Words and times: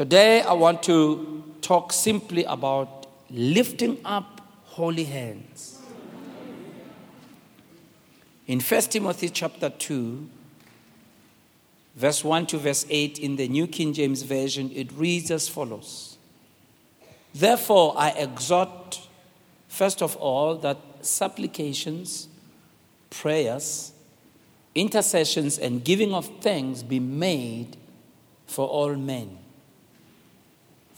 Today, 0.00 0.40
I 0.40 0.54
want 0.54 0.82
to 0.84 1.44
talk 1.60 1.92
simply 1.92 2.44
about 2.44 3.06
lifting 3.28 3.98
up 4.02 4.40
holy 4.64 5.04
hands. 5.04 5.78
In 8.46 8.60
1 8.60 8.80
Timothy 8.84 9.28
chapter 9.28 9.68
2, 9.68 10.26
verse 11.96 12.24
1 12.24 12.46
to 12.46 12.56
verse 12.56 12.86
8 12.88 13.18
in 13.18 13.36
the 13.36 13.46
New 13.46 13.66
King 13.66 13.92
James 13.92 14.22
Version, 14.22 14.70
it 14.74 14.90
reads 14.92 15.30
as 15.30 15.50
follows 15.50 16.16
Therefore, 17.34 17.92
I 17.94 18.12
exhort, 18.12 19.06
first 19.68 20.00
of 20.00 20.16
all, 20.16 20.54
that 20.60 20.78
supplications, 21.02 22.26
prayers, 23.10 23.92
intercessions, 24.74 25.58
and 25.58 25.84
giving 25.84 26.14
of 26.14 26.40
thanks 26.40 26.82
be 26.82 27.00
made 27.00 27.76
for 28.46 28.66
all 28.66 28.96
men, 28.96 29.39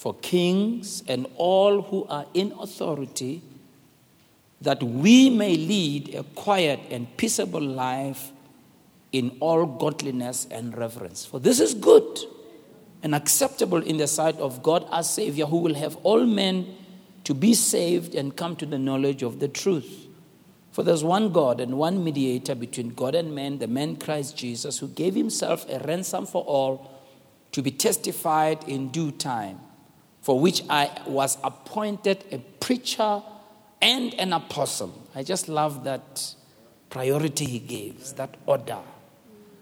for 0.03 0.15
kings 0.15 1.05
and 1.07 1.29
all 1.37 1.81
who 1.81 2.05
are 2.09 2.27
in 2.35 2.53
authority, 2.59 3.41
that 4.61 4.83
we 4.83 5.31
may 5.31 5.57
lead 5.57 6.13
a 6.17 6.25
quiet 6.25 6.81
and 6.91 7.17
peaceable 7.17 7.63
life 7.63 8.33
in 9.13 9.37
all 9.39 9.65
godliness 9.65 10.49
and 10.51 10.77
reverence. 10.77 11.25
For 11.25 11.39
this 11.39 11.61
is 11.61 11.73
good 11.75 12.19
and 13.05 13.15
acceptable 13.15 13.81
in 13.81 13.97
the 13.97 14.09
sight 14.09 14.37
of 14.39 14.61
God 14.61 14.85
our 14.91 15.05
Savior, 15.05 15.47
who 15.47 15.59
will 15.59 15.75
have 15.75 15.95
all 16.03 16.27
men 16.27 16.75
to 17.23 17.33
be 17.33 17.55
saved 17.55 18.17
and 18.17 18.37
come 18.37 18.57
to 18.57 18.67
the 18.67 18.81
knowledge 18.81 19.23
of 19.23 19.39
the 19.39 19.47
truth. 19.47 20.09
For 20.73 20.83
there's 20.83 21.05
one 21.05 21.33
God 21.33 21.61
and 21.61 21.79
one 21.79 22.03
mediator 22.03 22.57
between 22.57 22.89
God 22.89 23.15
and 23.15 23.37
man, 23.37 23.59
the 23.61 23.69
man 23.69 23.95
Christ 23.95 24.37
Jesus, 24.37 24.81
who 24.81 24.89
gave 24.89 25.15
himself 25.15 25.65
a 25.71 25.79
ransom 25.87 26.27
for 26.27 26.43
all 26.43 26.91
to 27.53 27.63
be 27.63 27.71
testified 27.71 28.65
in 28.67 28.89
due 28.89 29.13
time, 29.13 29.61
for 30.23 30.41
which 30.41 30.63
I 30.71 30.91
was 31.07 31.37
appointed 31.45 32.25
a 32.31 32.39
preacher 32.39 33.23
and 33.83 34.15
an 34.15 34.33
apostle. 34.33 35.07
I 35.15 35.25
just 35.25 35.49
love 35.49 35.85
that 35.85 36.35
priority 36.89 37.45
he 37.45 37.59
gives, 37.59 38.13
that 38.15 38.37
order. 38.47 38.79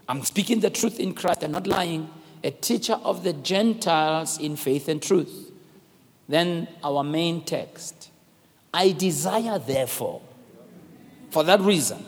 I'm 0.08 0.22
speaking 0.22 0.60
the 0.60 0.70
truth 0.70 1.00
in 1.00 1.14
Christ 1.14 1.42
and 1.42 1.52
not 1.52 1.66
lying, 1.66 2.10
a 2.44 2.50
teacher 2.50 2.94
of 2.94 3.24
the 3.24 3.32
Gentiles 3.32 4.38
in 4.38 4.56
faith 4.56 4.88
and 4.88 5.02
truth. 5.02 5.50
Then 6.28 6.68
our 6.84 7.02
main 7.02 7.44
text 7.44 8.10
I 8.72 8.92
desire, 8.92 9.58
therefore, 9.58 10.22
for 11.30 11.42
that 11.44 11.60
reason. 11.60 12.04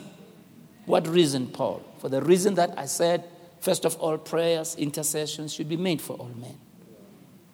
What 0.85 1.07
reason, 1.07 1.47
Paul? 1.47 1.81
For 1.99 2.09
the 2.09 2.21
reason 2.21 2.55
that 2.55 2.77
I 2.77 2.85
said, 2.85 3.25
first 3.59 3.83
of 3.85 3.95
all, 3.97 4.17
prayers, 4.17 4.75
intercessions 4.75 5.53
should 5.53 5.67
be 5.67 5.77
made 5.77 6.01
for 6.01 6.13
all 6.13 6.31
men. 6.39 6.57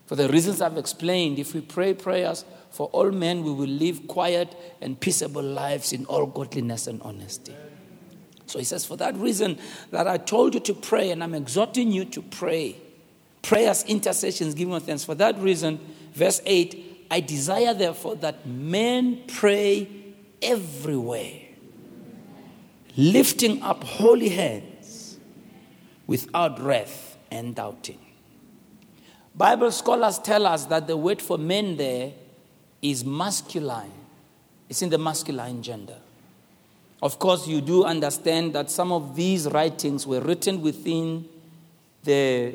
For 0.10 0.16
the 0.16 0.28
reasons 0.28 0.60
I've 0.60 0.80
explained, 0.80 1.38
if 1.38 1.54
we 1.54 1.62
pray 1.62 1.94
prayers 1.94 2.44
for 2.72 2.88
all 2.88 3.12
men, 3.12 3.44
we 3.44 3.52
will 3.52 3.68
live 3.68 4.08
quiet 4.08 4.56
and 4.82 5.00
peaceable 5.00 5.44
lives 5.44 5.94
in 5.94 6.06
all 6.06 6.26
godliness 6.26 6.88
and 6.88 7.00
honesty. 7.04 7.56
So 8.48 8.58
he 8.58 8.66
says, 8.66 8.84
For 8.84 8.98
that 8.98 9.16
reason 9.18 9.60
that 9.92 10.08
I 10.08 10.18
told 10.18 10.56
you 10.56 10.62
to 10.62 10.74
pray, 10.74 11.12
and 11.12 11.24
I'm 11.24 11.36
exhorting 11.36 11.92
you 11.92 12.06
to 12.06 12.24
pray. 12.24 12.78
Prayers, 13.44 13.84
intercessions, 13.84 14.56
giving 14.56 14.80
thanks. 14.80 15.04
For 15.04 15.14
that 15.14 15.38
reason, 15.38 15.80
verse 16.16 16.42
8, 16.44 17.06
I 17.12 17.20
desire 17.20 17.76
therefore 17.76 18.16
that 18.16 18.48
men 18.48 19.22
pray 19.28 19.88
everywhere, 20.42 21.40
lifting 22.98 23.62
up 23.62 23.84
holy 23.84 24.30
hands 24.30 25.20
without 26.08 26.60
wrath 26.60 27.16
and 27.30 27.54
doubting. 27.54 28.00
Bible 29.40 29.72
scholars 29.72 30.20
tell 30.20 30.46
us 30.46 30.66
that 30.66 30.86
the 30.86 30.98
word 30.98 31.22
for 31.22 31.38
men 31.38 31.78
there 31.78 32.12
is 32.82 33.06
masculine. 33.06 33.94
It's 34.68 34.82
in 34.82 34.90
the 34.90 34.98
masculine 34.98 35.64
gender. 35.64 35.96
Of 37.02 37.20
course, 37.20 37.48
you 37.48 37.62
do 37.62 37.86
understand 37.86 38.52
that 38.52 38.70
some 38.70 38.92
of 38.92 39.16
these 39.16 39.48
writings 39.48 40.06
were 40.06 40.20
written 40.20 40.62
within 40.62 41.24
the 42.04 42.54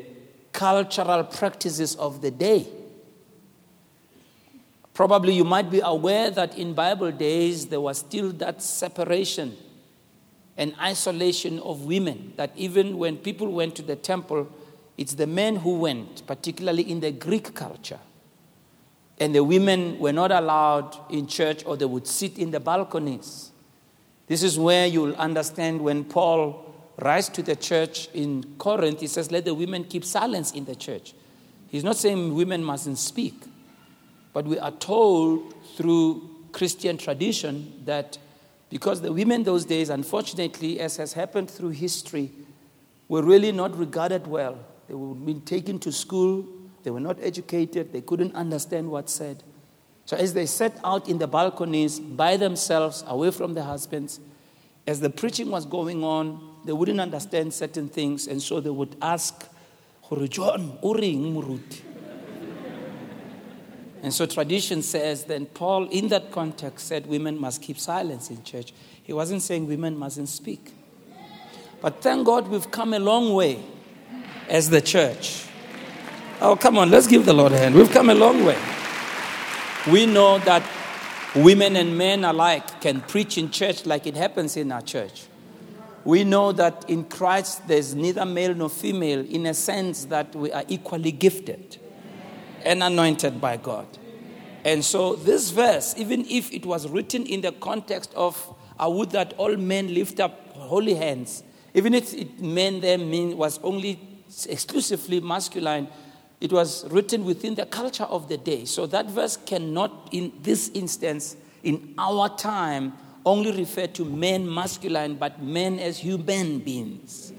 cultural 0.51 1.23
practices 1.23 1.95
of 1.95 2.21
the 2.21 2.29
day. 2.29 2.67
Probably 4.93 5.33
you 5.33 5.43
might 5.43 5.71
be 5.71 5.79
aware 5.79 6.29
that 6.29 6.55
in 6.55 6.75
Bible 6.75 7.11
days 7.11 7.65
there 7.65 7.81
was 7.81 7.97
still 7.97 8.31
that 8.33 8.61
separation 8.61 9.57
and 10.55 10.75
isolation 10.79 11.57
of 11.61 11.85
women, 11.85 12.33
that 12.35 12.51
even 12.55 12.99
when 12.99 13.17
people 13.17 13.47
went 13.47 13.75
to 13.77 13.81
the 13.81 13.95
temple, 13.95 14.47
it's 14.97 15.15
the 15.15 15.27
men 15.27 15.57
who 15.57 15.75
went, 15.75 16.25
particularly 16.25 16.89
in 16.89 16.99
the 16.99 17.11
Greek 17.11 17.53
culture. 17.53 17.99
And 19.19 19.33
the 19.33 19.43
women 19.43 19.99
were 19.99 20.13
not 20.13 20.31
allowed 20.31 20.97
in 21.09 21.27
church 21.27 21.65
or 21.65 21.77
they 21.77 21.85
would 21.85 22.07
sit 22.07 22.37
in 22.37 22.51
the 22.51 22.59
balconies. 22.59 23.51
This 24.27 24.43
is 24.43 24.57
where 24.57 24.87
you'll 24.87 25.15
understand 25.15 25.81
when 25.81 26.03
Paul 26.03 26.73
writes 26.99 27.29
to 27.29 27.43
the 27.43 27.55
church 27.55 28.09
in 28.13 28.55
Corinth, 28.57 29.01
he 29.01 29.07
says, 29.07 29.31
Let 29.31 29.45
the 29.45 29.53
women 29.53 29.83
keep 29.83 30.03
silence 30.03 30.51
in 30.51 30.65
the 30.65 30.75
church. 30.75 31.13
He's 31.67 31.83
not 31.83 31.97
saying 31.97 32.33
women 32.33 32.63
mustn't 32.63 32.97
speak. 32.97 33.35
But 34.33 34.45
we 34.45 34.59
are 34.59 34.71
told 34.71 35.53
through 35.75 36.29
Christian 36.51 36.97
tradition 36.97 37.81
that 37.85 38.17
because 38.69 39.01
the 39.01 39.13
women 39.13 39.43
those 39.43 39.65
days, 39.65 39.89
unfortunately, 39.89 40.79
as 40.79 40.97
has 40.97 41.13
happened 41.13 41.49
through 41.49 41.69
history, 41.69 42.31
were 43.07 43.23
really 43.23 43.51
not 43.51 43.77
regarded 43.77 44.27
well. 44.27 44.57
They 44.87 44.93
were 44.93 45.15
being 45.15 45.41
taken 45.41 45.79
to 45.79 45.91
school, 45.91 46.45
they 46.83 46.91
were 46.91 46.99
not 46.99 47.17
educated, 47.21 47.91
they 47.91 48.01
couldn't 48.01 48.35
understand 48.35 48.89
what's 48.89 49.13
said. 49.13 49.43
So 50.05 50.15
as 50.15 50.33
they 50.33 50.45
sat 50.45 50.77
out 50.83 51.09
in 51.09 51.17
the 51.17 51.27
balconies 51.27 51.99
by 51.99 52.37
themselves, 52.37 53.03
away 53.07 53.31
from 53.31 53.55
their 53.55 53.63
husbands, 53.63 54.19
as 54.85 54.99
the 54.99 55.09
preaching 55.09 55.49
was 55.49 55.65
going 55.65 56.03
on, 56.03 56.57
they 56.63 56.73
wouldn't 56.73 56.99
understand 56.99 57.53
certain 57.53 57.89
things, 57.89 58.27
and 58.27 58.41
so 58.41 58.59
they 58.59 58.69
would 58.69 58.95
ask, 59.01 59.47
John. 60.29 60.77
And 64.03 64.13
so 64.13 64.27
tradition 64.27 64.83
says 64.83 65.23
then 65.23 65.47
Paul, 65.47 65.87
in 65.89 66.09
that 66.09 66.31
context, 66.31 66.87
said 66.87 67.07
women 67.07 67.41
must 67.41 67.63
keep 67.63 67.79
silence 67.79 68.29
in 68.29 68.43
church. 68.43 68.71
He 69.01 69.13
wasn't 69.13 69.41
saying 69.41 69.65
women 69.65 69.97
mustn't 69.97 70.29
speak. 70.29 70.73
But 71.81 72.03
thank 72.03 72.27
God 72.27 72.47
we've 72.47 72.69
come 72.69 72.93
a 72.93 72.99
long 72.99 73.33
way 73.33 73.63
as 74.49 74.69
the 74.69 74.81
church. 74.81 75.45
Oh, 76.41 76.55
come 76.55 76.77
on, 76.77 76.89
let's 76.89 77.07
give 77.07 77.25
the 77.25 77.33
Lord 77.33 77.53
a 77.53 77.57
hand. 77.57 77.75
We've 77.75 77.91
come 77.91 78.09
a 78.09 78.15
long 78.15 78.43
way. 78.43 78.57
We 79.91 80.05
know 80.05 80.39
that 80.39 80.63
women 81.35 81.75
and 81.75 81.97
men 81.97 82.23
alike 82.23 82.81
can 82.81 83.01
preach 83.01 83.37
in 83.37 83.51
church 83.51 83.85
like 83.85 84.07
it 84.07 84.15
happens 84.15 84.57
in 84.57 84.71
our 84.71 84.81
church. 84.81 85.25
We 86.03 86.23
know 86.23 86.51
that 86.51 86.85
in 86.87 87.05
Christ 87.05 87.67
there's 87.67 87.95
neither 87.95 88.25
male 88.25 88.53
nor 88.53 88.69
female 88.69 89.25
in 89.25 89.45
a 89.47 89.53
sense 89.53 90.05
that 90.05 90.35
we 90.35 90.51
are 90.51 90.63
equally 90.67 91.11
gifted 91.11 91.77
and 92.63 92.83
anointed 92.83 93.41
by 93.41 93.57
God. 93.57 93.87
And 94.63 94.83
so, 94.83 95.15
this 95.15 95.51
verse, 95.51 95.93
even 95.97 96.25
if 96.27 96.51
it 96.51 96.65
was 96.65 96.89
written 96.89 97.25
in 97.25 97.41
the 97.41 97.51
context 97.51 98.13
of, 98.15 98.55
I 98.79 98.87
would 98.87 99.11
that 99.11 99.33
all 99.37 99.55
men 99.55 99.93
lift 99.93 100.19
up 100.19 100.49
holy 100.53 100.95
hands, 100.95 101.43
even 101.73 101.93
if 101.93 102.13
it 102.13 102.39
meant 102.41 102.81
there 102.81 102.97
mean, 102.97 103.37
was 103.37 103.59
only 103.63 103.99
exclusively 104.45 105.19
masculine, 105.21 105.87
it 106.41 106.51
was 106.51 106.85
written 106.89 107.23
within 107.23 107.55
the 107.55 107.65
culture 107.65 108.03
of 108.03 108.27
the 108.27 108.37
day. 108.37 108.65
So, 108.65 108.85
that 108.87 109.09
verse 109.09 109.37
cannot, 109.37 110.09
in 110.11 110.33
this 110.41 110.69
instance, 110.69 111.37
in 111.63 111.93
our 111.97 112.29
time, 112.35 112.93
only 113.25 113.51
refer 113.51 113.87
to 113.87 114.05
men 114.05 114.51
masculine, 114.51 115.15
but 115.15 115.41
men 115.41 115.79
as 115.79 115.97
human 115.97 116.59
beings. 116.59 117.33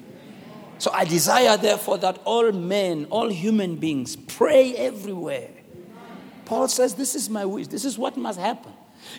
So 0.79 0.91
I 0.93 1.05
desire, 1.05 1.57
therefore, 1.57 1.99
that 1.99 2.21
all 2.25 2.53
men, 2.53 3.07
all 3.09 3.31
human 3.31 3.77
beings, 3.77 4.17
pray 4.17 4.75
everywhere. 4.75 5.49
Paul 6.45 6.69
says, 6.69 6.95
This 6.95 7.15
is 7.15 7.31
my 7.31 7.45
wish. 7.45 7.69
This 7.69 7.85
is 7.85 7.97
what 7.97 8.17
must 8.17 8.39
happen. 8.39 8.73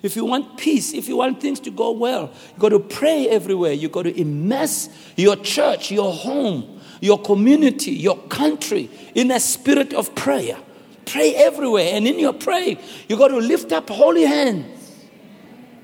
If 0.03 0.15
you 0.15 0.25
want 0.25 0.57
peace, 0.57 0.93
if 0.93 1.07
you 1.07 1.17
want 1.17 1.41
things 1.41 1.59
to 1.61 1.71
go 1.71 1.91
well, 1.91 2.33
you 2.53 2.59
got 2.59 2.69
to 2.69 2.79
pray 2.79 3.27
everywhere. 3.29 3.73
You 3.73 3.89
got 3.89 4.03
to 4.03 4.19
immerse 4.19 4.89
your 5.15 5.35
church, 5.37 5.91
your 5.91 6.11
home, 6.11 6.76
your 7.01 7.21
community, 7.21 7.91
your 7.91 8.17
country 8.27 8.89
in 9.15 9.31
a 9.31 9.39
spirit 9.39 9.93
of 9.93 10.13
prayer. 10.15 10.57
Pray 11.05 11.35
everywhere. 11.35 11.91
And 11.93 12.07
in 12.07 12.19
your 12.19 12.33
praying, 12.33 12.79
you 13.07 13.17
got 13.17 13.29
to 13.29 13.37
lift 13.37 13.71
up 13.71 13.89
holy 13.89 14.25
hands 14.25 15.05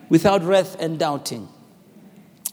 without 0.10 0.44
wrath 0.44 0.76
and 0.80 1.00
doubting. 1.00 1.48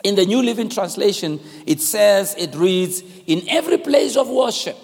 In 0.02 0.14
the 0.14 0.24
New 0.24 0.42
Living 0.42 0.70
Translation, 0.70 1.40
it 1.66 1.80
says, 1.80 2.34
it 2.38 2.54
reads, 2.54 3.02
In 3.26 3.46
every 3.48 3.76
place 3.76 4.16
of 4.16 4.28
worship, 4.28 4.78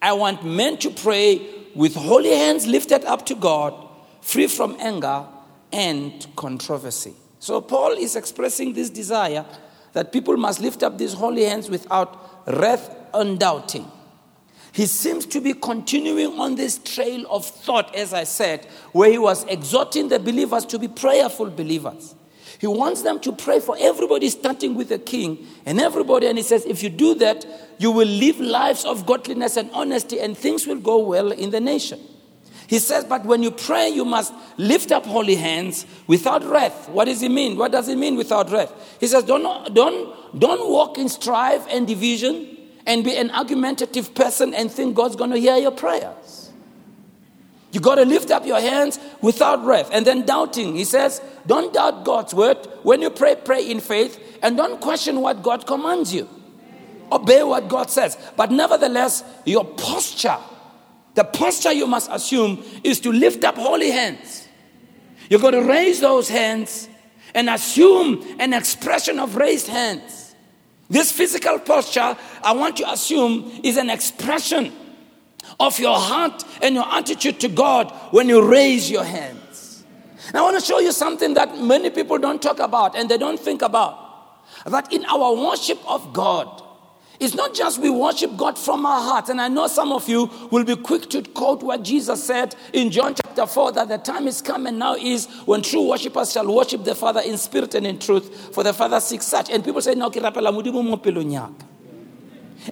I 0.00 0.12
want 0.12 0.44
men 0.44 0.76
to 0.78 0.90
pray 0.90 1.40
with 1.74 1.94
holy 1.94 2.30
hands 2.30 2.66
lifted 2.66 3.04
up 3.04 3.26
to 3.26 3.34
God, 3.34 3.74
free 4.20 4.46
from 4.46 4.76
anger 4.78 5.26
and 5.72 6.26
controversy. 6.36 7.14
So, 7.38 7.60
Paul 7.60 7.92
is 7.92 8.16
expressing 8.16 8.72
this 8.72 8.90
desire 8.90 9.44
that 9.92 10.12
people 10.12 10.36
must 10.36 10.60
lift 10.60 10.82
up 10.82 10.98
these 10.98 11.14
holy 11.14 11.44
hands 11.44 11.68
without 11.68 12.29
wrath 12.46 12.94
undoubting. 13.14 13.90
He 14.72 14.86
seems 14.86 15.26
to 15.26 15.40
be 15.40 15.52
continuing 15.54 16.38
on 16.38 16.54
this 16.54 16.78
trail 16.78 17.26
of 17.28 17.44
thought, 17.44 17.94
as 17.94 18.14
I 18.14 18.24
said, 18.24 18.66
where 18.92 19.10
he 19.10 19.18
was 19.18 19.44
exhorting 19.44 20.08
the 20.08 20.18
believers 20.18 20.64
to 20.66 20.78
be 20.78 20.86
prayerful 20.86 21.50
believers. 21.50 22.14
He 22.60 22.66
wants 22.66 23.02
them 23.02 23.18
to 23.20 23.32
pray 23.32 23.58
for 23.58 23.74
everybody, 23.80 24.28
starting 24.28 24.74
with 24.74 24.90
the 24.90 24.98
king 24.98 25.46
and 25.64 25.80
everybody. 25.80 26.26
And 26.26 26.36
he 26.36 26.44
says, 26.44 26.66
if 26.66 26.82
you 26.82 26.90
do 26.90 27.14
that, 27.14 27.46
you 27.78 27.90
will 27.90 28.06
live 28.06 28.38
lives 28.38 28.84
of 28.84 29.06
godliness 29.06 29.56
and 29.56 29.70
honesty, 29.72 30.20
and 30.20 30.36
things 30.36 30.66
will 30.66 30.78
go 30.78 30.98
well 30.98 31.32
in 31.32 31.50
the 31.50 31.60
nation. 31.60 31.98
He 32.70 32.78
says, 32.78 33.04
but 33.04 33.24
when 33.24 33.42
you 33.42 33.50
pray, 33.50 33.88
you 33.88 34.04
must 34.04 34.32
lift 34.56 34.92
up 34.92 35.04
holy 35.04 35.34
hands 35.34 35.86
without 36.06 36.44
wrath. 36.44 36.88
What 36.88 37.06
does 37.06 37.20
he 37.20 37.28
mean? 37.28 37.58
What 37.58 37.72
does 37.72 37.88
he 37.88 37.96
mean 37.96 38.14
without 38.14 38.48
wrath? 38.48 38.72
He 39.00 39.08
says, 39.08 39.24
don't, 39.24 39.74
don't, 39.74 40.38
don't 40.38 40.70
walk 40.70 40.96
in 40.96 41.08
strife 41.08 41.66
and 41.68 41.84
division 41.84 42.56
and 42.86 43.02
be 43.02 43.16
an 43.16 43.32
argumentative 43.32 44.14
person 44.14 44.54
and 44.54 44.70
think 44.70 44.94
God's 44.94 45.16
going 45.16 45.30
to 45.30 45.36
hear 45.36 45.56
your 45.56 45.72
prayers. 45.72 46.52
You 47.72 47.80
got 47.80 47.96
to 47.96 48.04
lift 48.04 48.30
up 48.30 48.46
your 48.46 48.60
hands 48.60 49.00
without 49.20 49.64
wrath 49.64 49.90
and 49.92 50.06
then 50.06 50.24
doubting. 50.24 50.76
He 50.76 50.84
says, 50.84 51.20
don't 51.48 51.74
doubt 51.74 52.04
God's 52.04 52.32
word. 52.32 52.56
When 52.84 53.02
you 53.02 53.10
pray, 53.10 53.34
pray 53.34 53.68
in 53.68 53.80
faith 53.80 54.38
and 54.44 54.56
don't 54.56 54.80
question 54.80 55.20
what 55.20 55.42
God 55.42 55.66
commands 55.66 56.14
you. 56.14 56.28
Obey 57.10 57.42
what 57.42 57.66
God 57.66 57.90
says. 57.90 58.16
But 58.36 58.52
nevertheless, 58.52 59.24
your 59.44 59.64
posture, 59.64 60.38
the 61.14 61.24
posture 61.24 61.72
you 61.72 61.86
must 61.86 62.10
assume 62.12 62.62
is 62.84 63.00
to 63.00 63.12
lift 63.12 63.44
up 63.44 63.56
holy 63.56 63.90
hands. 63.90 64.48
You're 65.28 65.40
going 65.40 65.54
to 65.54 65.62
raise 65.62 66.00
those 66.00 66.28
hands 66.28 66.88
and 67.34 67.48
assume 67.48 68.24
an 68.38 68.52
expression 68.52 69.18
of 69.18 69.36
raised 69.36 69.68
hands. 69.68 70.34
This 70.88 71.12
physical 71.12 71.58
posture, 71.60 72.16
I 72.42 72.52
want 72.52 72.76
to 72.78 72.90
assume, 72.90 73.60
is 73.62 73.76
an 73.76 73.90
expression 73.90 74.72
of 75.58 75.78
your 75.78 75.96
heart 75.96 76.44
and 76.62 76.74
your 76.74 76.86
attitude 76.92 77.38
to 77.40 77.48
God 77.48 77.92
when 78.12 78.28
you 78.28 78.48
raise 78.48 78.90
your 78.90 79.04
hands. 79.04 79.84
Now, 80.34 80.40
I 80.40 80.52
want 80.52 80.60
to 80.60 80.64
show 80.64 80.80
you 80.80 80.92
something 80.92 81.34
that 81.34 81.58
many 81.58 81.90
people 81.90 82.18
don't 82.18 82.42
talk 82.42 82.58
about 82.58 82.96
and 82.96 83.08
they 83.08 83.18
don't 83.18 83.38
think 83.38 83.62
about. 83.62 84.08
That 84.66 84.92
in 84.92 85.04
our 85.06 85.34
worship 85.34 85.78
of 85.88 86.12
God, 86.12 86.59
it's 87.20 87.34
not 87.34 87.54
just 87.54 87.78
we 87.80 87.90
worship 87.90 88.36
God 88.36 88.58
from 88.58 88.86
our 88.86 89.00
heart. 89.00 89.28
And 89.28 89.40
I 89.40 89.48
know 89.48 89.66
some 89.66 89.92
of 89.92 90.08
you 90.08 90.30
will 90.50 90.64
be 90.64 90.74
quick 90.74 91.10
to 91.10 91.22
quote 91.22 91.62
what 91.62 91.82
Jesus 91.82 92.24
said 92.24 92.56
in 92.72 92.90
John 92.90 93.14
chapter 93.14 93.46
4 93.46 93.72
that 93.72 93.88
the 93.88 93.98
time 93.98 94.26
is 94.26 94.40
come 94.40 94.66
and 94.66 94.78
now 94.78 94.94
is 94.96 95.26
when 95.44 95.60
true 95.62 95.86
worshippers 95.88 96.32
shall 96.32 96.52
worship 96.52 96.84
the 96.84 96.94
Father 96.94 97.20
in 97.20 97.36
spirit 97.36 97.74
and 97.74 97.86
in 97.86 97.98
truth, 97.98 98.54
for 98.54 98.64
the 98.64 98.72
Father 98.72 99.00
seeks 99.00 99.26
such. 99.26 99.50
And 99.50 99.62
people 99.62 99.82
say, 99.82 99.94
No, 99.94 100.10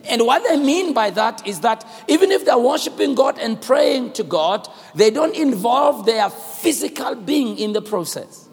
and 0.04 0.26
what 0.26 0.44
they 0.46 0.56
mean 0.56 0.92
by 0.92 1.10
that 1.10 1.46
is 1.46 1.60
that 1.60 1.86
even 2.08 2.30
if 2.30 2.44
they're 2.44 2.58
worshiping 2.58 3.14
God 3.14 3.38
and 3.38 3.60
praying 3.60 4.12
to 4.14 4.24
God, 4.24 4.68
they 4.94 5.10
don't 5.10 5.34
involve 5.34 6.04
their 6.04 6.28
physical 6.28 7.14
being 7.14 7.58
in 7.58 7.72
the 7.72 7.80
process. 7.80 8.48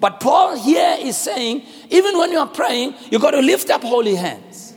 But 0.00 0.20
Paul 0.20 0.56
here 0.56 0.96
is 1.00 1.16
saying, 1.16 1.62
even 1.90 2.16
when 2.16 2.32
you 2.32 2.38
are 2.38 2.46
praying, 2.46 2.94
you 3.10 3.18
got 3.18 3.32
to 3.32 3.40
lift 3.42 3.68
up 3.68 3.82
holy 3.82 4.14
hands. 4.14 4.74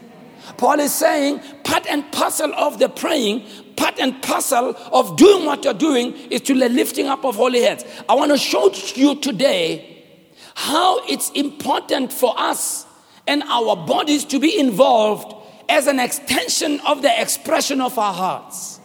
Paul 0.62 0.80
is 0.80 0.94
saying, 0.94 1.42
part 1.63 1.88
and 1.88 2.10
parcel 2.12 2.54
of 2.54 2.78
the 2.78 2.88
praying, 2.88 3.48
part 3.78 4.00
and 4.00 4.22
parcel 4.22 4.75
of 4.92 5.18
doing 5.18 5.44
what 5.44 5.63
you're 5.63 5.74
doing 5.74 6.13
is 6.30 6.42
to 6.42 6.54
the 6.54 6.69
lifting 6.69 7.08
up 7.08 7.25
of 7.25 7.36
holy 7.36 7.63
hands. 7.63 7.84
I 8.08 8.13
want 8.13 8.31
to 8.31 8.38
show 8.38 8.72
you 8.94 9.16
today 9.16 10.06
how 10.54 11.04
it's 11.08 11.31
important 11.31 12.13
for 12.13 12.40
us 12.40 12.86
and 13.25 13.42
our 13.42 13.75
bodies 13.75 14.24
to 14.25 14.38
be 14.38 14.56
involved 14.60 15.34
as 15.68 15.88
an 15.88 16.00
extension 16.00 16.80
of 16.81 17.02
the 17.02 17.19
expression 17.19 17.81
of 17.81 17.98
our 17.98 18.13
hearts. 18.13 18.80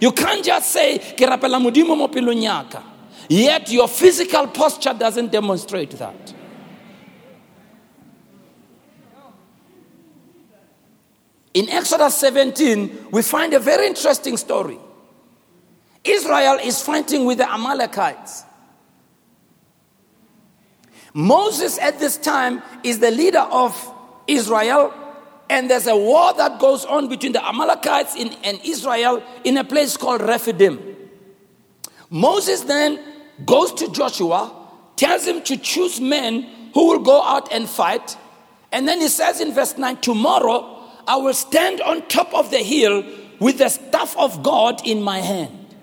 You 0.00 0.10
can't 0.10 0.44
just 0.44 0.72
say, 0.72 0.98
Yet 3.28 3.70
your 3.70 3.86
physical 3.86 4.48
posture 4.48 4.94
doesn't 4.94 5.30
demonstrate 5.30 5.90
that. 5.90 6.34
In 11.54 11.68
Exodus 11.68 12.16
17, 12.18 13.08
we 13.10 13.22
find 13.22 13.54
a 13.54 13.58
very 13.58 13.86
interesting 13.86 14.36
story. 14.36 14.78
Israel 16.04 16.58
is 16.62 16.82
fighting 16.82 17.24
with 17.24 17.38
the 17.38 17.52
Amalekites. 17.52 18.44
Moses 21.12 21.78
at 21.78 21.98
this 21.98 22.16
time 22.16 22.62
is 22.84 23.00
the 23.00 23.10
leader 23.10 23.40
of 23.40 23.94
Israel 24.28 24.94
and 25.50 25.68
there's 25.68 25.88
a 25.88 25.96
war 25.96 26.32
that 26.34 26.60
goes 26.60 26.84
on 26.84 27.08
between 27.08 27.32
the 27.32 27.44
Amalekites 27.44 28.14
in, 28.14 28.28
and 28.44 28.60
Israel 28.64 29.20
in 29.42 29.56
a 29.56 29.64
place 29.64 29.96
called 29.96 30.22
Rephidim. 30.22 30.80
Moses 32.08 32.60
then 32.60 33.00
goes 33.44 33.72
to 33.74 33.90
Joshua, 33.90 34.54
tells 34.94 35.26
him 35.26 35.42
to 35.42 35.56
choose 35.56 36.00
men 36.00 36.42
who 36.72 36.86
will 36.86 37.00
go 37.00 37.20
out 37.20 37.52
and 37.52 37.68
fight. 37.68 38.16
And 38.70 38.86
then 38.86 39.00
he 39.00 39.08
says 39.08 39.40
in 39.40 39.52
verse 39.52 39.76
9, 39.76 39.96
Tomorrow 39.96 40.79
I 41.10 41.16
will 41.16 41.34
stand 41.34 41.80
on 41.80 42.06
top 42.06 42.32
of 42.34 42.52
the 42.52 42.58
hill 42.58 43.02
with 43.40 43.58
the 43.58 43.68
staff 43.68 44.16
of 44.16 44.44
God 44.44 44.86
in 44.86 45.02
my 45.02 45.18
hand. 45.18 45.74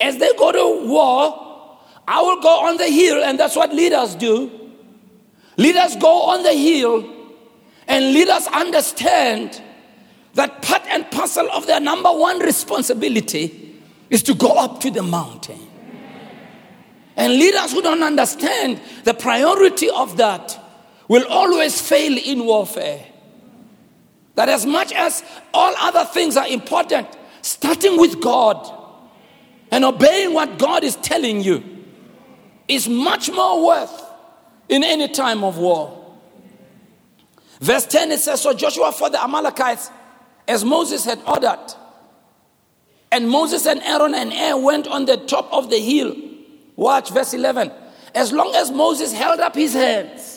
As 0.00 0.18
they 0.18 0.32
go 0.36 0.50
to 0.50 0.88
war, 0.88 1.78
I 2.08 2.20
will 2.22 2.42
go 2.42 2.66
on 2.66 2.76
the 2.76 2.88
hill, 2.88 3.22
and 3.22 3.38
that's 3.38 3.54
what 3.54 3.72
leaders 3.72 4.16
do. 4.16 4.50
Leaders 5.56 5.94
go 5.94 6.22
on 6.22 6.42
the 6.42 6.52
hill 6.52 7.08
and 7.86 8.16
us 8.16 8.48
understand 8.48 9.62
that 10.34 10.60
part 10.62 10.82
and 10.88 11.08
parcel 11.12 11.48
of 11.52 11.68
their 11.68 11.78
number 11.78 12.10
one 12.10 12.40
responsibility 12.40 13.80
is 14.10 14.24
to 14.24 14.34
go 14.34 14.58
up 14.58 14.80
to 14.80 14.90
the 14.90 15.04
mountain. 15.04 15.60
And 17.14 17.34
leaders 17.34 17.70
who 17.70 17.80
don't 17.80 18.02
understand 18.02 18.80
the 19.04 19.14
priority 19.14 19.88
of 19.88 20.16
that 20.16 20.58
will 21.06 21.28
always 21.28 21.80
fail 21.80 22.18
in 22.18 22.44
warfare. 22.44 23.11
That 24.34 24.48
as 24.48 24.64
much 24.64 24.92
as 24.92 25.22
all 25.52 25.74
other 25.78 26.04
things 26.04 26.36
are 26.36 26.46
important, 26.46 27.08
starting 27.42 27.98
with 27.98 28.20
God 28.20 28.70
and 29.70 29.84
obeying 29.84 30.32
what 30.32 30.58
God 30.58 30.84
is 30.84 30.96
telling 30.96 31.42
you 31.42 31.62
is 32.68 32.88
much 32.88 33.30
more 33.30 33.66
worth 33.66 34.04
in 34.68 34.82
any 34.84 35.08
time 35.08 35.44
of 35.44 35.58
war. 35.58 35.98
Verse 37.60 37.86
10 37.86 38.12
it 38.12 38.20
says, 38.20 38.40
So 38.40 38.54
Joshua 38.54 38.90
fought 38.92 39.12
the 39.12 39.22
Amalekites 39.22 39.90
as 40.48 40.64
Moses 40.64 41.04
had 41.04 41.20
ordered. 41.26 41.74
And 43.10 43.28
Moses 43.28 43.66
and 43.66 43.82
Aaron 43.82 44.14
and 44.14 44.32
Aaron 44.32 44.62
went 44.62 44.88
on 44.88 45.04
the 45.04 45.18
top 45.18 45.52
of 45.52 45.68
the 45.68 45.78
hill. 45.78 46.16
Watch 46.76 47.10
verse 47.10 47.34
11. 47.34 47.70
As 48.14 48.32
long 48.32 48.54
as 48.54 48.70
Moses 48.70 49.12
held 49.12 49.40
up 49.40 49.54
his 49.54 49.74
hands, 49.74 50.31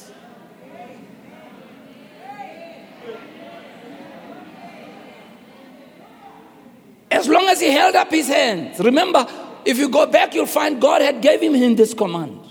as 7.15 7.29
long 7.29 7.48
as 7.48 7.62
he 7.62 7.72
held 7.72 7.95
up 7.95 8.12
his 8.12 8.27
hands, 8.27 8.77
remember, 8.79 9.25
if 9.63 9.77
you 9.77 9.88
go 9.88 10.05
back, 10.05 10.36
you'll 10.36 10.45
find 10.45 10.81
God 10.81 11.01
had 11.01 11.22
gave 11.22 11.41
him 11.41 11.75
this 11.77 11.93
command. 11.93 12.41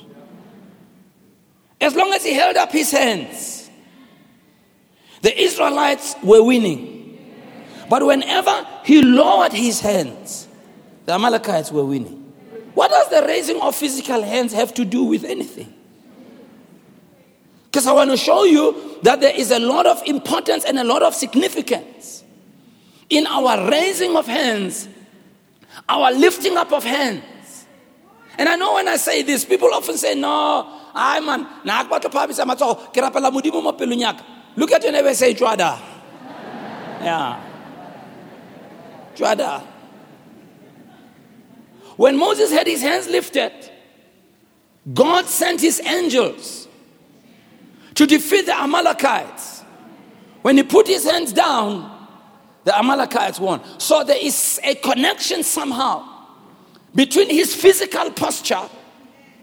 As 1.78 1.94
long 1.94 2.14
as 2.14 2.24
he 2.24 2.32
held 2.32 2.56
up 2.56 2.72
his 2.72 2.90
hands, 2.90 3.70
the 5.20 5.38
Israelites 5.38 6.16
were 6.22 6.42
winning. 6.42 6.90
But 7.90 8.06
whenever 8.06 8.66
he 8.84 9.02
lowered 9.02 9.52
his 9.52 9.80
hands, 9.80 10.48
the 11.04 11.12
Amalekites 11.12 11.70
were 11.70 11.84
winning. 11.84 12.32
What 12.72 12.90
does 12.90 13.10
the 13.10 13.26
raising 13.26 13.60
of 13.60 13.76
physical 13.76 14.22
hands 14.22 14.54
have 14.54 14.72
to 14.74 14.86
do 14.86 15.04
with 15.04 15.24
anything? 15.24 15.74
Because 17.66 17.86
I 17.86 17.92
want 17.92 18.10
to 18.12 18.16
show 18.16 18.44
you 18.44 18.98
that 19.02 19.20
there 19.20 19.36
is 19.36 19.50
a 19.50 19.58
lot 19.58 19.84
of 19.84 20.02
importance 20.06 20.64
and 20.64 20.78
a 20.78 20.84
lot 20.84 21.02
of 21.02 21.14
significance 21.14 22.23
in 23.10 23.26
our 23.26 23.70
raising 23.70 24.16
of 24.16 24.26
hands, 24.26 24.88
our 25.88 26.12
lifting 26.12 26.56
up 26.56 26.72
of 26.72 26.84
hands. 26.84 27.66
And 28.38 28.48
I 28.48 28.56
know 28.56 28.74
when 28.74 28.88
I 28.88 28.96
say 28.96 29.22
this, 29.22 29.44
people 29.44 29.72
often 29.72 29.96
say, 29.96 30.14
No, 30.14 30.66
I'm 30.94 31.28
an. 31.28 31.46
Look 34.56 34.72
at 34.72 34.82
your 34.82 34.92
neighbor 34.92 35.08
and 35.08 35.16
say, 35.16 35.34
Chwada. 35.34 35.80
Yeah. 37.00 37.38
Chwada. 39.14 39.62
When 41.96 42.16
Moses 42.16 42.50
had 42.50 42.66
his 42.66 42.80
hands 42.82 43.08
lifted, 43.08 43.52
God 44.92 45.26
sent 45.26 45.60
his 45.60 45.80
angels 45.80 46.66
to 47.94 48.06
defeat 48.06 48.46
the 48.46 48.58
Amalekites. 48.58 49.62
When 50.42 50.56
he 50.56 50.62
put 50.62 50.86
his 50.86 51.04
hands 51.04 51.32
down, 51.32 51.93
the 52.64 52.76
Amalekites 52.76 53.38
won. 53.38 53.60
So 53.78 54.04
there 54.04 54.18
is 54.20 54.60
a 54.62 54.74
connection 54.74 55.42
somehow 55.42 56.08
between 56.94 57.30
his 57.30 57.54
physical 57.54 58.10
posture 58.10 58.68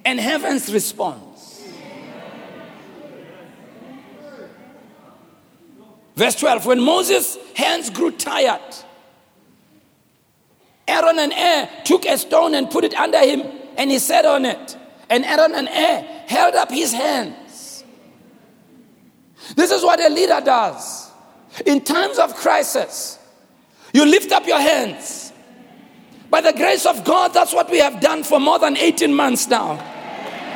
and 0.04 0.20
heaven's 0.20 0.72
response. 0.74 1.64
Verse 6.16 6.36
12 6.36 6.66
When 6.66 6.82
Moses' 6.82 7.38
hands 7.56 7.90
grew 7.90 8.12
tired 8.12 8.62
Aaron 10.92 11.20
and 11.20 11.34
Hur 11.34 11.70
took 11.86 12.06
a 12.06 12.18
stone 12.18 12.54
and 12.54 12.70
put 12.70 12.84
it 12.84 12.94
under 12.96 13.20
him, 13.20 13.44
and 13.78 13.90
he 13.90 13.98
sat 14.00 14.26
on 14.26 14.46
it. 14.46 14.78
And 15.10 15.24
Aaron 15.24 15.54
and 15.56 15.68
Hur 15.70 16.02
held 16.28 16.56
up 16.56 16.70
his 16.70 16.92
hands. 16.92 17.84
This 19.56 19.72
is 19.72 19.84
what 19.84 20.00
a 20.00 20.10
leader 20.10 20.42
does. 20.44 21.01
In 21.66 21.82
times 21.82 22.18
of 22.18 22.36
crisis, 22.36 23.20
you 23.94 24.06
lift 24.06 24.32
up 24.32 24.48
your 24.48 24.60
hands. 24.60 25.34
By 26.30 26.42
the 26.42 26.54
grace 26.54 26.86
of 26.86 27.04
God, 27.04 27.34
that's 27.34 27.54
what 27.54 27.70
we 27.70 27.80
have 27.80 28.00
done 28.00 28.24
for 28.24 28.40
more 28.40 28.58
than 28.58 28.78
18 28.78 29.14
months 29.14 29.48
now. 29.48 29.76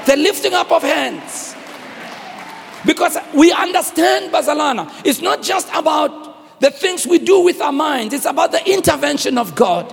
The 0.05 0.15
lifting 0.15 0.53
up 0.53 0.71
of 0.71 0.83
hands. 0.83 1.53
Because 2.85 3.17
we 3.33 3.51
understand, 3.51 4.31
Bazalana, 4.31 4.91
it's 5.03 5.21
not 5.21 5.41
just 5.41 5.67
about 5.73 6.61
the 6.61 6.71
things 6.71 7.05
we 7.05 7.19
do 7.19 7.41
with 7.41 7.59
our 7.59 7.73
minds, 7.73 8.13
it's 8.13 8.25
about 8.25 8.51
the 8.51 8.71
intervention 8.71 9.37
of 9.37 9.55
God. 9.55 9.91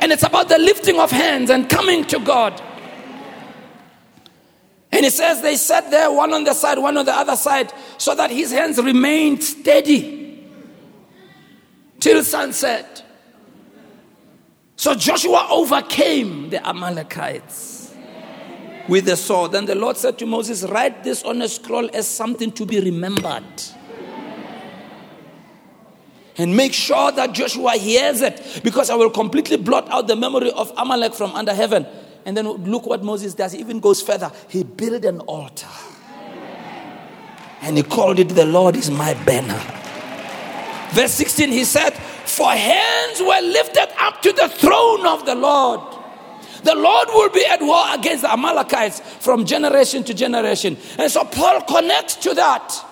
And 0.00 0.12
it's 0.12 0.22
about 0.22 0.48
the 0.48 0.58
lifting 0.58 0.98
of 0.98 1.10
hands 1.10 1.50
and 1.50 1.68
coming 1.68 2.04
to 2.04 2.18
God. 2.20 2.62
And 4.98 5.04
he 5.04 5.10
says 5.10 5.40
they 5.42 5.54
sat 5.54 5.92
there, 5.92 6.10
one 6.10 6.34
on 6.34 6.42
the 6.42 6.52
side, 6.52 6.76
one 6.76 6.96
on 6.96 7.04
the 7.04 7.16
other 7.16 7.36
side, 7.36 7.72
so 7.98 8.16
that 8.16 8.32
his 8.32 8.50
hands 8.50 8.78
remained 8.82 9.44
steady 9.44 10.44
till 12.00 12.24
sunset. 12.24 13.04
So 14.74 14.96
Joshua 14.96 15.46
overcame 15.52 16.50
the 16.50 16.68
Amalekites 16.68 17.94
with 18.88 19.04
the 19.04 19.16
sword. 19.16 19.52
Then 19.52 19.66
the 19.66 19.76
Lord 19.76 19.96
said 19.96 20.18
to 20.18 20.26
Moses, 20.26 20.64
Write 20.64 21.04
this 21.04 21.22
on 21.22 21.42
a 21.42 21.48
scroll 21.48 21.88
as 21.94 22.08
something 22.08 22.50
to 22.50 22.66
be 22.66 22.80
remembered. 22.80 23.44
And 26.38 26.56
make 26.56 26.72
sure 26.74 27.12
that 27.12 27.34
Joshua 27.34 27.76
hears 27.76 28.20
it 28.20 28.62
because 28.64 28.90
I 28.90 28.96
will 28.96 29.10
completely 29.10 29.58
blot 29.58 29.88
out 29.92 30.08
the 30.08 30.16
memory 30.16 30.50
of 30.50 30.72
Amalek 30.76 31.14
from 31.14 31.36
under 31.36 31.54
heaven. 31.54 31.86
And 32.28 32.36
then 32.36 32.46
look 32.46 32.84
what 32.84 33.02
Moses 33.02 33.32
does. 33.32 33.52
He 33.52 33.58
even 33.58 33.80
goes 33.80 34.02
further. 34.02 34.30
He 34.50 34.62
built 34.62 35.02
an 35.06 35.20
altar. 35.20 35.66
And 37.62 37.74
he 37.74 37.82
called 37.82 38.18
it, 38.18 38.28
The 38.28 38.44
Lord 38.44 38.76
is 38.76 38.90
my 38.90 39.14
banner. 39.24 39.58
Verse 40.90 41.12
16, 41.12 41.48
he 41.48 41.64
said, 41.64 41.94
For 41.94 42.50
hands 42.50 43.20
were 43.20 43.40
lifted 43.40 43.88
up 43.98 44.20
to 44.20 44.32
the 44.32 44.46
throne 44.46 45.06
of 45.06 45.24
the 45.24 45.34
Lord. 45.34 45.80
The 46.64 46.74
Lord 46.74 47.08
will 47.08 47.30
be 47.30 47.46
at 47.46 47.62
war 47.62 47.86
against 47.94 48.20
the 48.20 48.30
Amalekites 48.30 49.00
from 49.00 49.46
generation 49.46 50.04
to 50.04 50.12
generation. 50.12 50.76
And 50.98 51.10
so 51.10 51.24
Paul 51.24 51.62
connects 51.62 52.16
to 52.16 52.34
that. 52.34 52.84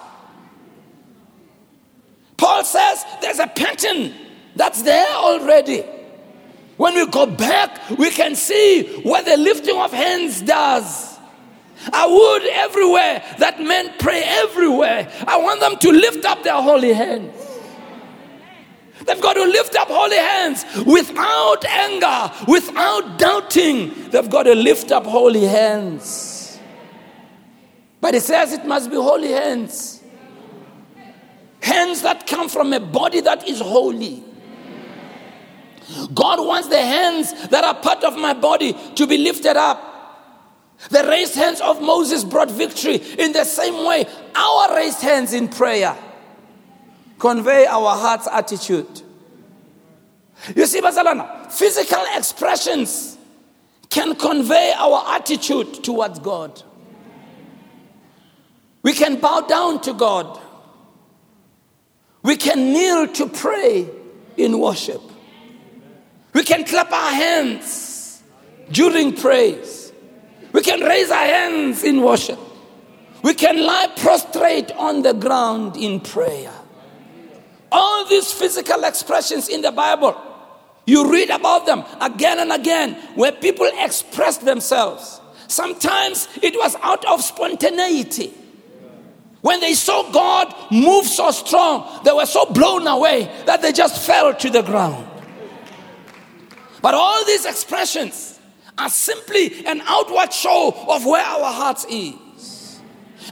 Paul 2.38 2.64
says 2.64 3.04
there's 3.20 3.38
a 3.38 3.48
pattern 3.48 4.14
that's 4.54 4.80
there 4.80 5.12
already. 5.12 5.84
When 6.76 6.94
we 6.94 7.06
go 7.06 7.26
back, 7.26 7.90
we 7.90 8.10
can 8.10 8.34
see 8.34 9.00
what 9.02 9.24
the 9.24 9.36
lifting 9.36 9.78
of 9.78 9.92
hands 9.92 10.42
does. 10.42 11.16
I 11.92 12.06
would 12.06 12.42
everywhere 12.44 13.22
that 13.38 13.60
men 13.60 13.92
pray 13.98 14.22
everywhere. 14.24 15.10
I 15.26 15.38
want 15.38 15.60
them 15.60 15.76
to 15.78 15.90
lift 15.90 16.24
up 16.24 16.42
their 16.42 16.60
holy 16.60 16.92
hands. 16.92 17.34
They've 19.04 19.20
got 19.20 19.34
to 19.34 19.44
lift 19.44 19.76
up 19.76 19.88
holy 19.88 20.16
hands 20.16 20.64
without 20.84 21.64
anger, 21.64 22.32
without 22.48 23.18
doubting. 23.18 24.10
They've 24.10 24.28
got 24.28 24.44
to 24.44 24.54
lift 24.54 24.90
up 24.90 25.04
holy 25.04 25.44
hands. 25.44 26.58
But 28.00 28.14
it 28.14 28.22
says 28.22 28.52
it 28.52 28.66
must 28.66 28.90
be 28.90 28.96
holy 28.96 29.32
hands. 29.32 30.02
Hands 31.60 32.00
that 32.02 32.26
come 32.26 32.48
from 32.48 32.72
a 32.72 32.80
body 32.80 33.20
that 33.20 33.48
is 33.48 33.60
holy. 33.60 34.22
God 36.14 36.44
wants 36.44 36.68
the 36.68 36.80
hands 36.80 37.48
that 37.48 37.64
are 37.64 37.74
part 37.74 38.02
of 38.04 38.16
my 38.16 38.34
body 38.34 38.76
to 38.94 39.06
be 39.06 39.18
lifted 39.18 39.56
up. 39.56 39.94
The 40.90 41.04
raised 41.04 41.34
hands 41.34 41.60
of 41.60 41.80
Moses 41.80 42.24
brought 42.24 42.50
victory. 42.50 42.96
In 42.96 43.32
the 43.32 43.44
same 43.44 43.86
way, 43.86 44.06
our 44.34 44.74
raised 44.74 45.00
hands 45.00 45.32
in 45.32 45.48
prayer 45.48 45.96
convey 47.18 47.66
our 47.66 47.96
heart's 47.96 48.28
attitude. 48.30 49.02
You 50.54 50.66
see, 50.66 50.80
Bazalana, 50.80 51.50
physical 51.50 52.04
expressions 52.14 53.16
can 53.88 54.14
convey 54.16 54.74
our 54.76 55.02
attitude 55.14 55.82
towards 55.82 56.18
God. 56.18 56.62
We 58.82 58.92
can 58.92 59.18
bow 59.18 59.40
down 59.40 59.80
to 59.82 59.94
God. 59.94 60.40
We 62.22 62.36
can 62.36 62.72
kneel 62.72 63.08
to 63.08 63.28
pray 63.28 63.88
in 64.36 64.58
worship. 64.58 65.00
We 66.36 66.42
can 66.42 66.64
clap 66.64 66.92
our 66.92 67.12
hands 67.14 68.22
during 68.70 69.16
praise. 69.16 69.90
We 70.52 70.60
can 70.60 70.80
raise 70.80 71.10
our 71.10 71.24
hands 71.24 71.82
in 71.82 72.02
worship. 72.02 72.38
We 73.22 73.32
can 73.32 73.64
lie 73.64 73.90
prostrate 73.96 74.70
on 74.72 75.00
the 75.00 75.14
ground 75.14 75.78
in 75.78 75.98
prayer. 75.98 76.52
All 77.72 78.04
these 78.04 78.30
physical 78.32 78.84
expressions 78.84 79.48
in 79.48 79.62
the 79.62 79.72
Bible, 79.72 80.14
you 80.84 81.10
read 81.10 81.30
about 81.30 81.64
them 81.64 81.82
again 82.02 82.38
and 82.38 82.52
again 82.52 82.96
where 83.14 83.32
people 83.32 83.70
express 83.78 84.36
themselves. 84.36 85.22
Sometimes 85.48 86.28
it 86.42 86.54
was 86.54 86.76
out 86.82 87.06
of 87.06 87.22
spontaneity. 87.22 88.34
When 89.40 89.60
they 89.60 89.72
saw 89.72 90.12
God 90.12 90.54
move 90.70 91.06
so 91.06 91.30
strong, 91.30 92.02
they 92.04 92.12
were 92.12 92.26
so 92.26 92.44
blown 92.44 92.86
away 92.86 93.24
that 93.46 93.62
they 93.62 93.72
just 93.72 94.06
fell 94.06 94.34
to 94.34 94.50
the 94.50 94.60
ground. 94.60 95.15
But 96.86 96.94
all 96.94 97.24
these 97.24 97.44
expressions 97.46 98.38
are 98.78 98.88
simply 98.88 99.66
an 99.66 99.82
outward 99.86 100.32
show 100.32 100.72
of 100.86 101.04
where 101.04 101.20
our 101.20 101.52
hearts 101.52 101.84
is. 101.90 102.80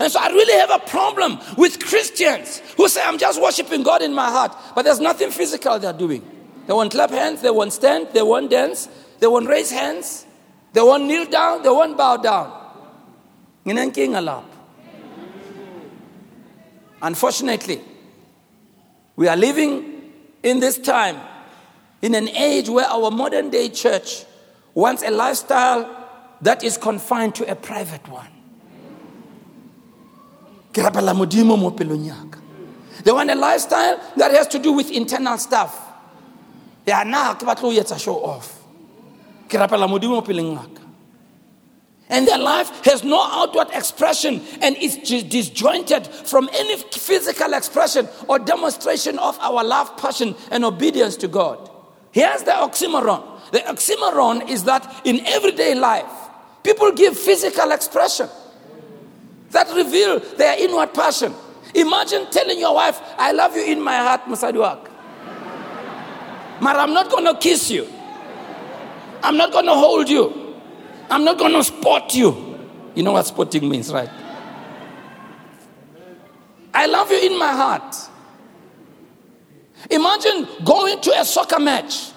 And 0.01 0.11
so 0.11 0.19
I 0.19 0.27
really 0.31 0.59
have 0.59 0.73
a 0.73 0.81
problem 0.81 1.39
with 1.57 1.79
Christians 1.79 2.59
who 2.77 2.89
say, 2.89 3.01
I'm 3.05 3.17
just 3.17 3.41
worshiping 3.41 3.85
God 3.85 4.03
in 4.03 4.13
my 4.13 4.29
heart, 4.29 4.57
but 4.75 4.83
there's 4.83 4.99
nothing 4.99 5.31
physical 5.31 5.79
they're 5.79 5.93
doing. 5.93 6.29
They 6.67 6.73
won't 6.73 6.91
clap 6.91 7.11
hands, 7.11 7.43
they 7.43 7.51
won't 7.51 7.73
stand, 7.73 8.09
they 8.13 8.23
won't 8.23 8.51
dance, 8.51 8.89
they 9.21 9.29
won't 9.29 9.47
raise 9.47 9.71
hands, 9.71 10.27
they 10.73 10.81
won't 10.81 11.05
kneel 11.05 11.27
down, 11.27 11.63
they 11.63 11.69
won't 11.69 11.97
bow 11.97 12.17
down. 12.17 12.53
Unfortunately, 17.01 17.81
we 19.15 19.29
are 19.29 19.37
living 19.37 20.11
in 20.43 20.59
this 20.59 20.77
time 20.77 21.21
in 22.05 22.15
an 22.15 22.29
age 22.29 22.69
where 22.69 22.85
our 22.85 23.11
modern 23.11 23.49
day 23.49 23.71
church 23.71 24.27
wants 24.75 25.03
a 25.03 25.11
lifestyle 25.11 25.89
that 26.43 26.63
is 26.63 26.77
confined 26.77 27.35
to 27.35 27.51
a 27.51 27.55
private 27.55 28.07
one. 28.09 28.29
They 33.05 33.13
want 33.13 33.31
a 33.31 33.35
lifestyle 33.35 33.99
that 34.19 34.33
has 34.33 34.49
to 34.49 34.59
do 34.59 34.73
with 34.73 34.91
internal 34.91 35.39
stuff. 35.39 35.81
Yeah, 36.87 37.05
now 37.05 37.39
it's 37.41 37.91
a 37.91 37.99
show 37.99 38.23
off. 38.23 38.63
And 42.11 42.29
their 42.29 42.39
life 42.39 42.85
has 42.85 43.03
no 43.03 43.23
outward 43.23 43.69
expression 43.73 44.43
and 44.61 44.77
is 44.77 44.99
disjointed 44.99 46.07
from 46.07 46.51
any 46.53 46.77
physical 46.77 47.55
expression 47.55 48.07
or 48.29 48.39
demonstration 48.39 49.19
of 49.19 49.39
our 49.41 49.65
love, 49.65 49.97
passion, 49.97 50.35
and 50.51 50.67
obedience 50.67 51.17
to 51.17 51.29
God. 51.29 51.71
Here's 52.15 52.45
the 52.45 52.53
oxymoron. 52.53 53.51
The 53.51 53.59
oxymoron 53.59 54.49
is 54.49 54.63
that 54.65 55.03
in 55.05 55.27
everyday 55.27 55.75
life, 55.75 56.13
people 56.63 56.93
give 56.93 57.19
physical 57.19 57.73
expression 57.73 58.29
that 59.51 59.67
reveal 59.75 60.21
their 60.37 60.57
inward 60.57 60.95
passion. 60.95 61.35
Imagine 61.75 62.31
telling 62.31 62.61
your 62.61 62.73
wife, 62.73 63.01
I 63.19 63.33
love 63.33 63.57
you 63.57 63.65
in 63.65 63.83
my 63.83 63.97
heart, 63.97 64.21
Musadiwak. 64.27 64.89
But 66.61 66.77
I'm 66.77 66.95
not 66.95 67.11
going 67.11 67.25
to 67.25 67.35
kiss 67.35 67.69
you. 67.69 67.89
I'm 69.21 69.37
not 69.37 69.51
going 69.51 69.67
to 69.67 69.75
hold 69.75 70.09
you. 70.09 70.55
I'm 71.11 71.25
not 71.25 71.37
going 71.37 71.53
to 71.55 71.65
spot 71.65 72.15
you. 72.15 72.57
You 72.95 73.03
know 73.03 73.11
what 73.11 73.27
spotting 73.27 73.69
means, 73.69 73.93
right? 73.93 74.09
I 76.73 76.87
love 76.87 77.11
you 77.11 77.19
in 77.19 77.37
my 77.37 77.51
heart. 77.53 77.97
Imagine 79.91 80.47
going 80.65 81.01
to 81.01 81.21
a 81.21 81.25
soccer 81.25 81.59
match 81.61 82.11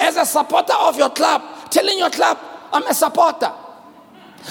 as 0.00 0.16
a 0.16 0.24
supporter 0.24 0.74
of 0.74 0.96
your 0.96 1.10
club, 1.10 1.70
telling 1.70 1.98
your 1.98 2.10
club, 2.10 2.38
I'm 2.72 2.86
a 2.86 2.94
supporter. 2.94 3.52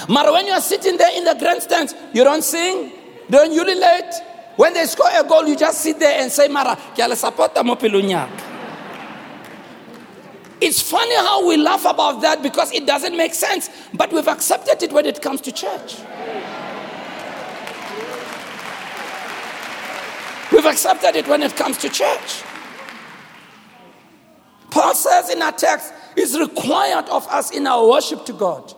But 0.08 0.32
when 0.32 0.48
you 0.48 0.54
are 0.54 0.62
sitting 0.62 0.98
there 0.98 1.16
in 1.16 1.24
the 1.24 1.36
grandstands, 1.36 1.94
you 2.14 2.24
don't 2.24 2.44
sing, 2.44 2.92
don't 3.30 3.52
ululate. 3.52 4.14
When 4.56 4.74
they 4.74 4.86
score 4.86 5.10
a 5.12 5.24
goal, 5.24 5.48
you 5.48 5.56
just 5.56 5.82
sit 5.82 6.00
there 6.00 6.22
and 6.22 6.32
say, 6.32 6.48
Mara, 6.48 6.78
supporter 7.16 7.64
mo 7.64 7.76
It's 10.62 10.82
funny 10.82 11.16
how 11.16 11.48
we 11.48 11.58
laugh 11.58 11.86
about 11.86 12.22
that 12.22 12.44
because 12.44 12.72
it 12.72 12.86
doesn't 12.86 13.18
make 13.18 13.34
sense, 13.34 13.70
but 13.94 14.14
we've 14.14 14.28
accepted 14.28 14.82
it 14.84 14.94
when 14.94 15.06
it 15.06 15.22
comes 15.22 15.42
to 15.42 15.52
church. 15.52 15.98
We've 20.64 20.72
accepted 20.72 21.18
it 21.18 21.28
when 21.28 21.44
it 21.44 21.58
comes 21.58 21.78
to 21.80 21.90
church. 21.90 22.42
Paul 24.72 24.96
says 24.96 25.30
in 25.30 25.42
our 25.42 25.52
text, 25.52 25.94
it's 26.16 26.40
required 26.40 27.10
of 27.10 27.28
us 27.28 27.52
in 27.52 27.68
our 27.68 27.86
worship 27.86 28.26
to 28.28 28.34
God 28.34 28.74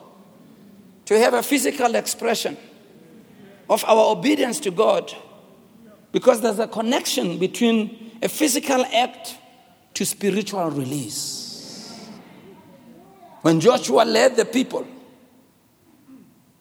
to 1.05 1.19
have 1.19 1.35
a 1.35 1.43
physical 1.43 1.93
expression 1.93 2.57
of 3.69 3.85
our 3.85 4.17
obedience 4.17 4.59
to 4.61 4.71
God 4.71 5.13
because 6.11 6.41
there's 6.41 6.57
a 6.57 6.67
connection 6.67 7.37
between 7.37 8.17
a 8.23 8.29
physical 8.29 8.83
act 8.85 9.37
to 9.93 10.07
spiritual 10.07 10.71
release. 10.71 12.09
When 13.43 13.59
Joshua 13.59 14.05
led 14.05 14.37
the 14.37 14.45
people, 14.45 14.87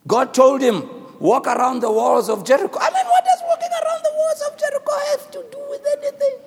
God 0.06 0.34
told 0.34 0.60
him, 0.60 0.82
Walk 1.20 1.46
around 1.46 1.80
the 1.80 1.90
walls 1.90 2.28
of 2.28 2.44
Jericho. 2.44 2.78
I 2.80 2.90
mean, 2.90 3.06
what 3.06 3.24
does 3.24 3.42
walking 3.48 3.70
around 3.70 4.02
the 4.02 4.12
walls 4.14 4.42
of 4.50 4.58
Jericho 4.58 4.92
have 5.10 5.30
to 5.30 5.44
do 5.50 5.58
with 5.70 5.86
anything? 5.98 6.38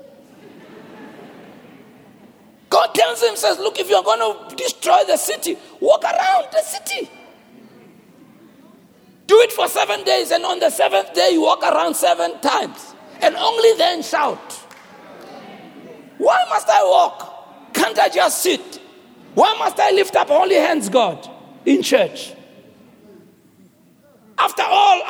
God 2.69 2.93
tells 2.93 3.24
him, 3.24 3.36
says, 3.36 3.57
Look, 3.59 3.79
if 3.79 3.89
you're 3.89 4.03
going 4.03 4.19
to 4.19 4.55
destroy 4.55 5.03
the 5.07 5.17
city, 5.17 5.57
walk 5.79 6.03
around 6.03 6.47
the 6.51 6.62
city. 6.62 7.09
Do 9.25 9.39
it 9.39 9.51
for 9.51 9.67
seven 9.67 10.03
days, 10.03 10.31
and 10.31 10.45
on 10.45 10.59
the 10.59 10.69
seventh 10.69 11.13
day, 11.13 11.31
you 11.31 11.41
walk 11.41 11.62
around 11.63 11.95
seven 11.95 12.39
times, 12.39 12.93
and 13.21 13.36
only 13.36 13.74
then 13.77 14.01
shout. 14.01 14.53
Why 16.17 16.45
must 16.50 16.69
I 16.69 16.83
walk? 16.83 17.74
Can't 17.74 17.97
I 18.00 18.09
just 18.09 18.41
sit? 18.41 18.81
Why 19.33 19.55
must 19.59 19.79
I 19.79 19.91
lift 19.91 20.15
up 20.15 20.29
holy 20.29 20.55
hands, 20.55 20.89
God, 20.89 21.29
in 21.65 21.83
church? 21.83 22.33
After 24.38 24.63
all, 24.63 25.01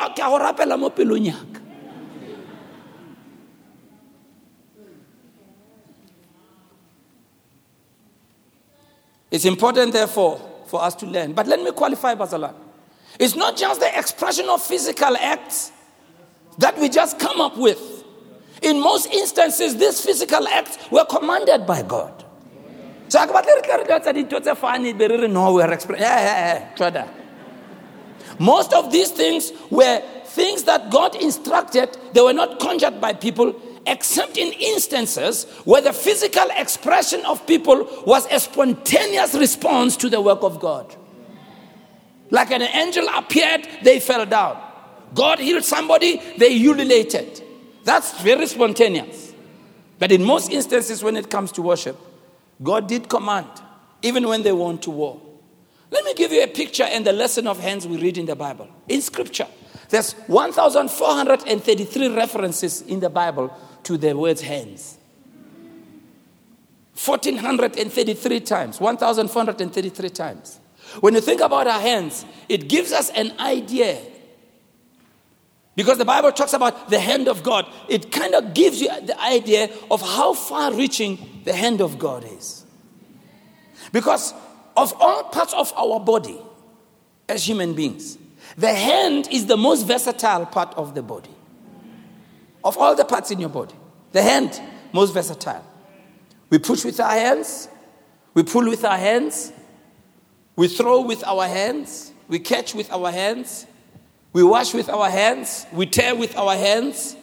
It's 9.30 9.44
important, 9.44 9.92
therefore, 9.92 10.40
for 10.66 10.82
us 10.82 10.94
to 10.96 11.06
learn. 11.06 11.32
But 11.34 11.46
let 11.46 11.62
me 11.62 11.70
qualify 11.72 12.14
Bazalan. 12.14 12.54
It's 13.18 13.36
not 13.36 13.56
just 13.56 13.80
the 13.80 13.98
expression 13.98 14.48
of 14.48 14.62
physical 14.62 15.16
acts 15.18 15.72
that 16.58 16.78
we 16.78 16.88
just 16.88 17.18
come 17.18 17.40
up 17.40 17.56
with. 17.56 18.04
In 18.62 18.80
most 18.80 19.06
instances, 19.12 19.76
these 19.76 20.00
physical 20.00 20.48
acts 20.48 20.78
were 20.90 21.04
commanded 21.04 21.66
by 21.66 21.82
God. 21.82 22.24
So, 23.08 23.18
I 23.20 23.26
could 23.26 24.04
say 24.04 25.28
no, 25.28 25.52
we're 25.54 25.72
expressing. 25.72 26.04
Eh, 26.04 26.08
eh, 26.08 26.68
eh, 26.80 27.08
Most 28.38 28.72
of 28.72 28.92
these 28.92 29.10
things 29.10 29.52
were 29.70 30.02
things 30.24 30.64
that 30.64 30.90
God 30.90 31.16
instructed, 31.16 31.96
they 32.12 32.20
were 32.20 32.32
not 32.32 32.60
conjured 32.60 33.00
by 33.00 33.12
people, 33.12 33.60
except 33.86 34.36
in 34.36 34.52
instances 34.52 35.44
where 35.64 35.80
the 35.80 35.92
physical 35.92 36.46
expression 36.56 37.24
of 37.26 37.44
people 37.46 37.88
was 38.06 38.26
a 38.30 38.38
spontaneous 38.38 39.34
response 39.34 39.96
to 39.96 40.08
the 40.08 40.20
work 40.20 40.42
of 40.42 40.60
God. 40.60 40.94
Like 42.30 42.50
an 42.50 42.62
angel 42.62 43.06
appeared, 43.14 43.66
they 43.82 44.00
fell 44.00 44.26
down. 44.26 44.62
God 45.14 45.38
healed 45.38 45.64
somebody, 45.64 46.20
they 46.36 46.52
ululated. 46.52 47.42
That's 47.84 48.20
very 48.20 48.46
spontaneous. 48.46 49.32
But 49.98 50.12
in 50.12 50.22
most 50.22 50.52
instances, 50.52 51.02
when 51.02 51.16
it 51.16 51.30
comes 51.30 51.50
to 51.52 51.62
worship, 51.62 51.96
God 52.62 52.86
did 52.86 53.08
command, 53.08 53.48
even 54.02 54.28
when 54.28 54.42
they 54.42 54.52
want 54.52 54.82
to 54.82 54.90
war. 54.90 55.20
Let 55.90 56.04
me 56.04 56.14
give 56.14 56.32
you 56.32 56.42
a 56.42 56.46
picture 56.46 56.84
and 56.84 57.04
the 57.04 57.12
lesson 57.12 57.46
of 57.46 57.58
hands 57.60 57.86
we 57.86 57.96
read 57.96 58.18
in 58.18 58.26
the 58.26 58.36
Bible. 58.36 58.68
In 58.88 59.00
scripture, 59.00 59.46
there's 59.88 60.12
1,433 60.12 62.08
references 62.08 62.82
in 62.82 63.00
the 63.00 63.08
Bible 63.08 63.56
to 63.84 63.96
the 63.96 64.16
words 64.16 64.42
hands. 64.42 64.98
1,433 67.04 68.40
times, 68.40 68.80
1,433 68.80 70.10
times. 70.10 70.60
When 71.00 71.14
you 71.14 71.20
think 71.20 71.40
about 71.40 71.66
our 71.66 71.80
hands, 71.80 72.24
it 72.48 72.68
gives 72.68 72.92
us 72.92 73.10
an 73.10 73.32
idea. 73.38 73.98
Because 75.76 75.96
the 75.96 76.04
Bible 76.04 76.32
talks 76.32 76.54
about 76.54 76.90
the 76.90 76.98
hand 76.98 77.28
of 77.28 77.42
God, 77.44 77.66
it 77.88 78.10
kind 78.10 78.34
of 78.34 78.52
gives 78.52 78.80
you 78.80 78.88
the 78.88 79.18
idea 79.20 79.70
of 79.90 80.02
how 80.02 80.34
far 80.34 80.74
reaching 80.74 81.42
the 81.44 81.52
hand 81.52 81.80
of 81.80 81.98
God 81.98 82.24
is. 82.24 82.64
Because 83.92 84.34
of 84.78 84.94
all 85.00 85.24
parts 85.24 85.52
of 85.54 85.72
our 85.76 85.98
body 85.98 86.40
as 87.28 87.46
human 87.46 87.74
beings, 87.74 88.16
the 88.56 88.72
hand 88.72 89.28
is 89.32 89.46
the 89.46 89.56
most 89.56 89.86
versatile 89.86 90.46
part 90.46 90.72
of 90.74 90.94
the 90.94 91.02
body. 91.02 91.30
Of 92.62 92.78
all 92.78 92.94
the 92.94 93.04
parts 93.04 93.32
in 93.32 93.40
your 93.40 93.48
body, 93.48 93.74
the 94.12 94.22
hand, 94.22 94.60
most 94.92 95.12
versatile. 95.12 95.64
We 96.48 96.58
push 96.58 96.84
with 96.84 97.00
our 97.00 97.10
hands, 97.10 97.68
we 98.34 98.44
pull 98.44 98.68
with 98.68 98.84
our 98.84 98.96
hands, 98.96 99.52
we 100.54 100.68
throw 100.68 101.00
with 101.00 101.24
our 101.24 101.46
hands, 101.46 102.12
we 102.28 102.38
catch 102.38 102.72
with 102.72 102.90
our 102.92 103.10
hands, 103.10 103.66
we 104.32 104.44
wash 104.44 104.74
with 104.74 104.88
our 104.88 105.10
hands, 105.10 105.66
we 105.72 105.86
tear 105.86 106.14
with 106.14 106.36
our 106.36 106.54
hands, 106.54 107.16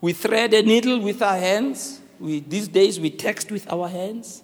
we 0.00 0.12
thread 0.12 0.54
a 0.54 0.62
needle 0.62 1.00
with 1.00 1.20
our 1.20 1.36
hands. 1.36 2.00
We, 2.20 2.40
these 2.40 2.68
days, 2.68 3.00
we 3.00 3.10
text 3.10 3.50
with 3.50 3.70
our 3.72 3.88
hands. 3.88 4.42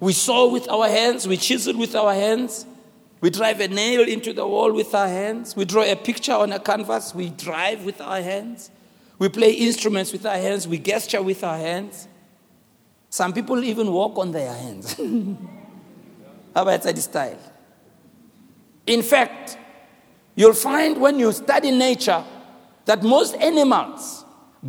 We 0.00 0.12
saw 0.12 0.48
with 0.48 0.68
our 0.68 0.88
hands, 0.88 1.26
we 1.26 1.36
chisel 1.36 1.76
with 1.76 1.94
our 1.94 2.14
hands, 2.14 2.66
we 3.20 3.30
drive 3.30 3.60
a 3.60 3.68
nail 3.68 4.06
into 4.06 4.32
the 4.32 4.46
wall 4.46 4.72
with 4.72 4.94
our 4.94 5.08
hands, 5.08 5.56
we 5.56 5.64
draw 5.64 5.82
a 5.82 5.96
picture 5.96 6.32
on 6.32 6.52
a 6.52 6.60
canvas, 6.60 7.14
we 7.14 7.30
drive 7.30 7.84
with 7.84 8.00
our 8.00 8.20
hands, 8.20 8.70
we 9.18 9.28
play 9.28 9.52
instruments 9.52 10.12
with 10.12 10.24
our 10.24 10.36
hands, 10.36 10.68
we 10.68 10.78
gesture 10.78 11.20
with 11.20 11.42
our 11.42 11.58
hands. 11.58 12.06
Some 13.10 13.32
people 13.32 13.64
even 13.64 13.90
walk 13.90 14.18
on 14.18 14.30
their 14.30 14.52
hands. 14.52 14.92
How 16.54 16.62
about 16.62 16.82
that 16.82 16.98
style? 16.98 17.38
In 18.86 19.02
fact, 19.02 19.58
you'll 20.36 20.54
find 20.54 21.00
when 21.00 21.18
you 21.18 21.32
study 21.32 21.72
nature 21.72 22.24
that 22.84 23.02
most 23.02 23.34
animals 23.36 24.24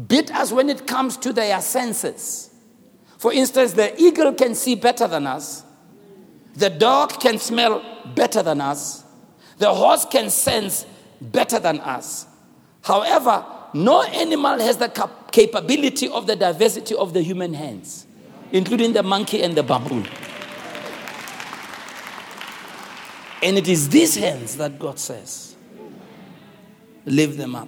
beat 0.08 0.34
us 0.34 0.52
when 0.52 0.70
it 0.70 0.88
comes 0.88 1.18
to 1.18 1.32
their 1.34 1.62
senses. 1.62 2.49
For 3.20 3.34
instance, 3.34 3.74
the 3.74 4.02
eagle 4.02 4.34
can 4.34 4.56
see 4.56 4.76
better 4.76 5.06
than 5.06 5.28
us, 5.28 5.66
the 6.56 6.70
dog 6.70 7.20
can 7.20 7.38
smell 7.38 7.84
better 8.16 8.42
than 8.42 8.62
us, 8.62 9.04
the 9.58 9.74
horse 9.74 10.06
can 10.06 10.30
sense 10.30 10.86
better 11.20 11.60
than 11.60 11.82
us. 11.82 12.26
However, 12.82 13.46
no 13.74 14.04
animal 14.04 14.58
has 14.60 14.78
the 14.78 14.88
cap- 14.88 15.34
capability 15.34 16.08
of 16.08 16.28
the 16.28 16.36
diversity 16.38 16.96
of 16.96 17.14
the 17.14 17.22
human 17.22 17.54
hands, 17.54 18.08
including 18.54 18.94
the 18.94 19.04
monkey 19.04 19.44
and 19.44 19.54
the 19.54 19.64
baboon. 19.64 20.08
And 23.44 23.58
it 23.58 23.68
is 23.68 23.90
these 23.90 24.16
hands 24.16 24.56
that 24.56 24.80
God 24.80 24.98
says, 24.98 25.58
lift 27.06 27.38
them 27.38 27.54
up. 27.56 27.68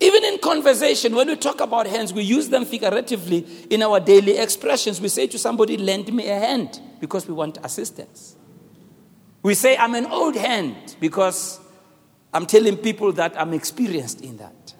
Even 0.00 0.22
conversation, 0.38 1.14
when 1.14 1.28
we 1.28 1.36
talk 1.36 1.60
about 1.60 1.86
hands, 1.86 2.12
we 2.12 2.22
use 2.22 2.48
them 2.48 2.64
figuratively 2.64 3.46
in 3.70 3.82
our 3.82 4.00
daily 4.00 4.38
expressions. 4.38 5.00
We 5.00 5.08
say 5.08 5.26
to 5.28 5.38
somebody, 5.38 5.76
lend 5.76 6.12
me 6.12 6.28
a 6.28 6.38
hand, 6.38 6.80
because 7.00 7.26
we 7.28 7.34
want 7.34 7.58
assistance. 7.62 8.36
We 9.42 9.54
say, 9.54 9.76
I'm 9.76 9.94
an 9.94 10.06
old 10.06 10.36
hand, 10.36 10.96
because 11.00 11.60
I'm 12.32 12.46
telling 12.46 12.76
people 12.76 13.12
that 13.12 13.40
I'm 13.40 13.52
experienced 13.54 14.20
in 14.20 14.36
that. 14.38 14.74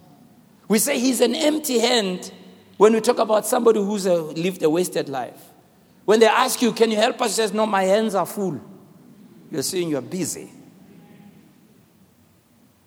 We 0.69 0.79
say 0.79 0.99
he's 0.99 1.21
an 1.21 1.35
empty 1.35 1.79
hand 1.79 2.33
when 2.77 2.93
we 2.93 3.01
talk 3.01 3.19
about 3.19 3.47
somebody 3.47 3.81
who's 3.81 4.07
a, 4.07 4.15
lived 4.15 4.63
a 4.63 4.71
wasted 4.71 5.09
life. 5.09 5.41
When 6.05 6.21
they 6.21 6.27
ask 6.27 6.63
you, 6.63 6.73
Can 6.73 6.91
you 6.91 6.97
help 6.97 7.21
us? 7.21 7.29
He 7.29 7.35
says, 7.43 7.53
No, 7.53 7.67
my 7.67 7.85
hands 7.85 8.15
are 8.15 8.27
full. 8.27 8.61
You're 9.51 9.63
saying 9.63 9.89
you're 9.89 10.01
busy. 10.01 10.51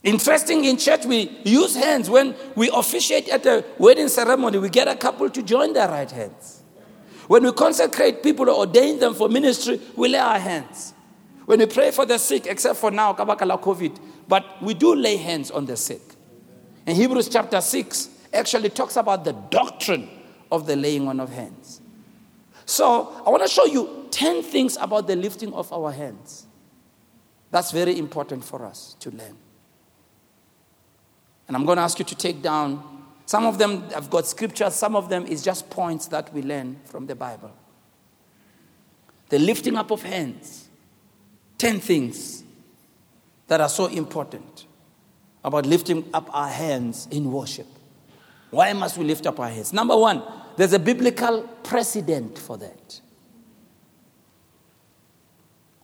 Interesting 0.03 0.65
in 0.65 0.77
church, 0.77 1.05
we 1.05 1.29
use 1.43 1.75
hands. 1.75 2.09
When 2.09 2.35
we 2.55 2.69
officiate 2.71 3.29
at 3.29 3.45
a 3.45 3.63
wedding 3.77 4.07
ceremony, 4.07 4.57
we 4.57 4.69
get 4.69 4.87
a 4.87 4.95
couple 4.95 5.29
to 5.29 5.43
join 5.43 5.73
their 5.73 5.87
right 5.87 6.09
hands. 6.09 6.63
When 7.27 7.43
we 7.43 7.51
consecrate 7.51 8.23
people 8.23 8.49
or 8.49 8.65
ordain 8.65 8.99
them 8.99 9.13
for 9.13 9.29
ministry, 9.29 9.79
we 9.95 10.09
lay 10.09 10.17
our 10.17 10.39
hands. 10.39 10.93
When 11.45 11.59
we 11.59 11.65
pray 11.67 11.91
for 11.91 12.05
the 12.05 12.17
sick, 12.17 12.47
except 12.47 12.79
for 12.79 12.89
now, 12.89 13.13
Kabakala 13.13 13.61
COVID, 13.61 13.99
but 14.27 14.61
we 14.61 14.73
do 14.73 14.95
lay 14.95 15.17
hands 15.17 15.51
on 15.51 15.65
the 15.65 15.77
sick. 15.77 16.01
And 16.87 16.97
Hebrews 16.97 17.29
chapter 17.29 17.61
6 17.61 18.09
actually 18.33 18.69
talks 18.69 18.95
about 18.95 19.23
the 19.23 19.33
doctrine 19.33 20.09
of 20.51 20.65
the 20.65 20.75
laying 20.75 21.07
on 21.07 21.19
of 21.19 21.29
hands. 21.29 21.81
So 22.65 23.21
I 23.25 23.29
want 23.29 23.43
to 23.43 23.49
show 23.49 23.65
you 23.65 24.07
10 24.09 24.41
things 24.43 24.77
about 24.77 25.07
the 25.07 25.15
lifting 25.15 25.53
of 25.53 25.71
our 25.71 25.91
hands. 25.91 26.47
That's 27.51 27.71
very 27.71 27.99
important 27.99 28.43
for 28.43 28.65
us 28.65 28.95
to 28.99 29.11
learn. 29.11 29.37
And 31.47 31.55
I'm 31.57 31.65
going 31.65 31.77
to 31.77 31.83
ask 31.83 31.99
you 31.99 32.05
to 32.05 32.15
take 32.15 32.41
down. 32.41 32.83
Some 33.25 33.45
of 33.45 33.57
them 33.57 33.85
I've 33.95 34.09
got 34.09 34.27
scriptures, 34.27 34.75
some 34.75 34.95
of 34.95 35.09
them 35.09 35.25
is 35.25 35.43
just 35.43 35.69
points 35.69 36.07
that 36.07 36.33
we 36.33 36.41
learn 36.41 36.79
from 36.85 37.07
the 37.07 37.15
Bible. 37.15 37.51
The 39.29 39.39
lifting 39.39 39.77
up 39.77 39.91
of 39.91 40.03
hands. 40.03 40.67
10 41.57 41.79
things 41.79 42.43
that 43.47 43.61
are 43.61 43.69
so 43.69 43.85
important 43.85 44.65
about 45.43 45.65
lifting 45.65 46.09
up 46.13 46.29
our 46.33 46.47
hands 46.47 47.07
in 47.11 47.31
worship. 47.31 47.67
Why 48.49 48.73
must 48.73 48.97
we 48.97 49.05
lift 49.05 49.25
up 49.27 49.39
our 49.39 49.49
hands? 49.49 49.71
Number 49.71 49.95
one, 49.95 50.23
there's 50.57 50.73
a 50.73 50.79
biblical 50.79 51.43
precedent 51.63 52.37
for 52.37 52.57
that. 52.57 53.01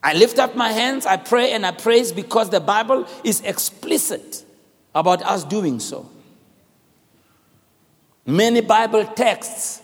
I 0.02 0.14
lift 0.14 0.38
up 0.38 0.54
my 0.54 0.72
hands, 0.72 1.06
I 1.06 1.16
pray 1.16 1.52
and 1.52 1.66
I 1.66 1.72
praise 1.72 2.12
because 2.12 2.50
the 2.50 2.60
Bible 2.60 3.06
is 3.24 3.40
explicit 3.40 4.44
about 4.98 5.22
us 5.22 5.44
doing 5.44 5.78
so. 5.78 6.08
Many 8.26 8.60
Bible 8.60 9.04
texts, 9.06 9.80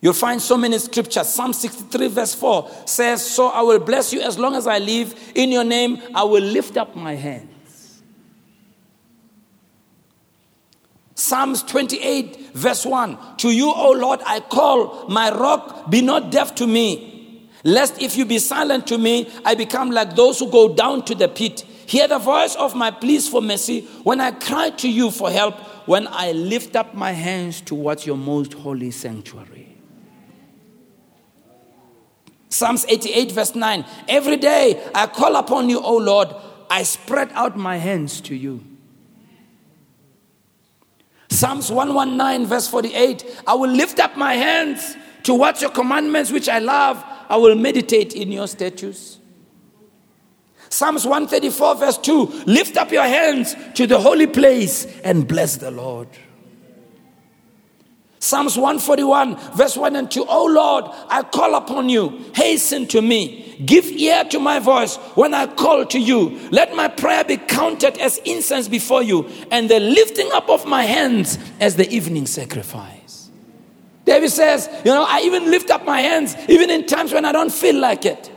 you'll 0.00 0.12
find 0.12 0.42
so 0.42 0.56
many 0.56 0.78
scriptures. 0.78 1.28
Psalm 1.28 1.52
63, 1.52 2.08
verse 2.08 2.34
4 2.34 2.70
says, 2.84 3.24
So 3.24 3.48
I 3.48 3.62
will 3.62 3.78
bless 3.78 4.12
you 4.12 4.20
as 4.20 4.38
long 4.38 4.54
as 4.54 4.66
I 4.66 4.78
live. 4.78 5.14
In 5.34 5.50
your 5.50 5.64
name, 5.64 6.02
I 6.14 6.24
will 6.24 6.42
lift 6.42 6.76
up 6.76 6.94
my 6.96 7.14
hands. 7.14 8.02
Psalms 11.14 11.62
28, 11.62 12.54
verse 12.54 12.84
1 12.84 13.18
To 13.38 13.50
you, 13.50 13.72
O 13.72 13.92
Lord, 13.92 14.20
I 14.26 14.40
call, 14.40 15.08
my 15.08 15.30
rock, 15.30 15.88
be 15.88 16.02
not 16.02 16.30
deaf 16.30 16.54
to 16.56 16.66
me. 16.66 17.48
Lest 17.64 18.00
if 18.02 18.16
you 18.16 18.24
be 18.24 18.38
silent 18.38 18.86
to 18.88 18.98
me, 18.98 19.32
I 19.44 19.54
become 19.54 19.90
like 19.90 20.14
those 20.14 20.38
who 20.38 20.50
go 20.50 20.74
down 20.74 21.04
to 21.06 21.14
the 21.14 21.28
pit. 21.28 21.64
Hear 21.86 22.08
the 22.08 22.18
voice 22.18 22.54
of 22.56 22.74
my 22.74 22.90
pleas 22.90 23.28
for 23.28 23.40
mercy 23.40 23.82
when 24.02 24.20
I 24.20 24.32
cry 24.32 24.70
to 24.70 24.90
you 24.90 25.10
for 25.10 25.30
help, 25.30 25.54
when 25.86 26.08
I 26.08 26.32
lift 26.32 26.74
up 26.74 26.94
my 26.94 27.12
hands 27.12 27.60
towards 27.60 28.04
your 28.04 28.16
most 28.16 28.54
holy 28.54 28.90
sanctuary. 28.90 29.76
Psalms 32.48 32.86
88, 32.88 33.32
verse 33.32 33.54
9 33.54 33.84
Every 34.08 34.36
day 34.36 34.82
I 34.94 35.06
call 35.06 35.36
upon 35.36 35.68
you, 35.68 35.80
O 35.80 35.96
Lord, 35.96 36.34
I 36.68 36.82
spread 36.82 37.30
out 37.32 37.56
my 37.56 37.76
hands 37.76 38.20
to 38.22 38.34
you. 38.34 38.64
Psalms 41.28 41.70
119, 41.70 42.46
verse 42.46 42.66
48 42.68 43.42
I 43.46 43.54
will 43.54 43.70
lift 43.70 44.00
up 44.00 44.16
my 44.16 44.34
hands 44.34 44.96
towards 45.22 45.60
your 45.60 45.70
commandments, 45.70 46.32
which 46.32 46.48
I 46.48 46.58
love. 46.58 47.04
I 47.28 47.36
will 47.36 47.56
meditate 47.56 48.14
in 48.14 48.32
your 48.32 48.48
statutes. 48.48 49.18
Psalms 50.76 51.06
134, 51.06 51.76
verse 51.76 51.96
2 51.96 52.44
Lift 52.44 52.76
up 52.76 52.92
your 52.92 53.04
hands 53.04 53.56
to 53.76 53.86
the 53.86 53.98
holy 53.98 54.26
place 54.26 54.84
and 55.02 55.26
bless 55.26 55.56
the 55.56 55.70
Lord. 55.70 56.06
Psalms 58.18 58.58
141, 58.58 59.36
verse 59.54 59.74
1 59.74 59.96
and 59.96 60.10
2 60.10 60.26
Oh 60.28 60.44
Lord, 60.44 60.84
I 61.08 61.22
call 61.22 61.54
upon 61.54 61.88
you. 61.88 62.22
Hasten 62.34 62.86
to 62.88 63.00
me. 63.00 63.56
Give 63.64 63.86
ear 63.86 64.24
to 64.24 64.38
my 64.38 64.58
voice 64.58 64.96
when 65.14 65.32
I 65.32 65.46
call 65.46 65.86
to 65.86 65.98
you. 65.98 66.38
Let 66.50 66.76
my 66.76 66.88
prayer 66.88 67.24
be 67.24 67.38
counted 67.38 67.96
as 67.96 68.18
incense 68.26 68.68
before 68.68 69.02
you, 69.02 69.30
and 69.50 69.70
the 69.70 69.80
lifting 69.80 70.28
up 70.34 70.50
of 70.50 70.66
my 70.66 70.82
hands 70.82 71.38
as 71.58 71.76
the 71.76 71.88
evening 71.88 72.26
sacrifice. 72.26 73.30
David 74.04 74.28
says, 74.28 74.68
You 74.84 74.92
know, 74.92 75.06
I 75.08 75.22
even 75.22 75.50
lift 75.50 75.70
up 75.70 75.86
my 75.86 76.02
hands, 76.02 76.36
even 76.50 76.68
in 76.68 76.84
times 76.84 77.14
when 77.14 77.24
I 77.24 77.32
don't 77.32 77.50
feel 77.50 77.76
like 77.80 78.04
it. 78.04 78.30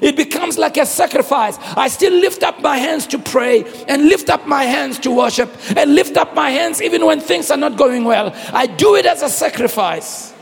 It 0.00 0.16
becomes 0.16 0.58
like 0.58 0.76
a 0.76 0.86
sacrifice. 0.86 1.58
I 1.76 1.88
still 1.88 2.12
lift 2.12 2.42
up 2.42 2.60
my 2.60 2.76
hands 2.76 3.06
to 3.08 3.18
pray 3.18 3.64
and 3.86 4.06
lift 4.06 4.30
up 4.30 4.46
my 4.46 4.64
hands 4.64 4.98
to 5.00 5.10
worship 5.10 5.50
and 5.76 5.94
lift 5.94 6.16
up 6.16 6.34
my 6.34 6.50
hands 6.50 6.80
even 6.80 7.04
when 7.04 7.20
things 7.20 7.50
are 7.50 7.56
not 7.56 7.76
going 7.76 8.04
well. 8.04 8.32
I 8.52 8.66
do 8.66 8.96
it 8.96 9.06
as 9.06 9.22
a 9.22 9.28
sacrifice. 9.28 10.34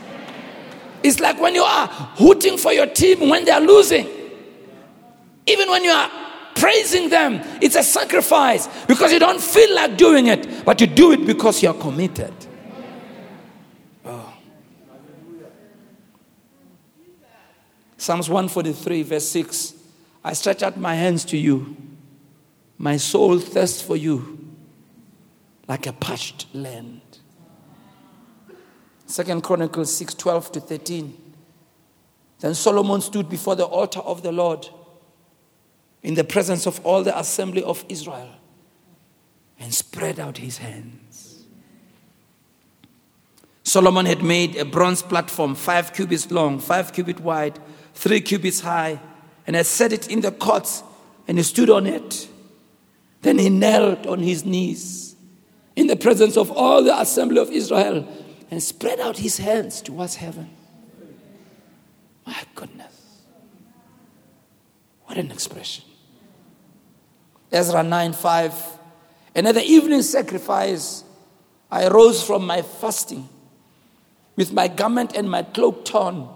It's 1.03 1.19
like 1.19 1.39
when 1.39 1.55
you 1.55 1.63
are 1.63 1.87
hooting 1.87 2.57
for 2.57 2.73
your 2.73 2.87
team 2.87 3.29
when 3.29 3.45
they 3.45 3.51
are 3.51 3.61
losing. 3.61 4.07
Even 5.45 5.69
when 5.69 5.83
you 5.83 5.91
are 5.91 6.09
praising 6.55 7.09
them, 7.09 7.41
it's 7.61 7.75
a 7.75 7.83
sacrifice 7.83 8.67
because 8.85 9.11
you 9.11 9.19
don't 9.19 9.41
feel 9.41 9.73
like 9.75 9.97
doing 9.97 10.27
it, 10.27 10.65
but 10.65 10.79
you 10.81 10.87
do 10.87 11.11
it 11.11 11.25
because 11.25 11.63
you're 11.63 11.73
committed. 11.73 12.33
Psalms 17.99 18.29
143, 18.29 19.03
verse 19.03 19.27
6 19.27 19.73
I 20.23 20.31
stretch 20.33 20.63
out 20.63 20.77
my 20.77 20.95
hands 20.95 21.25
to 21.25 21.37
you. 21.37 21.75
My 22.77 22.95
soul 22.95 23.39
thirsts 23.39 23.81
for 23.81 23.97
you 23.97 24.55
like 25.67 25.85
a 25.85 25.91
parched 25.91 26.47
land. 26.53 27.01
Second 29.05 29.43
Chronicles 29.43 29.93
6 29.93 30.13
12 30.13 30.51
to 30.53 30.59
13. 30.61 31.17
Then 32.39 32.55
Solomon 32.55 33.01
stood 33.01 33.29
before 33.29 33.55
the 33.55 33.65
altar 33.65 33.99
of 33.99 34.23
the 34.23 34.31
Lord 34.31 34.69
in 36.01 36.13
the 36.13 36.23
presence 36.23 36.65
of 36.65 36.79
all 36.85 37.03
the 37.03 37.17
assembly 37.19 37.63
of 37.63 37.83
Israel 37.89 38.29
and 39.59 39.73
spread 39.73 40.21
out 40.21 40.37
his 40.37 40.59
hands. 40.59 41.43
Solomon 43.63 44.05
had 44.05 44.23
made 44.23 44.55
a 44.55 44.63
bronze 44.63 45.01
platform, 45.01 45.53
five 45.53 45.93
cubits 45.93 46.31
long, 46.31 46.59
five 46.59 46.93
cubits 46.93 47.19
wide, 47.19 47.59
three 47.99 48.21
cubits 48.21 48.61
high, 48.61 48.97
and 49.45 49.57
had 49.57 49.65
set 49.65 49.91
it 49.91 50.09
in 50.09 50.21
the 50.21 50.31
courts, 50.31 50.83
and 51.27 51.37
he 51.37 51.43
stood 51.43 51.69
on 51.69 51.85
it. 51.85 52.29
Then 53.21 53.37
he 53.37 53.49
knelt 53.49 54.07
on 54.07 54.19
his 54.19 54.45
knees 54.45 55.17
in 55.75 55.87
the 55.87 55.97
presence 55.97 56.37
of 56.37 56.49
all 56.49 56.81
the 56.81 56.97
assembly 56.97 57.39
of 57.41 57.51
Israel 57.51 58.07
and 58.49 58.63
spread 58.63 59.01
out 59.01 59.17
his 59.17 59.37
hands 59.37 59.81
towards 59.81 60.15
heaven. 60.15 60.49
My 62.25 62.41
goodness. 62.55 63.21
What 65.03 65.17
an 65.17 65.29
expression. 65.31 65.83
Ezra 67.51 67.83
9 67.83 68.13
5. 68.13 68.79
And 69.35 69.47
at 69.47 69.55
the 69.55 69.63
evening 69.63 70.03
sacrifice, 70.03 71.03
I 71.69 71.89
rose 71.89 72.23
from 72.23 72.47
my 72.47 72.61
fasting 72.61 73.27
with 74.37 74.53
my 74.53 74.69
garment 74.69 75.17
and 75.17 75.29
my 75.29 75.43
cloak 75.43 75.83
torn 75.83 76.29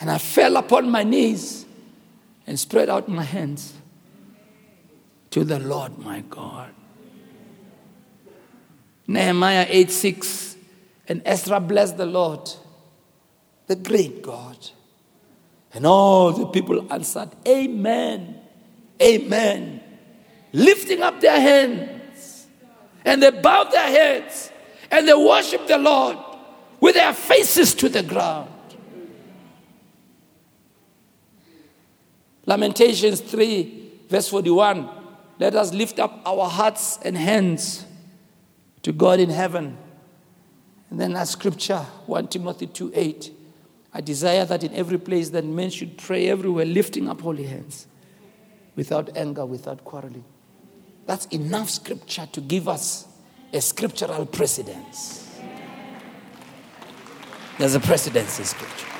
and 0.00 0.10
I 0.10 0.18
fell 0.18 0.56
upon 0.56 0.90
my 0.90 1.02
knees 1.02 1.64
and 2.46 2.58
spread 2.58 2.88
out 2.88 3.08
my 3.08 3.22
hands 3.22 3.74
to 5.30 5.44
the 5.44 5.58
Lord 5.58 5.98
my 5.98 6.20
God. 6.20 6.70
Nehemiah 9.06 9.66
8 9.68 9.90
6 9.90 10.56
and 11.08 11.22
Ezra 11.24 11.60
blessed 11.60 11.96
the 11.96 12.06
Lord, 12.06 12.50
the 13.66 13.76
great 13.76 14.22
God. 14.22 14.56
And 15.72 15.86
all 15.86 16.32
the 16.32 16.46
people 16.46 16.92
answered, 16.92 17.30
Amen, 17.46 18.40
Amen, 19.00 19.80
lifting 20.52 21.02
up 21.02 21.20
their 21.20 21.40
hands. 21.40 22.46
And 23.04 23.22
they 23.22 23.30
bowed 23.30 23.70
their 23.70 23.88
heads 23.88 24.50
and 24.90 25.06
they 25.06 25.14
worshiped 25.14 25.68
the 25.68 25.78
Lord 25.78 26.16
with 26.80 26.94
their 26.94 27.12
faces 27.12 27.74
to 27.74 27.88
the 27.88 28.02
ground. 28.02 28.50
Lamentations 32.46 33.20
3, 33.20 33.92
verse 34.08 34.28
41. 34.28 34.88
Let 35.38 35.54
us 35.54 35.74
lift 35.74 35.98
up 35.98 36.22
our 36.24 36.48
hearts 36.48 36.98
and 37.02 37.16
hands 37.16 37.84
to 38.82 38.92
God 38.92 39.20
in 39.20 39.30
heaven. 39.30 39.76
And 40.90 41.00
then 41.00 41.12
that 41.14 41.28
scripture, 41.28 41.80
1 42.06 42.28
Timothy 42.28 42.68
2 42.68 42.92
8. 42.94 43.32
I 43.92 44.00
desire 44.00 44.44
that 44.44 44.62
in 44.62 44.74
every 44.74 44.98
place 44.98 45.30
that 45.30 45.44
men 45.44 45.70
should 45.70 45.98
pray 45.98 46.28
everywhere, 46.28 46.64
lifting 46.64 47.08
up 47.08 47.22
holy 47.22 47.44
hands, 47.44 47.86
without 48.76 49.16
anger, 49.16 49.44
without 49.44 49.84
quarreling. 49.84 50.24
That's 51.06 51.26
enough 51.26 51.70
scripture 51.70 52.28
to 52.32 52.40
give 52.40 52.68
us 52.68 53.06
a 53.52 53.60
scriptural 53.60 54.26
precedence. 54.26 55.40
There's 57.58 57.74
a 57.74 57.80
precedence 57.80 58.38
in 58.38 58.44
scripture. 58.44 58.95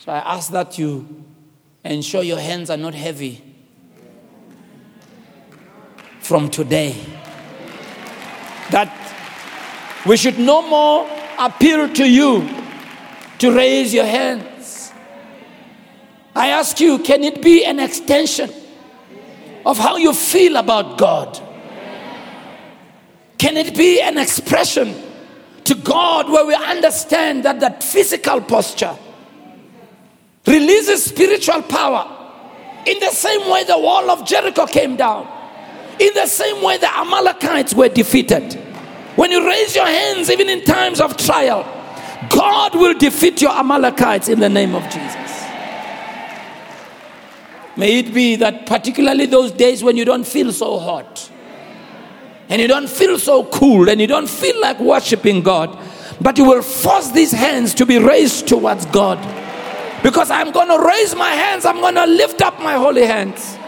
So 0.00 0.10
I 0.12 0.36
ask 0.36 0.50
that 0.52 0.78
you 0.78 1.06
ensure 1.84 2.22
your 2.22 2.38
hands 2.38 2.70
are 2.70 2.78
not 2.78 2.94
heavy 2.94 3.44
from 6.20 6.48
today. 6.48 6.96
That 8.70 8.90
we 10.06 10.16
should 10.16 10.38
no 10.38 10.66
more 10.66 11.06
appeal 11.38 11.92
to 11.92 12.08
you 12.10 12.48
to 13.40 13.52
raise 13.54 13.92
your 13.92 14.06
hands. 14.06 14.90
I 16.34 16.48
ask 16.48 16.80
you, 16.80 17.00
can 17.00 17.22
it 17.22 17.42
be 17.42 17.66
an 17.66 17.78
extension 17.78 18.48
of 19.66 19.76
how 19.76 19.98
you 19.98 20.14
feel 20.14 20.56
about 20.56 20.96
God? 20.96 21.38
Can 23.36 23.58
it 23.58 23.76
be 23.76 24.00
an 24.00 24.16
expression 24.16 24.94
to 25.64 25.74
God 25.74 26.30
where 26.30 26.46
we 26.46 26.54
understand 26.54 27.44
that 27.44 27.60
that 27.60 27.82
physical 27.84 28.40
posture 28.40 28.96
releases 30.46 31.04
spiritual 31.04 31.62
power. 31.62 32.16
In 32.86 32.98
the 32.98 33.10
same 33.10 33.50
way 33.50 33.64
the 33.64 33.78
wall 33.78 34.10
of 34.10 34.26
Jericho 34.26 34.66
came 34.66 34.96
down, 34.96 35.28
in 35.98 36.10
the 36.14 36.26
same 36.26 36.62
way 36.62 36.78
the 36.78 36.90
Amalekites 36.96 37.74
were 37.74 37.88
defeated. 37.88 38.54
When 39.16 39.30
you 39.30 39.46
raise 39.46 39.74
your 39.74 39.86
hands, 39.86 40.30
even 40.30 40.48
in 40.48 40.64
times 40.64 41.00
of 41.00 41.16
trial, 41.16 41.64
God 42.30 42.74
will 42.74 42.94
defeat 42.94 43.42
your 43.42 43.50
Amalekites 43.50 44.28
in 44.28 44.40
the 44.40 44.48
name 44.48 44.74
of 44.74 44.82
Jesus. 44.84 45.44
May 47.76 47.98
it 47.98 48.14
be 48.14 48.36
that, 48.36 48.66
particularly 48.66 49.26
those 49.26 49.52
days 49.52 49.82
when 49.82 49.96
you 49.96 50.04
don't 50.04 50.26
feel 50.26 50.52
so 50.52 50.78
hot, 50.78 51.30
and 52.48 52.60
you 52.60 52.66
don't 52.66 52.88
feel 52.88 53.18
so 53.18 53.44
cool 53.44 53.88
and 53.88 54.00
you 54.00 54.06
don't 54.06 54.28
feel 54.28 54.60
like 54.60 54.80
worshiping 54.80 55.42
God, 55.42 55.78
but 56.20 56.36
you 56.36 56.44
will 56.44 56.62
force 56.62 57.10
these 57.10 57.30
hands 57.30 57.74
to 57.74 57.86
be 57.86 57.98
raised 57.98 58.48
towards 58.48 58.86
God. 58.86 59.18
Because 60.02 60.30
I'm 60.30 60.50
going 60.50 60.68
to 60.68 60.84
raise 60.86 61.14
my 61.14 61.30
hands, 61.30 61.64
I'm 61.64 61.76
going 61.76 61.94
to 61.94 62.06
lift 62.06 62.40
up 62.42 62.58
my 62.60 62.74
holy 62.74 63.04
hands 63.06 63.58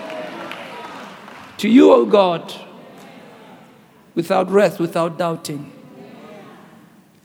to 1.59 1.69
you, 1.69 1.93
O 1.93 2.05
God, 2.05 2.53
without 4.15 4.51
rest, 4.51 4.81
without 4.81 5.19
doubting. 5.19 5.71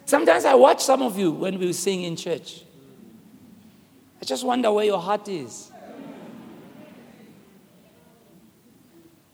Sometimes 0.06 0.46
I 0.46 0.54
watch 0.56 0.82
some 0.84 1.02
of 1.02 1.18
you 1.18 1.32
when 1.32 1.60
we 1.60 1.74
sing 1.74 2.04
in 2.04 2.16
church. 2.16 2.64
I 4.22 4.26
just 4.26 4.46
wonder 4.46 4.72
where 4.72 4.86
your 4.86 5.00
heart 5.00 5.28
is. 5.28 5.72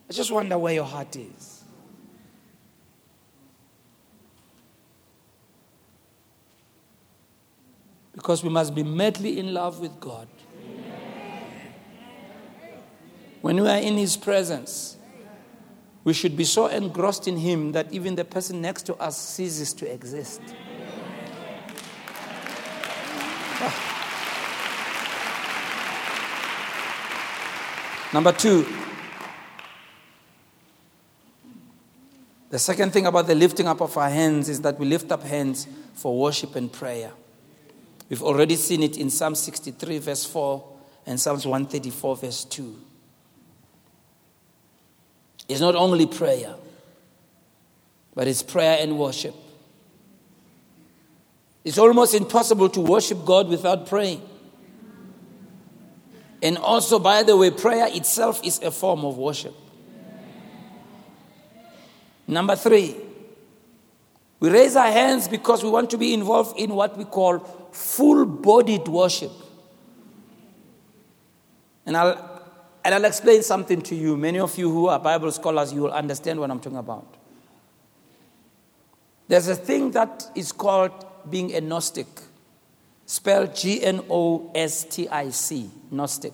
I 0.09 0.13
just 0.13 0.31
wonder 0.31 0.57
where 0.57 0.73
your 0.73 0.85
heart 0.85 1.15
is. 1.15 1.52
Because 8.23 8.41
we 8.41 8.47
must 8.49 8.73
be 8.73 8.83
madly 8.83 9.37
in 9.37 9.53
love 9.53 9.81
with 9.81 9.99
God. 9.99 10.29
When 13.41 13.61
we 13.61 13.67
are 13.67 13.79
in 13.79 13.97
His 13.97 14.15
presence, 14.15 14.95
we 16.05 16.13
should 16.13 16.37
be 16.37 16.45
so 16.45 16.67
engrossed 16.67 17.27
in 17.27 17.35
Him 17.35 17.73
that 17.73 17.91
even 17.91 18.15
the 18.15 18.23
person 18.23 18.61
next 18.61 18.83
to 18.83 18.95
us 18.95 19.17
ceases 19.17 19.73
to 19.73 19.93
exist. 19.93 20.39
Ah. 23.59 23.89
Number 28.13 28.31
two, 28.31 28.65
the 32.49 32.59
second 32.59 32.93
thing 32.93 33.05
about 33.05 33.27
the 33.27 33.35
lifting 33.35 33.67
up 33.67 33.81
of 33.81 33.97
our 33.97 34.09
hands 34.09 34.47
is 34.47 34.61
that 34.61 34.79
we 34.79 34.85
lift 34.85 35.11
up 35.11 35.23
hands 35.23 35.67
for 35.93 36.17
worship 36.17 36.55
and 36.55 36.71
prayer. 36.71 37.11
We've 38.09 38.23
already 38.23 38.55
seen 38.55 38.83
it 38.83 38.97
in 38.97 39.09
Psalm 39.09 39.35
63, 39.35 39.99
verse 39.99 40.25
4, 40.25 40.77
and 41.05 41.19
Psalms 41.19 41.45
134, 41.45 42.15
verse 42.17 42.43
2. 42.45 42.79
It's 45.49 45.61
not 45.61 45.75
only 45.75 46.05
prayer, 46.05 46.55
but 48.13 48.27
it's 48.27 48.43
prayer 48.43 48.77
and 48.81 48.97
worship. 48.97 49.35
It's 51.63 51.77
almost 51.77 52.13
impossible 52.13 52.69
to 52.69 52.81
worship 52.81 53.25
God 53.25 53.47
without 53.47 53.87
praying. 53.87 54.21
And 56.41 56.57
also, 56.57 56.99
by 56.99 57.23
the 57.23 57.37
way, 57.37 57.51
prayer 57.51 57.87
itself 57.89 58.41
is 58.43 58.59
a 58.59 58.69
form 58.69 59.05
of 59.05 59.17
worship. 59.17 59.55
Number 62.27 62.55
three, 62.55 62.95
we 64.39 64.49
raise 64.49 64.75
our 64.75 64.91
hands 64.91 65.29
because 65.29 65.63
we 65.63 65.69
want 65.69 65.89
to 65.91 65.97
be 65.97 66.13
involved 66.13 66.59
in 66.59 66.75
what 66.75 66.97
we 66.97 67.05
call 67.05 67.62
full 67.73 68.25
bodied 68.25 68.87
worship. 68.87 69.31
And 71.85 71.97
I'll, 71.97 72.41
and 72.85 72.95
I'll 72.95 73.05
explain 73.05 73.43
something 73.43 73.81
to 73.81 73.95
you. 73.95 74.15
Many 74.15 74.39
of 74.39 74.57
you 74.57 74.71
who 74.71 74.87
are 74.87 74.99
Bible 74.99 75.31
scholars, 75.31 75.73
you 75.73 75.81
will 75.81 75.91
understand 75.91 76.39
what 76.39 76.49
I'm 76.49 76.59
talking 76.59 76.77
about. 76.77 77.05
There's 79.27 79.47
a 79.47 79.55
thing 79.55 79.91
that 79.91 80.29
is 80.35 80.51
called 80.51 81.05
being 81.29 81.53
a 81.53 81.61
Gnostic 81.61 82.07
spelled 83.05 83.55
G 83.55 83.83
N 83.83 84.01
O 84.09 84.51
S 84.53 84.83
T 84.85 85.07
I 85.09 85.29
C, 85.29 85.69
Gnostic. 85.91 86.33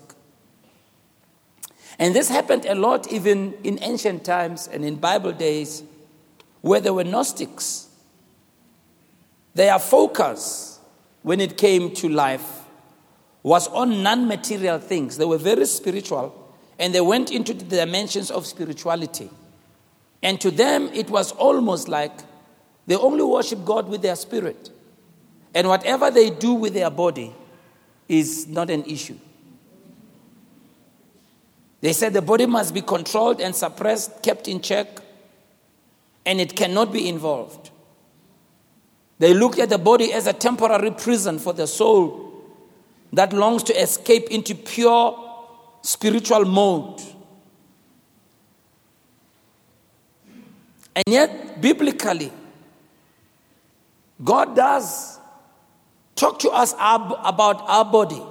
And 1.97 2.15
this 2.15 2.29
happened 2.29 2.65
a 2.65 2.75
lot 2.75 3.11
even 3.11 3.53
in 3.63 3.79
ancient 3.81 4.23
times 4.23 4.67
and 4.67 4.85
in 4.85 4.95
Bible 4.95 5.31
days 5.31 5.83
where 6.61 6.79
there 6.79 6.93
were 6.93 7.03
Gnostics. 7.03 7.87
Their 9.53 9.79
focus 9.79 10.68
when 11.21 11.39
it 11.39 11.57
came 11.57 11.93
to 11.95 12.09
life 12.09 12.63
was 13.43 13.67
on 13.69 14.03
non 14.03 14.27
material 14.27 14.79
things. 14.79 15.17
They 15.17 15.25
were 15.25 15.37
very 15.37 15.65
spiritual 15.65 16.35
and 16.77 16.93
they 16.95 17.01
went 17.01 17.31
into 17.31 17.53
the 17.53 17.65
dimensions 17.65 18.31
of 18.31 18.45
spirituality. 18.45 19.29
And 20.21 20.39
to 20.41 20.51
them, 20.51 20.89
it 20.93 21.09
was 21.09 21.31
almost 21.33 21.87
like 21.87 22.11
they 22.87 22.95
only 22.95 23.23
worship 23.23 23.63
God 23.65 23.87
with 23.87 24.01
their 24.01 24.15
spirit. 24.15 24.69
And 25.53 25.67
whatever 25.67 26.11
they 26.11 26.29
do 26.29 26.53
with 26.53 26.73
their 26.73 26.89
body 26.89 27.33
is 28.07 28.47
not 28.47 28.69
an 28.69 28.83
issue. 28.85 29.17
They 31.81 31.93
said 31.93 32.13
the 32.13 32.21
body 32.21 32.45
must 32.45 32.73
be 32.73 32.81
controlled 32.81 33.39
and 33.39 33.55
suppressed, 33.55 34.21
kept 34.21 34.47
in 34.47 34.59
check, 34.61 34.87
and 36.25 36.41
it 36.41 36.55
cannot 36.55 36.91
be 36.91 37.07
involved. 37.07 37.71
They 39.19 39.33
looked 39.33 39.59
at 39.59 39.69
the 39.69 39.77
body 39.77 40.13
as 40.13 40.27
a 40.27 40.33
temporary 40.33 40.91
prison 40.91 41.39
for 41.39 41.53
the 41.53 41.67
soul 41.67 42.33
that 43.11 43.33
longs 43.33 43.63
to 43.63 43.73
escape 43.73 44.29
into 44.31 44.55
pure 44.55 45.17
spiritual 45.81 46.45
mode. 46.45 47.01
And 50.95 51.03
yet, 51.07 51.61
biblically, 51.61 52.31
God 54.23 54.55
does 54.55 55.19
talk 56.15 56.39
to 56.39 56.49
us 56.49 56.73
about 56.73 57.61
our 57.67 57.85
body. 57.85 58.21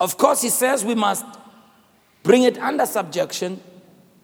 Of 0.00 0.16
course, 0.18 0.42
he 0.42 0.48
says 0.48 0.84
we 0.84 0.94
must 0.94 1.24
bring 2.22 2.42
it 2.42 2.58
under 2.58 2.86
subjection, 2.86 3.60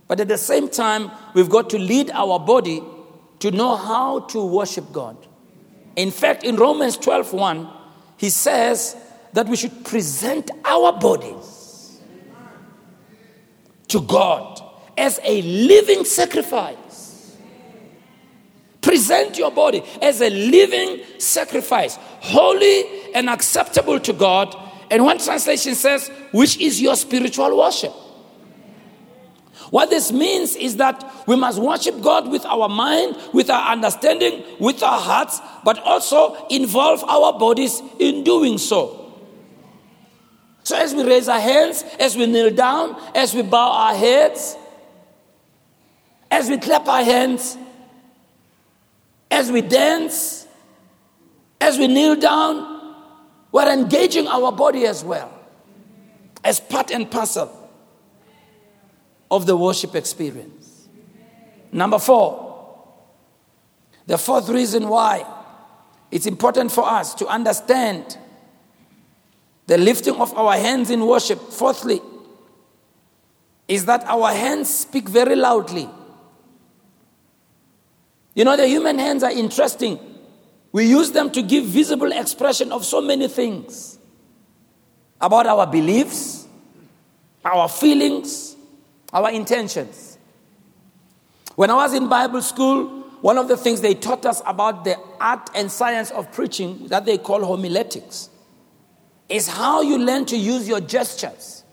but 0.09 0.20
at 0.20 0.29
the 0.29 0.38
same 0.38 0.68
time, 0.68 1.11
we've 1.35 1.51
got 1.51 1.70
to 1.70 1.79
lead 1.79 2.11
our 2.11 2.38
body 2.38 2.83
to 3.40 3.50
know 3.50 3.76
how 3.76 4.20
to 4.20 4.44
worship 4.44 4.92
God. 4.92 5.16
In 5.96 6.11
fact, 6.11 6.44
in 6.44 6.57
Romans 6.57 6.96
12 6.96 7.33
1, 7.33 7.68
he 8.16 8.31
says 8.31 8.96
that 9.33 9.48
we 9.48 9.57
should 9.57 9.85
present 9.85 10.50
our 10.64 10.92
bodies 10.98 12.00
to 13.88 14.00
God 14.00 14.61
as 14.96 15.18
a 15.24 15.42
living 15.42 16.05
sacrifice 16.05 16.90
Present 18.81 19.37
your 19.37 19.50
body 19.50 19.83
as 20.00 20.22
a 20.22 20.31
living 20.31 21.05
sacrifice, 21.18 21.98
holy 22.20 23.12
and 23.14 23.29
acceptable 23.29 24.00
to 24.00 24.12
God. 24.12 24.57
And 24.90 25.05
one 25.05 25.18
translation 25.18 25.74
says, 25.74 26.11
which 26.33 26.59
is 26.59 26.81
your 26.81 26.96
spiritual 26.96 27.57
worship. 27.59 27.92
What 29.71 29.89
this 29.89 30.11
means 30.11 30.57
is 30.57 30.77
that 30.77 31.05
we 31.29 31.37
must 31.37 31.61
worship 31.61 32.01
God 32.03 32.29
with 32.29 32.45
our 32.45 32.69
mind, 32.69 33.17
with 33.33 33.51
our 33.51 33.71
understanding, 33.73 34.45
with 34.59 34.83
our 34.83 35.01
hearts, 35.01 35.41
but 35.65 35.79
also 35.79 36.47
involve 36.49 37.05
our 37.05 37.39
bodies 37.39 37.81
in 38.01 38.25
doing 38.25 38.59
so. 38.59 38.97
So, 40.65 40.77
as 40.77 40.93
we 40.95 41.05
raise 41.05 41.29
our 41.29 41.41
hands, 41.41 41.85
as 41.99 42.17
we 42.17 42.27
kneel 42.27 42.53
down, 42.53 43.01
as 43.15 43.33
we 43.33 43.43
bow 43.43 43.71
our 43.71 43.95
heads, 43.95 44.57
as 46.31 46.49
we 46.49 46.59
clap 46.59 46.87
our 46.89 47.05
hands, 47.05 47.57
as 49.31 49.53
we 49.53 49.63
dance, 49.63 50.47
as 51.61 51.79
we 51.79 51.87
kneel 51.87 52.17
down, 52.17 52.95
we're 53.53 53.73
engaging 53.73 54.27
our 54.27 54.51
body 54.51 54.85
as 54.87 55.05
well, 55.05 55.33
as 56.43 56.59
part 56.59 56.91
and 56.91 57.09
parcel 57.09 57.60
of 59.31 59.47
the 59.47 59.57
worship 59.57 59.95
experience. 59.95 60.88
Number 61.73 61.99
four, 61.99 62.49
the 64.07 64.19
fourth 64.19 64.49
reason 64.49 64.88
why 64.88 65.25
it's 66.11 66.27
important 66.27 66.73
for 66.73 66.85
us 66.85 67.14
to 67.14 67.27
understand 67.27 68.19
the 69.66 69.79
lifting 69.79 70.16
of 70.16 70.37
our 70.37 70.57
hands 70.57 70.90
in 70.90 71.07
worship, 71.07 71.38
fourthly, 71.38 72.01
is 73.69 73.85
that 73.85 74.03
our 74.05 74.33
hands 74.33 74.75
speak 74.75 75.09
very 75.09 75.37
loudly 75.37 75.88
you 78.35 78.45
know, 78.45 78.57
the 78.57 78.66
human 78.66 78.99
hands 78.99 79.23
are 79.23 79.31
interesting. 79.31 79.99
We 80.73 80.87
use 80.87 81.11
them 81.11 81.31
to 81.33 81.43
give 81.43 81.64
visible 81.64 82.12
expression 82.12 82.73
of 82.73 82.85
so 82.85 83.01
many 83.01 83.29
things 83.29 83.99
about 85.21 85.47
our 85.47 85.66
beliefs, 85.66 86.47
our 87.45 87.69
feelings, 87.69 88.50
our 89.12 89.31
intentions. 89.31 90.18
When 91.57 91.70
I 91.70 91.75
was 91.75 91.94
in 91.94 92.09
Bible 92.09 92.42
school, 92.42 93.01
one 93.20 93.37
of 93.37 93.49
the 93.49 93.57
things 93.57 93.81
they 93.81 93.94
taught 93.94 94.25
us 94.25 94.40
about 94.46 94.85
the 94.85 94.96
art 95.20 95.51
and 95.55 95.70
science 95.70 96.11
of 96.11 96.33
preaching 96.33 96.87
that 96.88 97.05
they 97.05 97.18
call 97.18 97.44
homiletics 97.44 98.31
is 99.29 99.46
how 99.46 99.83
you 99.83 99.99
learn 99.99 100.25
to 100.27 100.37
use 100.37 100.66
your 100.66 100.81
gestures. 100.81 101.64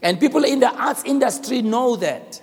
And 0.00 0.18
people 0.18 0.44
in 0.44 0.60
the 0.60 0.70
arts 0.70 1.04
industry 1.04 1.62
know 1.62 1.96
that. 1.96 2.40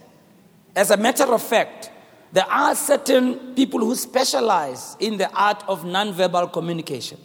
As 0.76 0.92
a 0.92 0.98
matter 0.98 1.26
of 1.26 1.42
fact, 1.42 1.92
there 2.32 2.46
are 2.46 2.76
certain 2.76 3.56
people 3.56 3.80
who 3.80 3.96
specialize 3.96 4.96
in 5.00 5.18
the 5.18 5.30
art 5.32 5.64
of 5.68 5.84
nonverbal 5.84 6.54
communication. 6.54 7.20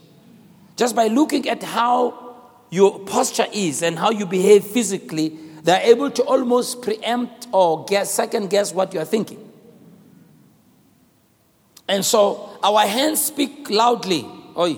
Just 0.77 0.97
by 0.97 1.07
looking 1.07 1.49
at 1.49 1.63
how 1.63 2.37
your 2.71 2.99
posture 3.01 3.47
is 3.53 3.83
and 3.83 3.99
how 3.99 4.11
you 4.11 4.27
behave 4.27 4.65
physically, 4.65 5.39
They're 5.65 5.81
able 5.81 6.11
to 6.11 6.23
almost 6.25 6.83
preempt 6.83 7.49
or 7.51 7.87
guess, 7.87 8.13
second 8.13 8.51
guess 8.51 8.75
what 8.75 8.93
you're 8.93 9.07
thinking. 9.07 9.41
And 11.89 12.05
so 12.05 12.51
our 12.63 12.87
hands 12.87 13.25
speak 13.25 13.71
loudly. 13.71 14.27
Oi, 14.57 14.77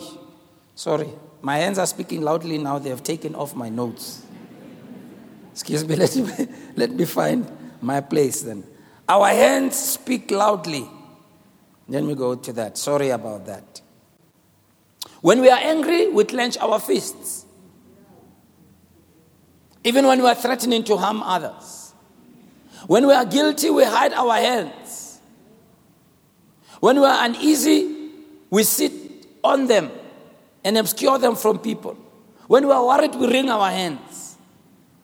sorry. 0.76 1.10
My 1.42 1.58
hands 1.58 1.78
are 1.78 1.86
speaking 1.86 2.22
loudly 2.22 2.58
now. 2.58 2.78
They 2.78 2.90
have 2.90 3.02
taken 3.02 3.34
off 3.34 3.56
my 3.56 3.68
notes. 3.68 4.24
Excuse 5.50 5.84
me, 5.84 5.96
let 5.96 6.14
me, 6.14 6.48
let 6.76 6.90
me 6.92 7.04
find 7.04 7.50
my 7.80 8.00
place 8.00 8.42
then. 8.42 8.62
Our 9.08 9.28
hands 9.28 9.76
speak 9.76 10.30
loudly. 10.30 10.88
Then 11.88 12.06
we 12.06 12.14
go 12.14 12.36
to 12.36 12.52
that. 12.52 12.78
Sorry 12.78 13.10
about 13.10 13.46
that. 13.46 13.80
When 15.20 15.40
we 15.40 15.50
are 15.50 15.58
angry, 15.58 16.08
we 16.08 16.24
clench 16.24 16.56
our 16.58 16.78
fists. 16.78 17.45
Even 19.86 20.04
when 20.04 20.20
we 20.20 20.26
are 20.28 20.34
threatening 20.34 20.82
to 20.82 20.96
harm 20.96 21.22
others. 21.22 21.94
When 22.88 23.06
we 23.06 23.12
are 23.14 23.24
guilty, 23.24 23.70
we 23.70 23.84
hide 23.84 24.12
our 24.14 24.34
hands. 24.34 25.20
When 26.80 26.98
we 26.98 27.06
are 27.06 27.24
uneasy, 27.24 28.10
we 28.50 28.64
sit 28.64 28.92
on 29.44 29.68
them 29.68 29.92
and 30.64 30.76
obscure 30.76 31.20
them 31.20 31.36
from 31.36 31.60
people. 31.60 31.96
When 32.48 32.66
we 32.66 32.72
are 32.72 32.84
worried, 32.84 33.14
we 33.14 33.28
wring 33.28 33.48
our 33.48 33.70
hands. 33.70 34.36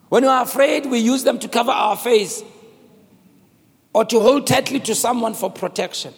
When 0.08 0.24
we 0.24 0.28
are 0.28 0.42
afraid, 0.42 0.86
we 0.86 0.98
use 0.98 1.22
them 1.22 1.38
to 1.38 1.48
cover 1.48 1.70
our 1.70 1.96
face 1.96 2.42
or 3.94 4.04
to 4.06 4.18
hold 4.18 4.48
tightly 4.48 4.80
to 4.80 4.96
someone 4.96 5.34
for 5.34 5.48
protection. 5.48 6.12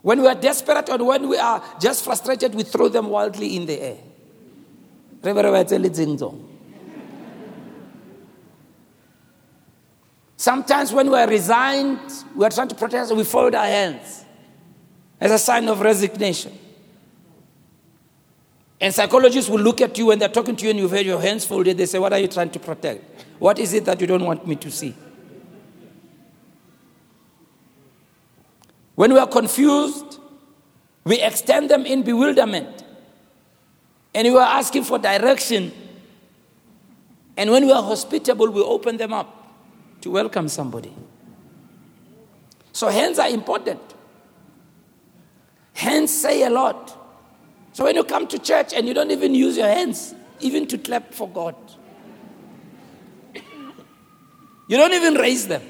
When 0.00 0.22
we 0.22 0.26
are 0.26 0.34
desperate 0.34 0.88
or 0.88 1.04
when 1.04 1.28
we 1.28 1.36
are 1.36 1.62
just 1.82 2.02
frustrated, 2.02 2.54
we 2.54 2.62
throw 2.62 2.88
them 2.88 3.10
wildly 3.10 3.56
in 3.56 3.66
the 3.66 3.78
air. 3.78 3.98
Sometimes 10.40 10.90
when 10.90 11.10
we 11.10 11.18
are 11.18 11.28
resigned, 11.28 12.00
we 12.34 12.46
are 12.46 12.48
trying 12.48 12.68
to 12.68 12.74
protest, 12.74 13.14
we 13.14 13.24
fold 13.24 13.54
our 13.54 13.66
hands 13.66 14.24
as 15.20 15.30
a 15.32 15.38
sign 15.38 15.68
of 15.68 15.82
resignation. 15.82 16.58
And 18.80 18.94
psychologists 18.94 19.50
will 19.50 19.60
look 19.60 19.82
at 19.82 19.98
you 19.98 20.06
when 20.06 20.18
they're 20.18 20.30
talking 20.30 20.56
to 20.56 20.64
you 20.64 20.70
and 20.70 20.78
you've 20.78 20.92
had 20.92 21.04
your 21.04 21.20
hands 21.20 21.44
folded. 21.44 21.76
They 21.76 21.84
say, 21.84 21.98
What 21.98 22.14
are 22.14 22.18
you 22.18 22.26
trying 22.26 22.48
to 22.52 22.58
protect? 22.58 23.26
What 23.38 23.58
is 23.58 23.74
it 23.74 23.84
that 23.84 24.00
you 24.00 24.06
don't 24.06 24.24
want 24.24 24.46
me 24.46 24.56
to 24.56 24.70
see? 24.70 24.94
When 28.94 29.12
we 29.12 29.18
are 29.18 29.28
confused, 29.28 30.20
we 31.04 31.20
extend 31.20 31.68
them 31.68 31.84
in 31.84 32.02
bewilderment. 32.02 32.82
And 34.14 34.26
we 34.26 34.38
are 34.38 34.56
asking 34.58 34.84
for 34.84 34.98
direction. 34.98 35.70
And 37.36 37.50
when 37.50 37.66
we 37.66 37.72
are 37.72 37.82
hospitable, 37.82 38.48
we 38.48 38.62
open 38.62 38.96
them 38.96 39.12
up 39.12 39.36
to 40.00 40.10
welcome 40.10 40.48
somebody. 40.48 40.92
So, 42.72 42.88
hands 42.88 43.18
are 43.18 43.28
important. 43.28 43.80
Hands 45.74 46.12
say 46.12 46.44
a 46.44 46.50
lot. 46.50 46.96
So, 47.72 47.84
when 47.84 47.96
you 47.96 48.04
come 48.04 48.26
to 48.28 48.38
church 48.38 48.72
and 48.74 48.86
you 48.86 48.94
don't 48.94 49.10
even 49.10 49.34
use 49.34 49.56
your 49.56 49.68
hands, 49.68 50.14
even 50.40 50.66
to 50.68 50.78
clap 50.78 51.12
for 51.12 51.28
God, 51.28 51.56
you 54.68 54.76
don't 54.76 54.92
even 54.92 55.14
raise 55.14 55.48
them. 55.48 55.62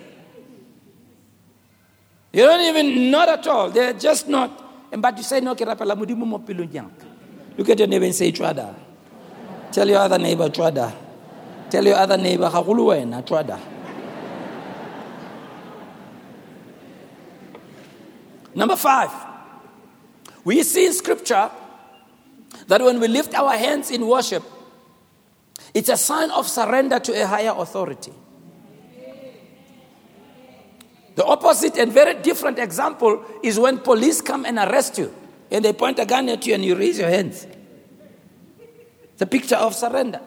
You 2.33 2.45
don't 2.45 2.61
even, 2.61 3.11
not 3.11 3.29
at 3.29 3.47
all. 3.47 3.71
They're 3.71 3.95
just 3.95 4.29
not. 4.29 4.67
And 4.93 5.03
but 5.03 5.17
you 5.17 5.23
say, 5.23 5.41
no, 5.41 5.53
Look 5.53 7.69
at 7.69 7.79
your 7.79 7.89
neighbor 7.89 8.05
and 8.05 8.15
say, 8.15 8.33
Chwada. 8.33 8.75
Tell 9.73 9.89
your 9.89 9.99
other 9.99 10.19
neighbor, 10.19 10.49
Chwada. 10.49 10.93
Tell 11.71 11.85
your 11.85 11.97
other 11.97 12.17
neighbor, 12.17 12.49
Hagulu 12.49 12.87
wena, 12.87 13.23
Number 18.55 18.77
five, 18.77 19.11
we 20.45 20.63
see 20.63 20.87
in 20.87 20.93
scripture 20.93 21.51
that 22.67 22.81
when 22.81 23.01
we 23.01 23.09
lift 23.09 23.35
our 23.35 23.57
hands 23.57 23.91
in 23.91 24.07
worship, 24.07 24.43
it's 25.75 25.89
a 25.89 25.97
sign 25.97 26.31
of 26.31 26.49
surrender 26.49 26.99
to 26.99 27.23
a 27.23 27.27
higher 27.27 27.55
authority. 27.57 28.13
The 31.15 31.25
opposite 31.25 31.77
and 31.77 31.93
very 31.93 32.15
different 32.23 32.59
example 32.59 33.25
is 33.43 33.59
when 33.59 33.79
police 33.79 34.21
come 34.21 34.47
and 34.47 34.59
arrest 34.59 34.99
you 34.99 35.15
and 35.51 35.65
they 35.65 35.73
point 35.73 35.99
a 35.99 36.07
gun 36.07 36.29
at 36.29 36.47
you 36.47 36.55
and 36.55 36.65
you 36.65 36.77
raise 36.77 36.99
your 36.99 37.11
hands. 37.11 37.47
The 39.19 39.27
picture 39.27 39.57
of 39.57 39.75
surrender. 39.75 40.21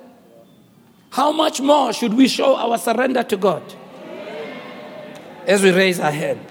How 1.10 1.32
much 1.32 1.62
more 1.62 1.94
should 1.94 2.14
we 2.14 2.28
show 2.28 2.56
our 2.56 2.78
surrender 2.78 3.24
to 3.24 3.38
God 3.38 3.64
as 5.48 5.64
we 5.64 5.72
raise 5.72 6.00
our 6.00 6.12
hand? 6.12 6.46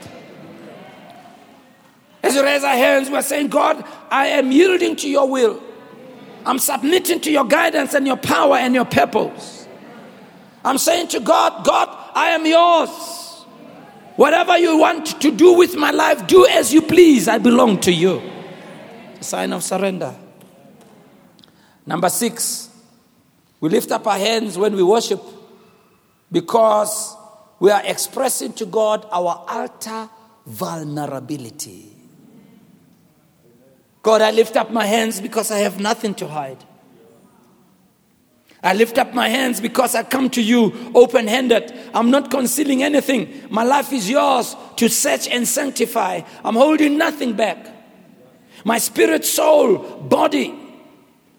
As 2.23 2.35
we 2.35 2.43
raise 2.43 2.63
our 2.63 2.77
hands, 2.77 3.11
we're 3.11 3.23
saying, 3.23 3.49
God, 3.49 3.85
I 4.11 4.27
am 4.29 4.53
yielding 4.53 4.97
to 4.97 5.09
your 5.09 5.29
will. 5.29 5.63
I'm 6.47 6.59
submitting 6.59 7.21
to 7.21 7.31
your 7.31 7.45
guidance 7.45 7.95
and 7.95 8.07
your 8.07 8.17
power 8.17 8.57
and 8.57 8.75
your 8.75 8.85
purpose. 8.85 9.67
I'm 10.65 10.79
saying 10.79 11.09
to 11.09 11.21
God, 11.21 11.65
God, 11.65 11.89
I 12.15 12.31
am 12.31 12.47
yours. 12.47 13.45
Whatever 14.17 14.59
you 14.59 14.77
want 14.77 15.21
to 15.21 15.31
do 15.31 15.55
with 15.55 15.77
my 15.77 15.91
life, 15.91 16.27
do 16.27 16.47
as 16.47 16.73
you 16.73 16.83
please. 16.83 17.27
I 17.29 17.39
belong 17.39 17.81
to 17.81 17.93
you. 17.93 18.23
A 19.19 19.25
sign 19.25 19.53
of 19.53 19.63
surrender. 19.63 20.15
Number 21.87 22.09
six, 22.09 22.71
we 23.61 23.69
lift 23.69 23.91
up 23.91 24.07
our 24.07 24.19
hands 24.19 24.57
when 24.57 24.77
we 24.77 24.83
worship 24.83 25.21
because 26.31 27.17
we 27.59 27.71
are 27.71 27.83
expressing 27.85 28.53
to 28.55 28.67
God 28.67 29.07
our 29.11 29.45
utter 29.49 30.09
vulnerability. 30.47 32.02
God, 34.03 34.21
I 34.21 34.33
lift 34.33 34.57
up 34.57 34.71
my 34.71 34.85
hands 34.85 35.21
because 35.21 35.51
I 35.51 35.59
have 35.59 35.81
nothing 35.81 36.15
to 36.17 36.27
hide. 36.27 36.65
I 38.65 38.75
lift 38.75 38.97
up 38.99 39.13
my 39.13 39.29
hands 39.29 39.61
because 39.61 39.95
I 39.95 40.05
come 40.05 40.31
to 40.31 40.43
you 40.43 40.73
open 40.95 41.27
handed. 41.27 41.73
I'm 41.93 42.11
not 42.11 42.31
concealing 42.31 42.83
anything. 42.83 43.43
My 43.51 43.65
life 43.65 43.93
is 43.93 44.09
yours 44.09 44.55
to 44.77 44.89
search 44.89 45.27
and 45.27 45.47
sanctify. 45.47 46.21
I'm 46.45 46.55
holding 46.55 46.97
nothing 46.97 47.35
back. 47.35 47.67
My 48.65 48.79
spirit, 48.79 49.25
soul, 49.25 49.79
body 49.79 50.55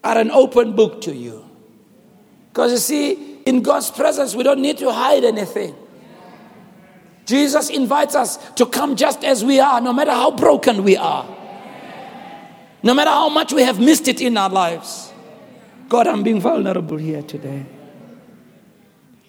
are 0.03 0.17
an 0.17 0.31
open 0.31 0.75
book 0.75 0.99
to 1.01 1.15
you. 1.15 1.49
Because 2.49 2.71
you 2.71 2.77
see, 2.77 3.39
in 3.45 3.61
God's 3.61 3.89
presence, 3.89 4.35
we 4.35 4.43
don't 4.43 4.61
need 4.61 4.77
to 4.79 4.91
hide 4.91 5.23
anything. 5.23 5.75
Jesus 7.25 7.69
invites 7.69 8.15
us 8.15 8.37
to 8.55 8.65
come 8.65 8.97
just 8.97 9.23
as 9.23 9.45
we 9.45 9.61
are, 9.61 9.79
no 9.79 9.93
matter 9.93 10.11
how 10.11 10.31
broken 10.31 10.83
we 10.83 10.97
are, 10.97 11.25
no 12.83 12.93
matter 12.93 13.09
how 13.09 13.29
much 13.29 13.53
we 13.53 13.63
have 13.63 13.79
missed 13.79 14.07
it 14.07 14.21
in 14.21 14.37
our 14.37 14.49
lives. 14.49 15.11
God, 15.87 16.07
I'm 16.07 16.21
being 16.21 16.41
vulnerable 16.41 16.97
here 16.97 17.21
today. 17.21 17.65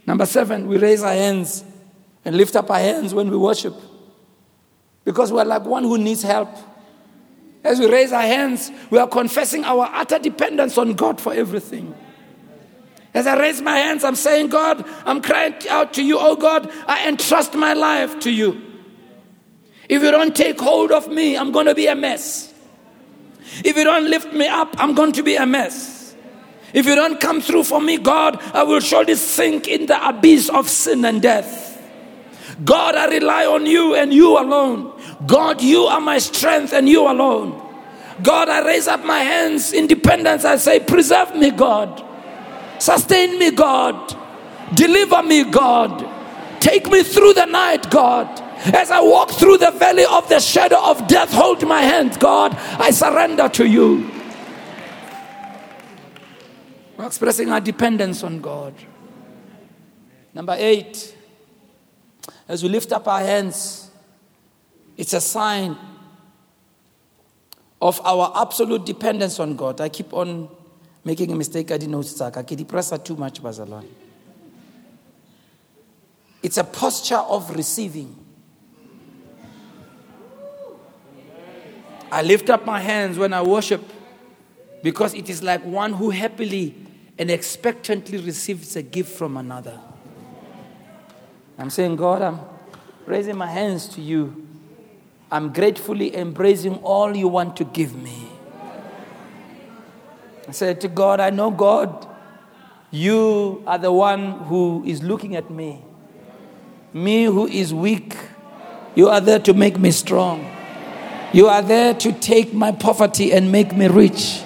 Number 0.06 0.26
seven, 0.26 0.66
we 0.66 0.76
raise 0.76 1.02
our 1.02 1.12
hands 1.12 1.64
and 2.24 2.36
lift 2.36 2.56
up 2.56 2.70
our 2.70 2.78
hands 2.78 3.14
when 3.14 3.30
we 3.30 3.36
worship 3.36 3.74
because 5.04 5.32
we're 5.32 5.44
like 5.44 5.64
one 5.64 5.84
who 5.84 5.98
needs 5.98 6.22
help. 6.22 6.48
As 7.62 7.78
we 7.78 7.90
raise 7.90 8.12
our 8.12 8.22
hands, 8.22 8.70
we 8.90 8.98
are 8.98 9.08
confessing 9.08 9.64
our 9.64 9.88
utter 9.92 10.18
dependence 10.18 10.76
on 10.76 10.94
God 10.94 11.20
for 11.20 11.32
everything. 11.32 11.94
As 13.14 13.26
I 13.26 13.38
raise 13.38 13.62
my 13.62 13.78
hands, 13.78 14.02
I'm 14.02 14.16
saying, 14.16 14.48
God, 14.48 14.84
I'm 15.06 15.22
crying 15.22 15.54
out 15.70 15.94
to 15.94 16.02
you, 16.02 16.18
oh 16.18 16.34
God, 16.34 16.70
I 16.86 17.08
entrust 17.08 17.54
my 17.54 17.72
life 17.72 18.18
to 18.20 18.30
you. 18.30 18.60
If 19.88 20.02
you 20.02 20.10
don't 20.10 20.34
take 20.34 20.58
hold 20.60 20.90
of 20.90 21.08
me, 21.08 21.36
I'm 21.36 21.52
going 21.52 21.66
to 21.66 21.74
be 21.74 21.86
a 21.86 21.94
mess. 21.94 22.53
If 23.64 23.76
you 23.76 23.84
don't 23.84 24.08
lift 24.08 24.32
me 24.32 24.46
up, 24.46 24.74
I'm 24.78 24.94
going 24.94 25.12
to 25.12 25.22
be 25.22 25.36
a 25.36 25.46
mess. 25.46 26.14
If 26.72 26.86
you 26.86 26.94
don't 26.96 27.20
come 27.20 27.40
through 27.40 27.64
for 27.64 27.80
me, 27.80 27.98
God, 27.98 28.42
I 28.52 28.64
will 28.64 28.80
surely 28.80 29.14
sink 29.14 29.68
in 29.68 29.86
the 29.86 30.08
abyss 30.08 30.48
of 30.48 30.68
sin 30.68 31.04
and 31.04 31.22
death. 31.22 31.70
God, 32.64 32.94
I 32.96 33.06
rely 33.06 33.46
on 33.46 33.66
you 33.66 33.94
and 33.94 34.12
you 34.12 34.38
alone. 34.38 34.92
God, 35.26 35.62
you 35.62 35.84
are 35.84 36.00
my 36.00 36.18
strength 36.18 36.72
and 36.72 36.88
you 36.88 37.08
alone. 37.08 37.60
God, 38.22 38.48
I 38.48 38.64
raise 38.64 38.86
up 38.86 39.04
my 39.04 39.20
hands 39.20 39.72
in 39.72 39.86
dependence. 39.86 40.44
I 40.44 40.56
say, 40.56 40.80
Preserve 40.80 41.34
me, 41.34 41.50
God. 41.50 42.02
Sustain 42.78 43.38
me, 43.38 43.50
God. 43.50 44.16
Deliver 44.74 45.22
me, 45.22 45.44
God. 45.44 46.08
Take 46.60 46.90
me 46.90 47.02
through 47.02 47.34
the 47.34 47.46
night, 47.46 47.90
God. 47.90 48.43
As 48.72 48.90
I 48.90 49.00
walk 49.00 49.30
through 49.30 49.58
the 49.58 49.72
valley 49.72 50.06
of 50.06 50.26
the 50.28 50.40
shadow 50.40 50.82
of 50.82 51.06
death, 51.06 51.30
hold 51.32 51.66
my 51.66 51.82
hand, 51.82 52.18
God. 52.18 52.56
I 52.56 52.90
surrender 52.90 53.48
to 53.50 53.66
you. 53.66 54.10
We're 56.96 57.06
expressing 57.06 57.50
our 57.50 57.60
dependence 57.60 58.22
on 58.22 58.40
God. 58.40 58.74
Number 60.32 60.56
eight, 60.58 61.14
as 62.48 62.62
we 62.62 62.70
lift 62.70 62.92
up 62.92 63.06
our 63.06 63.20
hands, 63.20 63.90
it's 64.96 65.12
a 65.12 65.20
sign 65.20 65.76
of 67.82 68.00
our 68.04 68.32
absolute 68.34 68.86
dependence 68.86 69.38
on 69.38 69.56
God. 69.56 69.80
I 69.82 69.90
keep 69.90 70.14
on 70.14 70.48
making 71.04 71.30
a 71.32 71.36
mistake. 71.36 71.70
I 71.70 71.76
didn't 71.76 71.92
know 71.92 72.00
it's 72.00 72.18
I 72.20 72.30
press 72.30 72.98
too 73.04 73.16
much, 73.16 73.42
Bazalon. 73.42 73.86
It's 76.42 76.56
a 76.56 76.64
posture 76.64 77.16
of 77.16 77.54
receiving. 77.54 78.23
I 82.14 82.22
lift 82.22 82.48
up 82.48 82.64
my 82.64 82.78
hands 82.78 83.18
when 83.18 83.32
I 83.32 83.42
worship 83.42 83.82
because 84.84 85.14
it 85.14 85.28
is 85.28 85.42
like 85.42 85.64
one 85.64 85.94
who 85.94 86.10
happily 86.10 86.72
and 87.18 87.28
expectantly 87.28 88.18
receives 88.18 88.76
a 88.76 88.82
gift 88.82 89.18
from 89.18 89.36
another. 89.36 89.80
I'm 91.58 91.70
saying, 91.70 91.96
God, 91.96 92.22
I'm 92.22 92.38
raising 93.04 93.36
my 93.36 93.48
hands 93.48 93.88
to 93.96 94.00
you. 94.00 94.46
I'm 95.28 95.52
gratefully 95.52 96.14
embracing 96.14 96.76
all 96.84 97.16
you 97.16 97.26
want 97.26 97.56
to 97.56 97.64
give 97.64 97.96
me. 97.96 98.28
I 100.46 100.52
said 100.52 100.80
to 100.82 100.88
God, 100.88 101.18
I 101.18 101.30
know, 101.30 101.50
God, 101.50 102.06
you 102.92 103.64
are 103.66 103.78
the 103.78 103.90
one 103.90 104.38
who 104.44 104.84
is 104.86 105.02
looking 105.02 105.34
at 105.34 105.50
me. 105.50 105.82
Me 106.92 107.24
who 107.24 107.48
is 107.48 107.74
weak, 107.74 108.16
you 108.94 109.08
are 109.08 109.20
there 109.20 109.40
to 109.40 109.52
make 109.52 109.80
me 109.80 109.90
strong. 109.90 110.53
You 111.34 111.48
are 111.48 111.62
there 111.62 111.94
to 111.94 112.12
take 112.12 112.54
my 112.54 112.70
poverty 112.70 113.32
and 113.32 113.50
make 113.50 113.76
me 113.76 113.88
rich. 113.88 114.40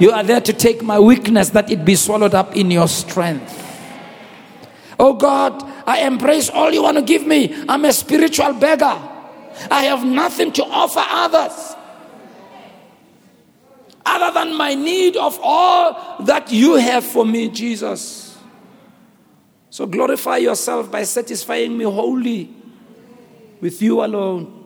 You 0.00 0.10
are 0.10 0.24
there 0.24 0.40
to 0.40 0.52
take 0.52 0.82
my 0.82 0.98
weakness 0.98 1.50
that 1.50 1.70
it 1.70 1.84
be 1.84 1.94
swallowed 1.94 2.34
up 2.34 2.56
in 2.56 2.72
your 2.72 2.88
strength. 2.88 3.60
Oh 4.98 5.14
God, 5.14 5.62
I 5.86 6.00
embrace 6.00 6.50
all 6.50 6.72
you 6.72 6.82
want 6.82 6.96
to 6.96 7.04
give 7.04 7.24
me. 7.24 7.54
I'm 7.68 7.84
a 7.84 7.92
spiritual 7.92 8.54
beggar. 8.54 9.00
I 9.70 9.84
have 9.84 10.04
nothing 10.04 10.50
to 10.54 10.64
offer 10.64 11.04
others 11.06 11.76
other 14.04 14.34
than 14.34 14.56
my 14.56 14.74
need 14.74 15.16
of 15.16 15.38
all 15.40 16.16
that 16.24 16.50
you 16.50 16.74
have 16.74 17.04
for 17.04 17.24
me, 17.24 17.48
Jesus. 17.48 18.36
So 19.70 19.86
glorify 19.86 20.38
yourself 20.38 20.90
by 20.90 21.04
satisfying 21.04 21.78
me 21.78 21.84
wholly 21.84 22.52
with 23.60 23.80
you 23.80 24.04
alone. 24.04 24.63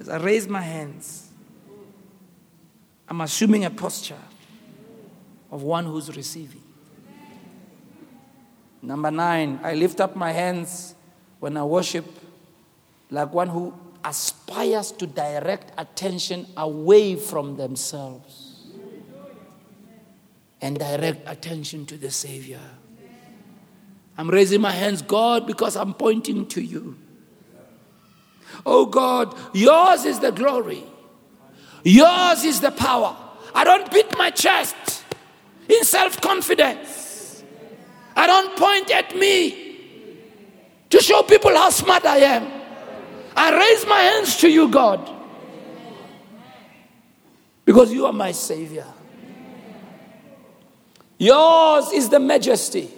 As 0.00 0.08
I 0.08 0.16
raise 0.16 0.48
my 0.48 0.62
hands, 0.62 1.28
I'm 3.06 3.20
assuming 3.20 3.66
a 3.66 3.70
posture 3.70 4.16
of 5.50 5.62
one 5.62 5.84
who's 5.84 6.16
receiving. 6.16 6.62
Number 8.82 9.10
nine, 9.10 9.60
I 9.62 9.74
lift 9.74 10.00
up 10.00 10.16
my 10.16 10.32
hands 10.32 10.94
when 11.38 11.56
I 11.56 11.64
worship 11.64 12.06
like 13.10 13.32
one 13.34 13.48
who 13.48 13.74
aspires 14.02 14.92
to 14.92 15.06
direct 15.06 15.72
attention 15.78 16.46
away 16.56 17.16
from 17.16 17.56
themselves 17.56 18.68
and 20.62 20.78
direct 20.78 21.28
attention 21.28 21.84
to 21.86 21.98
the 21.98 22.10
Savior. 22.10 22.60
I'm 24.16 24.30
raising 24.30 24.60
my 24.60 24.72
hands, 24.72 25.02
God, 25.02 25.46
because 25.46 25.76
I'm 25.76 25.92
pointing 25.92 26.46
to 26.48 26.62
you. 26.62 26.96
Oh 28.66 28.86
God, 28.86 29.34
yours 29.54 30.04
is 30.04 30.20
the 30.20 30.30
glory, 30.30 30.84
yours 31.84 32.44
is 32.44 32.60
the 32.60 32.70
power. 32.70 33.16
I 33.54 33.64
don't 33.64 33.90
beat 33.92 34.16
my 34.16 34.30
chest 34.30 35.04
in 35.68 35.84
self 35.84 36.20
confidence. 36.20 37.42
I 38.14 38.26
don't 38.26 38.56
point 38.56 38.90
at 38.90 39.16
me 39.16 39.70
to 40.90 40.98
show 41.00 41.22
people 41.22 41.50
how 41.52 41.70
smart 41.70 42.04
I 42.04 42.18
am. 42.18 42.60
I 43.36 43.56
raise 43.56 43.86
my 43.86 43.98
hands 44.00 44.36
to 44.38 44.50
you, 44.50 44.68
God, 44.68 45.08
because 47.64 47.92
you 47.92 48.04
are 48.06 48.12
my 48.12 48.32
Savior. 48.32 48.86
Yours 51.16 51.92
is 51.92 52.08
the 52.08 52.18
majesty, 52.18 52.90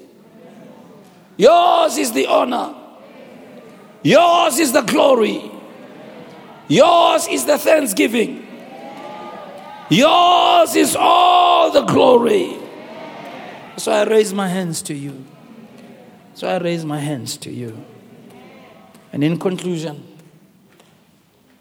yours 1.37 1.99
is 1.99 2.13
the 2.13 2.27
honor, 2.27 2.75
yours 4.03 4.59
is 4.59 4.73
the 4.73 4.81
glory, 4.83 5.52
yours 6.73 7.29
is 7.29 7.45
the 7.45 7.59
thanksgiving, 7.59 8.47
yours 9.91 10.75
is 10.75 10.97
all 10.97 11.71
the 11.71 11.83
glory. 11.83 12.57
So 13.77 13.91
I 13.93 14.05
raise 14.05 14.33
my 14.33 14.49
hands 14.49 14.83
to 14.83 14.95
you. 14.95 15.25
So 16.35 16.49
I 16.49 16.59
raise 16.59 16.85
my 16.85 16.99
hands 16.99 17.37
to 17.39 17.51
you. 17.51 17.85
And 19.13 19.23
in 19.23 19.39
conclusion, 19.39 20.07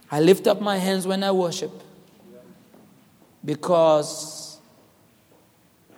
I 0.09 0.19
lift 0.19 0.47
up 0.47 0.61
my 0.61 0.77
hands 0.77 1.07
when 1.07 1.23
I 1.23 1.31
worship 1.31 1.71
because 3.43 4.59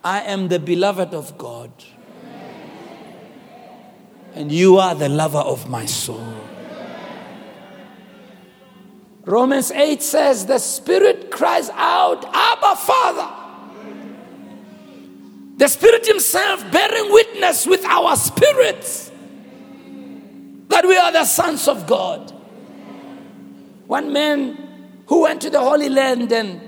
I 0.02 0.22
am 0.22 0.48
the 0.48 0.58
beloved 0.58 1.14
of 1.14 1.36
God. 1.38 1.72
And 4.34 4.50
you 4.50 4.78
are 4.78 4.94
the 4.94 5.08
lover 5.08 5.38
of 5.38 5.68
my 5.68 5.86
soul. 5.86 6.34
Romans 9.26 9.70
8 9.70 10.02
says, 10.02 10.46
The 10.46 10.58
Spirit 10.58 11.30
cries 11.30 11.70
out, 11.70 12.24
Abba, 12.32 12.76
Father. 12.76 13.40
The 15.56 15.68
Spirit 15.68 16.06
Himself 16.06 16.70
bearing 16.70 17.12
witness 17.12 17.66
with 17.66 17.84
our 17.84 18.16
spirits 18.16 19.10
that 20.68 20.84
we 20.84 20.96
are 20.96 21.12
the 21.12 21.24
sons 21.24 21.68
of 21.68 21.86
God. 21.86 22.32
One 23.86 24.12
man 24.12 25.02
who 25.06 25.22
went 25.22 25.40
to 25.42 25.50
the 25.50 25.60
Holy 25.60 25.88
Land 25.88 26.32
and 26.32 26.60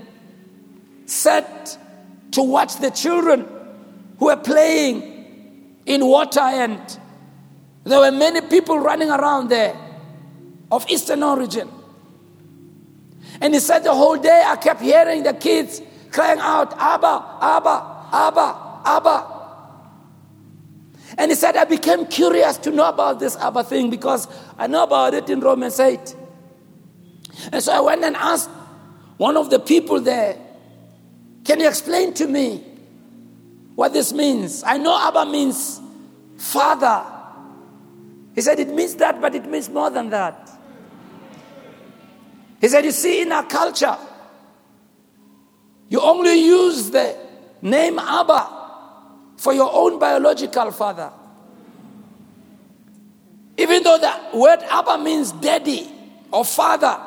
sat 1.05 1.77
to 2.31 2.41
watch 2.41 2.77
the 2.77 2.89
children 2.89 3.47
who 4.17 4.25
were 4.25 4.37
playing 4.37 5.75
in 5.85 6.05
water, 6.05 6.39
and 6.39 6.99
there 7.83 7.99
were 7.99 8.11
many 8.11 8.41
people 8.41 8.79
running 8.79 9.09
around 9.09 9.49
there 9.49 9.75
of 10.71 10.89
Eastern 10.89 11.23
origin. 11.23 11.69
And 13.41 13.53
he 13.53 13.59
said, 13.59 13.79
The 13.79 13.93
whole 13.93 14.17
day 14.17 14.43
I 14.45 14.55
kept 14.55 14.81
hearing 14.81 15.23
the 15.23 15.33
kids 15.33 15.81
crying 16.11 16.39
out, 16.39 16.73
Abba, 16.79 17.37
Abba, 17.41 18.09
Abba. 18.11 18.67
Abba. 18.87 19.33
And 21.17 21.31
he 21.31 21.35
said, 21.35 21.57
I 21.57 21.65
became 21.65 22.05
curious 22.05 22.57
to 22.59 22.71
know 22.71 22.87
about 22.87 23.19
this 23.19 23.35
Abba 23.35 23.63
thing 23.63 23.89
because 23.89 24.27
I 24.57 24.67
know 24.67 24.83
about 24.83 25.13
it 25.13 25.29
in 25.29 25.39
Romans 25.41 25.79
8. 25.79 26.15
And 27.51 27.61
so 27.61 27.73
I 27.73 27.79
went 27.81 28.03
and 28.03 28.15
asked 28.15 28.49
one 29.17 29.37
of 29.37 29.49
the 29.49 29.59
people 29.59 29.99
there, 29.99 30.37
Can 31.43 31.59
you 31.59 31.67
explain 31.67 32.13
to 32.15 32.27
me 32.27 32.63
what 33.75 33.93
this 33.93 34.13
means? 34.13 34.63
I 34.63 34.77
know 34.77 34.97
Abba 34.99 35.29
means 35.29 35.81
father. 36.37 37.03
He 38.35 38.41
said, 38.41 38.59
It 38.59 38.69
means 38.69 38.95
that, 38.95 39.19
but 39.19 39.35
it 39.35 39.45
means 39.45 39.69
more 39.69 39.89
than 39.89 40.09
that. 40.11 40.46
He 42.59 42.67
said, 42.67 42.85
You 42.85 42.91
see, 42.91 43.21
in 43.21 43.31
our 43.31 43.45
culture, 43.45 43.97
you 45.89 46.01
only 46.01 46.35
use 46.35 46.89
the 46.89 47.17
name 47.61 47.99
Abba 47.99 48.55
for 49.37 49.53
your 49.53 49.71
own 49.73 49.99
biological 49.99 50.71
father. 50.71 51.11
Even 53.57 53.83
though 53.83 53.97
the 53.97 54.37
word 54.37 54.59
Abba 54.69 54.97
means 55.03 55.31
daddy 55.31 55.91
or 56.31 56.45
father, 56.45 56.99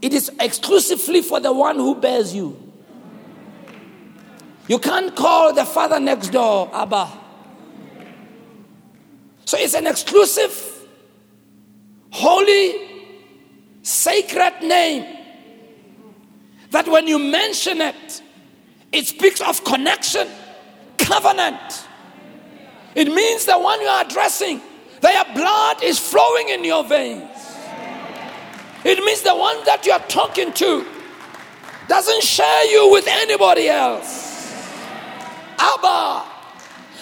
it 0.00 0.14
is 0.14 0.30
exclusively 0.40 1.20
for 1.20 1.40
the 1.40 1.52
one 1.52 1.76
who 1.76 1.94
bears 1.94 2.34
you. 2.34 2.56
You 4.68 4.78
can't 4.78 5.14
call 5.14 5.52
the 5.52 5.64
father 5.64 5.98
next 5.98 6.28
door 6.28 6.70
Abba. 6.72 7.10
So 9.44 9.58
it's 9.58 9.74
an 9.74 9.86
exclusive, 9.88 10.86
holy, 12.12 12.89
sacred 13.82 14.62
name 14.62 15.18
that 16.70 16.86
when 16.86 17.06
you 17.08 17.18
mention 17.18 17.80
it, 17.80 18.22
it 18.92 19.06
speaks 19.06 19.40
of 19.40 19.64
connection 19.64 20.28
covenant. 20.98 21.86
It 22.94 23.08
means 23.08 23.44
the 23.44 23.58
one 23.58 23.80
you 23.80 23.86
are 23.86 24.04
addressing, 24.04 24.60
their 25.00 25.24
blood 25.34 25.82
is 25.82 25.98
flowing 25.98 26.50
in 26.50 26.64
your 26.64 26.84
veins. 26.84 27.28
It 28.84 28.98
means 29.04 29.22
the 29.22 29.34
one 29.34 29.62
that 29.64 29.84
you 29.84 29.92
are 29.92 30.06
talking 30.08 30.52
to 30.54 30.86
doesn't 31.88 32.22
share 32.22 32.70
you 32.70 32.90
with 32.90 33.06
anybody 33.08 33.68
else. 33.68 34.30
Abba. 35.58 36.24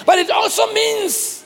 But 0.05 0.19
it 0.19 0.31
also 0.31 0.73
means 0.73 1.45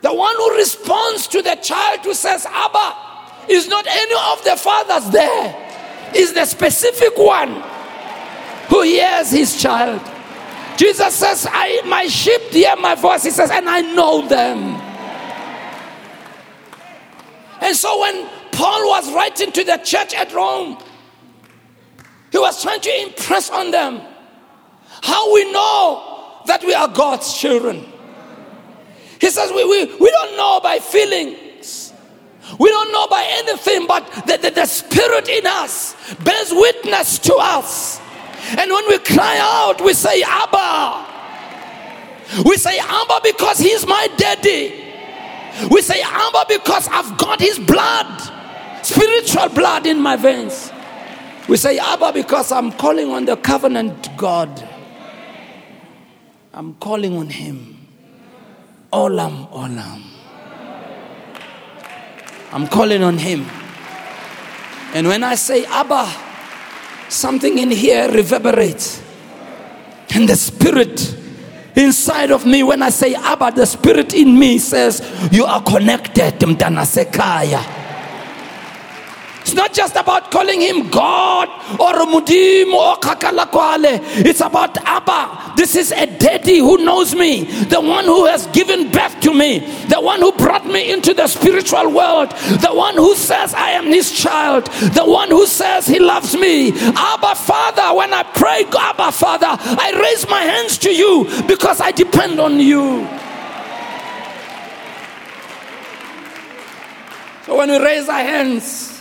the 0.00 0.12
one 0.12 0.34
who 0.36 0.56
responds 0.56 1.28
to 1.28 1.42
the 1.42 1.54
child 1.56 2.00
who 2.00 2.14
says, 2.14 2.46
Abba, 2.46 3.11
is 3.48 3.68
not 3.68 3.86
any 3.88 4.14
of 4.32 4.44
the 4.44 4.56
fathers 4.56 5.10
there, 5.10 6.12
is 6.14 6.32
the 6.32 6.44
specific 6.44 7.16
one 7.16 7.62
who 8.68 8.82
hears 8.82 9.30
his 9.30 9.60
child. 9.60 10.00
Jesus 10.76 11.14
says, 11.14 11.46
I, 11.50 11.82
My 11.86 12.06
sheep 12.06 12.40
hear 12.50 12.74
my 12.76 12.94
voice. 12.94 13.22
He 13.22 13.30
says, 13.30 13.50
and 13.50 13.68
I 13.68 13.80
know 13.80 14.26
them. 14.26 14.58
And 17.60 17.76
so 17.76 18.00
when 18.00 18.28
Paul 18.50 18.88
was 18.88 19.12
writing 19.12 19.52
to 19.52 19.64
the 19.64 19.76
church 19.78 20.14
at 20.14 20.32
Rome, 20.32 20.78
he 22.32 22.38
was 22.38 22.62
trying 22.62 22.80
to 22.80 23.02
impress 23.02 23.50
on 23.50 23.70
them 23.70 24.00
how 25.02 25.32
we 25.32 25.52
know 25.52 26.40
that 26.46 26.64
we 26.64 26.74
are 26.74 26.88
God's 26.88 27.38
children. 27.38 27.84
He 29.20 29.30
says, 29.30 29.52
we, 29.52 29.64
we, 29.64 29.84
we 29.84 30.10
don't 30.10 30.36
know 30.36 30.60
by 30.60 30.78
feeling, 30.78 31.36
We 32.58 32.68
don't 32.68 32.92
know 32.92 33.06
by 33.08 33.24
anything, 33.28 33.86
but 33.86 34.06
the, 34.26 34.36
the, 34.36 34.50
the 34.50 34.66
Spirit 34.66 35.28
in 35.28 35.46
us 35.46 35.94
bears 36.16 36.52
witness 36.52 37.18
to 37.20 37.34
us. 37.36 38.00
And 38.58 38.70
when 38.70 38.88
we 38.88 38.98
cry 38.98 39.38
out, 39.40 39.80
we 39.80 39.94
say, 39.94 40.22
Abba. 40.22 41.08
We 42.44 42.56
say, 42.56 42.78
Abba 42.78 43.20
because 43.22 43.58
He's 43.58 43.86
my 43.86 44.08
daddy. 44.16 44.84
We 45.70 45.82
say, 45.82 46.02
Abba 46.02 46.44
because 46.48 46.88
I've 46.88 47.16
got 47.18 47.40
His 47.40 47.58
blood, 47.58 48.20
spiritual 48.82 49.48
blood 49.50 49.86
in 49.86 50.00
my 50.00 50.16
veins. 50.16 50.72
We 51.48 51.56
say, 51.56 51.78
Abba 51.78 52.12
because 52.12 52.52
I'm 52.52 52.72
calling 52.72 53.10
on 53.10 53.24
the 53.24 53.36
covenant 53.36 54.16
God. 54.16 54.68
I'm 56.52 56.74
calling 56.74 57.16
on 57.16 57.28
Him. 57.28 57.86
Olam, 58.92 59.50
Olam. 59.52 60.11
I'm 62.52 62.66
calling 62.66 63.02
on 63.02 63.18
Him. 63.18 63.46
And 64.94 65.08
when 65.08 65.24
I 65.24 65.36
say 65.36 65.64
Abba, 65.64 66.12
something 67.08 67.58
in 67.58 67.70
here 67.70 68.10
reverberates. 68.10 69.02
And 70.14 70.28
the 70.28 70.36
Spirit 70.36 71.16
inside 71.74 72.30
of 72.30 72.44
me, 72.44 72.62
when 72.62 72.82
I 72.82 72.90
say 72.90 73.14
Abba, 73.14 73.52
the 73.52 73.64
Spirit 73.64 74.12
in 74.12 74.38
me 74.38 74.58
says, 74.58 75.00
You 75.32 75.46
are 75.46 75.62
connected. 75.62 76.38
It's 79.52 79.58
not 79.58 79.74
just 79.74 79.96
about 79.96 80.30
calling 80.30 80.62
him 80.62 80.88
God 80.88 81.46
or 81.78 81.92
Mudim 82.06 82.72
or 82.72 82.96
Kakalakwale. 82.96 84.00
It's 84.24 84.40
about 84.40 84.78
Abba. 84.78 85.52
This 85.58 85.76
is 85.76 85.92
a 85.92 86.06
daddy 86.06 86.56
who 86.56 86.78
knows 86.78 87.14
me, 87.14 87.44
the 87.64 87.78
one 87.78 88.06
who 88.06 88.24
has 88.24 88.46
given 88.46 88.90
birth 88.90 89.20
to 89.20 89.34
me, 89.34 89.58
the 89.90 90.00
one 90.00 90.20
who 90.20 90.32
brought 90.32 90.64
me 90.64 90.90
into 90.90 91.12
the 91.12 91.26
spiritual 91.26 91.92
world, 91.92 92.30
the 92.30 92.70
one 92.72 92.94
who 92.94 93.14
says 93.14 93.52
I 93.52 93.72
am 93.72 93.88
his 93.88 94.10
child, 94.10 94.64
the 94.94 95.04
one 95.04 95.28
who 95.28 95.46
says 95.46 95.86
he 95.86 95.98
loves 95.98 96.34
me. 96.34 96.72
Abba 96.72 97.34
Father, 97.34 97.94
when 97.94 98.14
I 98.14 98.22
pray, 98.22 98.64
Abba 98.64 99.12
Father, 99.12 99.48
I 99.50 99.92
raise 100.00 100.26
my 100.30 100.40
hands 100.40 100.78
to 100.78 100.90
you 100.90 101.28
because 101.46 101.78
I 101.78 101.90
depend 101.90 102.40
on 102.40 102.58
you. 102.58 103.06
So 107.44 107.58
when 107.58 107.68
we 107.68 107.76
raise 107.76 108.08
our 108.08 108.24
hands, 108.24 108.91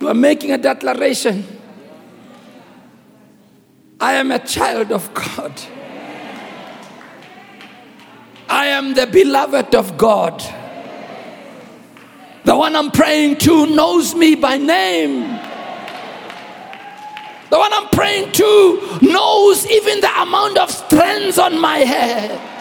you 0.00 0.08
are 0.08 0.14
making 0.14 0.52
a 0.52 0.58
declaration. 0.58 1.44
I 4.00 4.14
am 4.14 4.30
a 4.30 4.38
child 4.38 4.92
of 4.92 5.12
God. 5.14 5.60
I 8.48 8.66
am 8.66 8.94
the 8.94 9.06
beloved 9.06 9.74
of 9.74 9.96
God. 9.96 10.40
The 12.44 12.56
one 12.56 12.76
I'm 12.76 12.90
praying 12.90 13.38
to 13.38 13.66
knows 13.66 14.14
me 14.14 14.34
by 14.34 14.56
name. 14.56 15.22
The 17.50 17.58
one 17.58 17.72
I'm 17.72 17.88
praying 17.88 18.32
to 18.32 18.98
knows 19.02 19.66
even 19.66 20.00
the 20.00 20.20
amount 20.20 20.58
of 20.58 20.70
strands 20.70 21.38
on 21.38 21.60
my 21.60 21.78
head. 21.78 22.55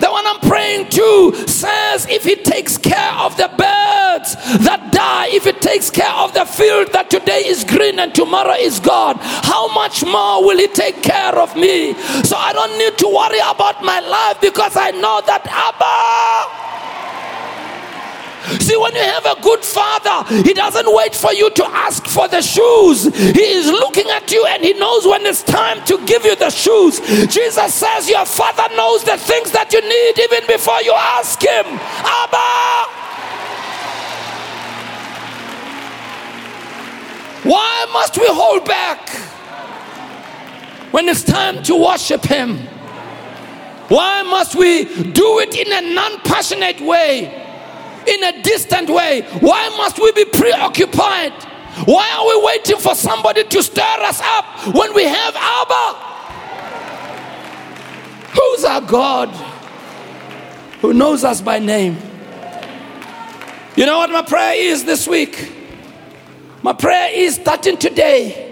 The 0.00 0.10
one 0.10 0.26
I'm 0.26 0.40
praying 0.40 0.90
to 0.90 1.34
says, 1.46 2.06
if 2.08 2.24
He 2.24 2.36
takes 2.36 2.76
care 2.78 3.12
of 3.14 3.36
the 3.36 3.48
birds 3.48 4.34
that 4.64 4.90
die, 4.92 5.28
if 5.30 5.44
He 5.44 5.52
takes 5.52 5.90
care 5.90 6.12
of 6.12 6.34
the 6.34 6.44
field 6.44 6.92
that 6.92 7.10
today 7.10 7.42
is 7.46 7.64
green 7.64 7.98
and 7.98 8.14
tomorrow 8.14 8.54
is 8.54 8.80
gone, 8.80 9.16
how 9.20 9.72
much 9.72 10.04
more 10.04 10.42
will 10.44 10.58
He 10.58 10.68
take 10.68 11.02
care 11.02 11.36
of 11.38 11.54
me? 11.56 11.94
So 12.24 12.36
I 12.36 12.52
don't 12.52 12.76
need 12.78 12.98
to 12.98 13.08
worry 13.08 13.40
about 13.40 13.82
my 13.84 14.00
life 14.00 14.40
because 14.40 14.76
I 14.76 14.90
know 14.92 15.22
that 15.26 15.46
Abba. 15.46 16.65
See, 18.60 18.76
when 18.76 18.94
you 18.94 19.00
have 19.00 19.26
a 19.26 19.40
good 19.40 19.64
father, 19.64 20.34
he 20.42 20.54
doesn't 20.54 20.86
wait 20.94 21.14
for 21.14 21.32
you 21.32 21.50
to 21.50 21.64
ask 21.66 22.06
for 22.06 22.28
the 22.28 22.42
shoes. 22.42 23.04
He 23.16 23.42
is 23.42 23.66
looking 23.66 24.08
at 24.10 24.30
you 24.30 24.44
and 24.46 24.62
he 24.62 24.72
knows 24.74 25.06
when 25.06 25.26
it's 25.26 25.42
time 25.42 25.84
to 25.86 25.98
give 26.06 26.24
you 26.24 26.36
the 26.36 26.50
shoes. 26.50 27.00
Jesus 27.26 27.74
says, 27.74 28.08
Your 28.08 28.24
father 28.24 28.74
knows 28.76 29.04
the 29.04 29.16
things 29.16 29.50
that 29.52 29.72
you 29.72 29.80
need 29.80 30.18
even 30.18 30.46
before 30.46 30.80
you 30.82 30.92
ask 30.94 31.40
him. 31.42 31.64
Abba! 31.66 33.06
Why 37.48 37.86
must 37.92 38.18
we 38.18 38.26
hold 38.28 38.64
back 38.64 39.08
when 40.92 41.08
it's 41.08 41.22
time 41.22 41.62
to 41.64 41.76
worship 41.76 42.24
him? 42.24 42.58
Why 43.88 44.22
must 44.22 44.56
we 44.56 44.84
do 44.84 45.38
it 45.38 45.54
in 45.54 45.72
a 45.72 45.94
non 45.94 46.20
passionate 46.20 46.80
way? 46.80 47.42
In 48.08 48.24
a 48.24 48.42
distant 48.42 48.88
way? 48.90 49.22
Why 49.40 49.68
must 49.76 49.98
we 49.98 50.12
be 50.12 50.24
preoccupied? 50.24 51.32
Why 51.84 52.10
are 52.18 52.26
we 52.26 52.46
waiting 52.46 52.78
for 52.78 52.94
somebody 52.94 53.44
to 53.44 53.62
stir 53.62 53.82
us 53.82 54.20
up 54.22 54.74
when 54.74 54.94
we 54.94 55.04
have 55.04 55.34
Abba? 55.36 56.06
Who's 58.32 58.64
our 58.64 58.80
God? 58.80 59.28
Who 60.80 60.94
knows 60.94 61.24
us 61.24 61.40
by 61.40 61.58
name? 61.58 61.98
You 63.76 63.84
know 63.84 63.98
what 63.98 64.10
my 64.10 64.22
prayer 64.22 64.54
is 64.54 64.84
this 64.84 65.06
week? 65.06 65.52
My 66.62 66.72
prayer 66.72 67.10
is 67.12 67.34
starting 67.34 67.76
today. 67.76 68.42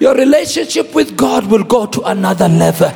Your 0.00 0.14
relationship 0.14 0.94
with 0.94 1.16
God 1.16 1.46
will 1.46 1.64
go 1.64 1.86
to 1.86 2.02
another 2.02 2.48
level. 2.48 2.90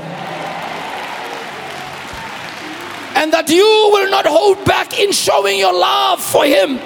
And 3.19 3.33
that 3.33 3.51
you 3.51 3.67
will 3.91 4.09
not 4.09 4.25
hold 4.27 4.65
back 4.65 4.95
in 4.99 5.11
showing 5.11 5.59
your 5.59 5.75
love 5.75 6.23
for 6.23 6.45
Him 6.47 6.79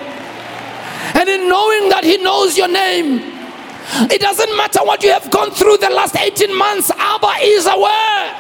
and 1.13 1.29
in 1.29 1.47
knowing 1.47 1.93
that 1.93 2.05
He 2.05 2.17
knows 2.17 2.57
your 2.57 2.69
name. 2.73 3.21
It 4.09 4.21
doesn't 4.23 4.57
matter 4.57 4.81
what 4.81 5.03
you 5.03 5.13
have 5.13 5.31
gone 5.31 5.51
through 5.51 5.77
the 5.77 5.91
last 5.91 6.17
18 6.17 6.57
months, 6.57 6.91
Abba 6.97 7.37
is 7.45 7.67
aware. 7.69 8.33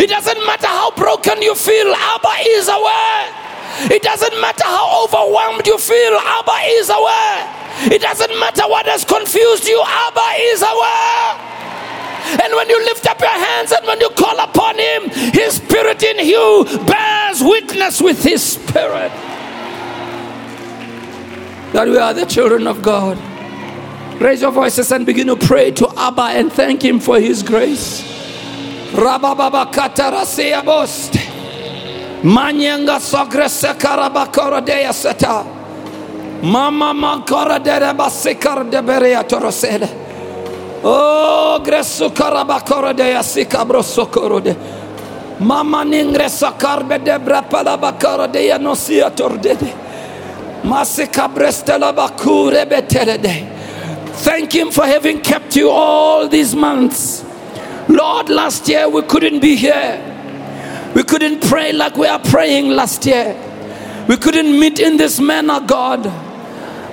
It 0.00 0.08
doesn't 0.08 0.46
matter 0.46 0.66
how 0.66 0.96
broken 0.96 1.42
you 1.42 1.54
feel, 1.54 1.92
Abba 1.92 2.34
is 2.56 2.68
aware. 2.72 3.92
It 3.92 4.00
doesn't 4.02 4.40
matter 4.40 4.64
how 4.64 5.04
overwhelmed 5.04 5.66
you 5.66 5.76
feel, 5.76 6.16
Abba 6.16 6.56
is 6.80 6.88
aware. 6.88 7.92
It 7.92 8.00
doesn't 8.00 8.32
matter 8.40 8.64
what 8.64 8.86
has 8.86 9.04
confused 9.04 9.68
you, 9.68 9.76
Abba 9.84 10.28
is 10.56 10.64
aware. 10.64 11.56
And 12.26 12.54
when 12.54 12.68
you 12.68 12.84
lift 12.84 13.06
up 13.06 13.20
your 13.20 13.28
hands 13.30 13.72
and 13.72 13.86
when 13.86 14.00
you 14.00 14.10
call 14.10 14.38
upon 14.38 14.78
Him, 14.78 15.10
His 15.32 15.54
Spirit 15.54 16.02
in 16.02 16.26
you 16.26 16.64
bears 16.86 17.42
witness 17.42 18.00
with 18.00 18.22
His 18.22 18.42
Spirit 18.42 19.12
that 21.72 21.86
we 21.88 21.98
are 21.98 22.14
the 22.14 22.24
children 22.24 22.66
of 22.66 22.82
God. 22.82 23.18
Raise 24.20 24.40
your 24.40 24.50
voices 24.50 24.90
and 24.92 25.04
begin 25.04 25.26
to 25.26 25.36
pray 25.36 25.70
to 25.72 25.88
Abba 25.96 26.22
and 26.22 26.50
thank 26.52 26.82
Him 26.82 27.00
for 27.00 27.20
His 27.20 27.42
grace. 27.42 28.02
Manyanga 32.22 32.98
sogrese 32.98 33.74
karabakora 33.78 34.64
deya 34.64 34.92
seta. 34.92 35.44
Mama 36.42 36.94
makora 36.94 37.62
dere 37.62 37.92
basikar 37.94 38.70
de 38.70 38.82
berea 38.82 39.22
torosede. 39.22 40.05
Oh, 40.88 41.60
gresu 41.64 42.10
karabakora 42.10 42.96
de 42.96 43.02
yasika 43.02 43.64
brosokoro 43.66 44.40
de. 44.40 44.56
Mama 45.40 45.82
ningresa 45.84 46.56
karbe 46.56 47.04
de 47.04 47.18
brapala 47.18 47.76
bakara 47.76 48.30
de 48.32 48.48
yanosia 48.48 49.10
tordede. 49.10 49.74
Masika 50.62 51.28
brestela 51.28 51.92
bakure 51.92 52.64
beterede. 52.66 53.52
Thank 54.22 54.52
Him 54.52 54.70
for 54.70 54.86
having 54.86 55.20
kept 55.22 55.56
you 55.56 55.70
all 55.70 56.28
these 56.28 56.54
months. 56.54 57.24
Lord, 57.88 58.28
last 58.28 58.68
year 58.68 58.88
we 58.88 59.02
couldn't 59.02 59.40
be 59.40 59.56
here. 59.56 60.00
We 60.94 61.02
couldn't 61.02 61.42
pray 61.42 61.72
like 61.72 61.96
we 61.96 62.06
are 62.06 62.20
praying 62.20 62.68
last 62.68 63.04
year. 63.06 63.34
We 64.06 64.16
couldn't 64.16 64.56
meet 64.56 64.78
in 64.78 64.98
this 64.98 65.18
manner, 65.18 65.58
God. 65.58 66.04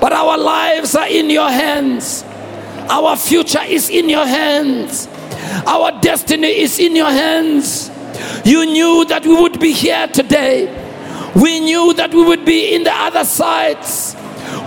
But 0.02 0.14
our 0.14 0.36
lives 0.36 0.96
are 0.96 1.08
in 1.08 1.30
your 1.30 1.52
hands. 1.52 2.26
Our 2.90 3.16
future 3.16 3.64
is 3.64 3.90
in 3.90 4.10
your 4.10 4.26
hands. 4.26 5.08
Our 5.66 6.00
destiny 6.02 6.48
is 6.48 6.80
in 6.80 6.96
your 6.96 7.10
hands. 7.12 7.90
You 8.46 8.66
knew 8.66 9.06
that 9.06 9.26
we 9.26 9.40
would 9.40 9.60
be 9.60 9.72
here 9.72 10.08
today. 10.08 10.80
We 11.36 11.60
knew 11.60 11.94
that 11.96 12.14
we 12.14 12.24
would 12.24 12.46
be 12.46 12.76
in 12.76 12.84
the 12.84 12.94
other 12.94 13.26
sides. 13.26 14.16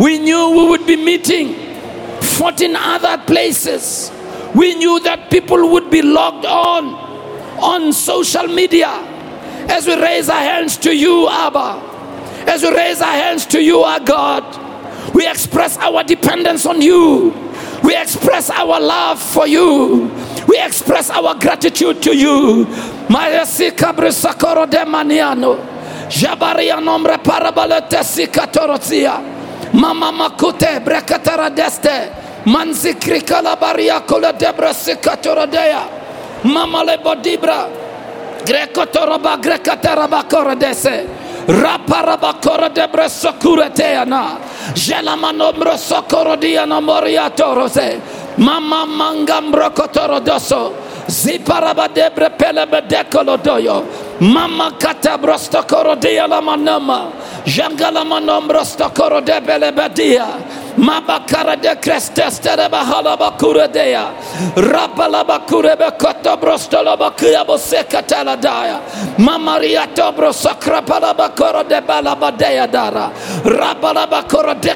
We 0.01 0.19
knew 0.19 0.51
we 0.51 0.69
would 0.69 0.87
be 0.87 0.97
meeting 0.97 1.55
14 2.21 2.75
other 2.77 3.23
places. 3.25 4.11
We 4.55 4.75
knew 4.75 5.01
that 5.01 5.31
people 5.31 5.71
would 5.73 5.91
be 5.91 6.03
logged 6.03 6.47
on 6.47 7.07
on 7.59 7.93
social 7.93 8.47
media 8.49 8.89
as 9.69 9.87
we 9.87 10.01
raise 10.01 10.29
our 10.29 10.41
hands 10.41 10.77
to 10.79 10.95
you, 10.95 11.29
Abba. 11.29 11.95
As 12.49 12.63
we 12.63 12.71
raise 12.75 13.01
our 13.01 13.13
hands 13.13 13.47
to 13.47 13.63
you, 13.63 13.81
our 13.81 14.01
God. 14.01 14.66
We 15.15 15.27
express 15.27 15.77
our 15.79 16.03
dependence 16.05 16.67
on 16.67 16.81
you. 16.83 17.33
We 17.83 17.97
express 17.97 18.51
our 18.51 18.81
love 18.81 19.21
for 19.21 19.47
you. 19.47 20.11
We 20.49 20.59
express 20.61 21.11
our 21.11 21.35
gratitude 21.35 22.03
to 22.03 22.15
you. 22.17 22.65
De 24.67 24.85
maniano. 24.85 25.57
Jabaria 26.09 26.81
nombre 26.83 27.19
parabalete. 27.19 28.03
Mama 29.73 30.13
makute 30.13 30.81
brekatara 30.85 31.51
deste. 31.51 32.11
Manzikri 32.47 33.21
kalabaria 33.23 34.01
kola 34.07 34.33
debra. 34.33 34.73
Mama 36.45 36.85
grekataraba 39.37 40.23
korodese. 40.29 41.26
Raparaba 41.49 42.35
korodebra 42.41 43.09
sokureteana. 43.09 44.39
Jelamanombro 44.75 45.77
sokorodiana 45.79 46.81
moriatorose. 46.81 48.01
Mama 48.39 48.87
mangambro 48.87 49.71
kotorodoso. 49.71 50.73
Ziparaba 51.09 51.89
debre 51.89 52.31
pelebe 52.31 52.83
dekolodoyo. 52.89 53.85
Mama 54.21 54.73
kata 54.79 55.17
brosto 55.19 55.63
korodia 55.63 56.27
la 56.27 56.41
manama. 56.41 57.13
Mabakara 60.77 61.57
de 61.57 61.75
cresteste 61.81 62.57
de 62.57 62.69
bahala 62.69 63.17
bakura 63.17 63.67
dea. 63.67 64.13
Rapala 64.57 65.25
bakure 65.25 65.77
be 65.77 65.91
koto 65.99 66.37
brosto 66.37 66.83
la 66.83 66.97
bakuya 66.97 67.45
boseka 67.47 68.03
taladaya. 68.03 68.81
Mamaria 69.19 69.87
tobro 69.95 70.33
sakra 70.33 70.83
pala 70.83 71.15
bakoro 71.15 71.67
de 71.67 71.81
balabadea 71.81 72.71
dara. 72.71 73.11
Rapala 73.45 74.07
bakoro 74.07 74.55
de 74.61 74.75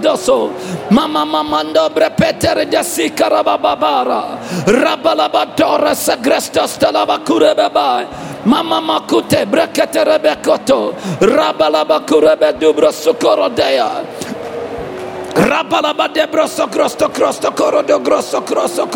doso. 0.00 0.52
Mama 0.90 1.24
mamando 1.24 1.90
brepetere 1.90 2.64
de 2.70 2.82
sikara 2.82 3.42
babara. 3.42 4.38
Rapala 4.66 5.28
badora 5.28 5.94
sagrestos 5.94 6.78
de 6.78 6.90
la 6.90 7.04
bakure 7.04 7.54
bebai. 7.54 8.31
Mama 8.44 8.80
makute 8.80 9.46
breketere 9.46 10.20
be 10.22 10.36
koto. 10.42 10.92
Rabala 11.20 11.84
bakure 11.86 12.36
be 12.38 12.52
dubro 12.58 12.90
sokoro 12.92 13.48
dea. 13.54 14.04
Rabalaba 15.34 16.12
de 16.12 16.26
broso 16.26 16.66
crosto 16.68 17.08
crosto 17.08 17.52
coro 17.52 17.82
de 17.82 17.98
grosso 18.00 18.42
crosso 18.42 18.86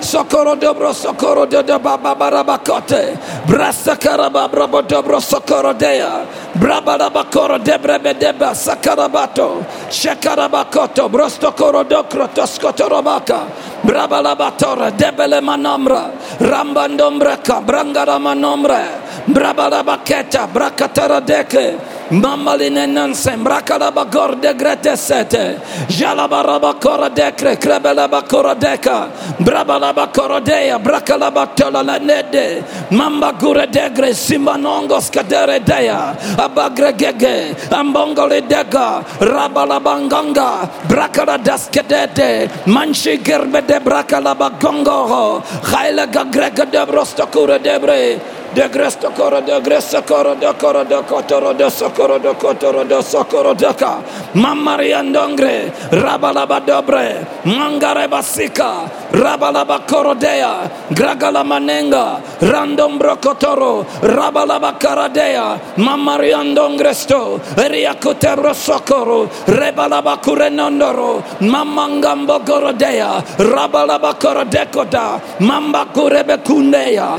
Socorro 0.00 0.54
dobro 0.54 0.92
socorro 0.94 1.46
de 1.46 1.62
baba 1.62 2.14
barabacote 2.14 3.18
brasa 3.46 3.96
caraba 3.96 4.48
brabo 4.48 4.82
dobro 4.82 5.20
socorro 5.20 5.74
dea 5.74 6.24
brababa 6.54 7.24
coro 7.30 7.58
de 7.58 7.76
brebe 7.78 8.14
deba 8.14 8.54
sakarabato 8.54 9.64
shekarabakoto 9.90 11.08
brosto 11.10 11.52
coro 11.52 11.82
do 11.84 12.04
crotoscotorobaka 12.04 13.46
brabalabatora 13.82 14.90
debele 14.96 15.40
manomra 15.40 16.10
rambandombreka 16.40 17.60
brangara 17.66 18.18
manombre 18.18 18.86
brabalabaketa 19.26 20.46
brakatara 20.52 21.20
deke 21.20 21.76
Mamaline 22.10 22.88
nansem 22.88 23.44
brakalaba 23.44 24.08
gorde 24.10 24.54
grete 24.56 24.96
sete 24.96 25.60
jalabaraba 25.92 26.80
kora 26.80 27.10
dekre 27.10 27.60
krebelaba 27.60 28.22
kora 28.26 28.54
deka 28.54 29.12
brabalaba 29.38 30.08
kora 30.08 30.40
dea 30.40 30.78
brakalaba 30.78 31.54
tola 31.54 31.82
la 31.84 31.98
nede 31.98 32.64
mamba 32.90 33.32
gure 33.38 33.66
degre 33.68 34.14
simanongos 34.16 35.10
kadere 35.12 35.60
dea 35.60 36.16
abagre 36.40 36.96
gege 36.96 37.54
ambongole 37.76 38.40
dega 38.48 39.04
rabalabanganga 39.20 40.64
brakala 40.88 41.36
daskedede 41.36 42.48
manshi 42.64 43.20
gerbe 43.22 43.60
de 43.68 43.78
brakalaba 43.84 44.48
gongo 44.58 45.44
khaila 45.60 46.06
gagrega 46.08 46.64
de 46.64 47.58
debre 47.60 48.18
de 48.54 48.68
gresto 48.68 49.10
coro 49.14 49.40
de 49.40 49.60
gresta 49.60 50.02
coro 50.02 50.34
de 50.34 50.52
coro 50.58 50.84
de 50.84 50.96
cotoro 51.06 51.52
de 51.54 51.70
socoro 51.70 52.18
de 52.18 52.34
cotoro 52.34 52.84
de 52.84 53.02
socoro 53.02 53.54
de 53.54 53.74
ca. 53.76 53.98
Mamariandongre 54.34 55.72
rabalaba 55.92 56.60
dobre 56.60 57.26
mangare 57.44 58.08
basika 58.08 58.88
rabalaba 59.12 59.80
corodea 59.86 60.70
gragala 60.90 61.44
manenga 61.44 62.20
randombro 62.40 63.16
cotoro 63.20 63.84
rabalaba 64.02 64.72
caradea 64.78 65.58
mamariandongresto 65.76 67.40
riacotebro 67.56 68.54
socoro 68.54 69.28
rebalaba 69.46 70.16
curenondoro 70.18 71.22
mamangambo 71.40 72.40
corodea 72.44 73.22
rabalaba 73.38 74.14
corodecoda 74.14 75.20
mamba 75.40 75.86
curebe 75.92 76.38
cundea 76.44 77.18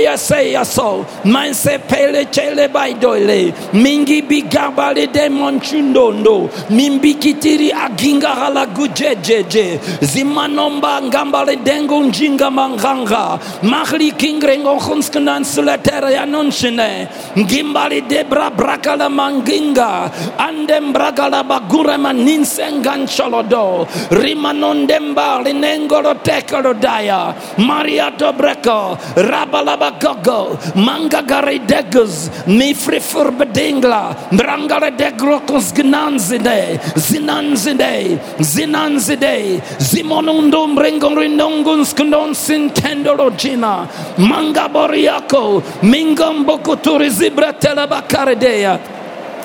ayayaya 0.00 0.10
baya 0.10 0.16
say 0.16 0.64
so 0.64 1.06
man 1.24 1.54
se 1.54 1.78
pele 1.78 2.24
chele 2.26 2.72
by 2.72 2.92
doile. 2.92 3.52
Mingi 3.72 4.22
bigabale 4.22 5.12
de 5.12 5.28
monchundondo 5.28 6.50
mimbi 6.70 7.14
kitiri 7.14 7.70
aginga 7.72 8.34
hala 8.34 8.66
gujejeje. 8.66 9.78
Zimanomba 10.00 11.00
ngambale 11.02 11.56
dengo 11.64 12.02
njinga 12.04 12.50
manganga. 12.50 13.40
Mahli 13.62 14.12
kingrengo 14.12 14.78
khunskanan 14.78 15.44
suletere 15.44 16.16
anonshine 16.18 17.08
ngimbali 17.36 18.08
debra 18.08 18.50
brakala 18.50 19.08
manginga. 19.08 20.10
Andem 20.38 20.92
brakala 20.92 21.44
bagura 21.44 21.98
maninsengan 21.98 23.06
cholodo 23.06 23.86
rimanondemba 24.10 25.44
linengolo 25.44 26.14
tekolo 26.22 26.74
daya. 26.74 27.34
Maria 27.58 28.10
dobreko 28.10 28.98
rabala 29.16 29.76
Manga 29.90 30.56
Mangagare 30.74 31.58
degus, 31.66 32.30
mi 32.46 32.74
frifur 32.74 33.30
bedingla, 33.32 34.14
Mrangare 34.30 34.96
degrokos 34.96 35.72
gnanzide, 35.72 36.78
Zinanzide, 36.96 38.18
Zinanzide, 38.38 39.60
Zimonundum 39.78 40.78
ringorindonguns 40.78 41.94
gnonsin 41.94 42.70
tendorogina, 42.70 43.88
Mangaboriako, 44.18 45.62
Mingombokuturis 45.82 47.18
Zibratela 47.18 47.86
Bacaredea. 47.86 48.78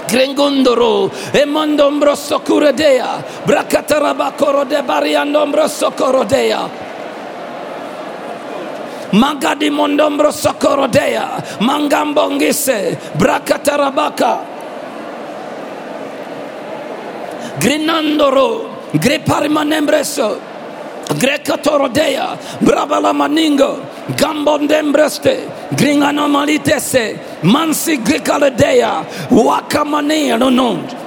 Grengondoro, 0.07 1.09
Emondombroso 1.33 2.39
Curedea, 2.39 3.23
Bracataraba 3.43 4.31
Corode 4.37 4.83
Bariandombroso 4.83 5.91
Corodea. 5.95 6.84
Magadi 9.15 9.69
mondombro 9.69 10.31
sokorodea. 10.31 11.41
Mangambongise. 11.61 12.97
Brakatarabaka. 13.17 14.39
Grinandoro. 17.59 18.49
Greparimanembreso. 18.93 20.37
Grekatorodea. 21.19 22.37
Brabala 22.61 23.13
maningo. 23.13 23.79
Gambondembreste. 24.17 25.47
Gringanomalitese. 25.77 27.19
Mansi 27.43 27.97
grekaledea. 27.97 29.05
Wakamane 29.31 30.37
nonond. 30.37 31.04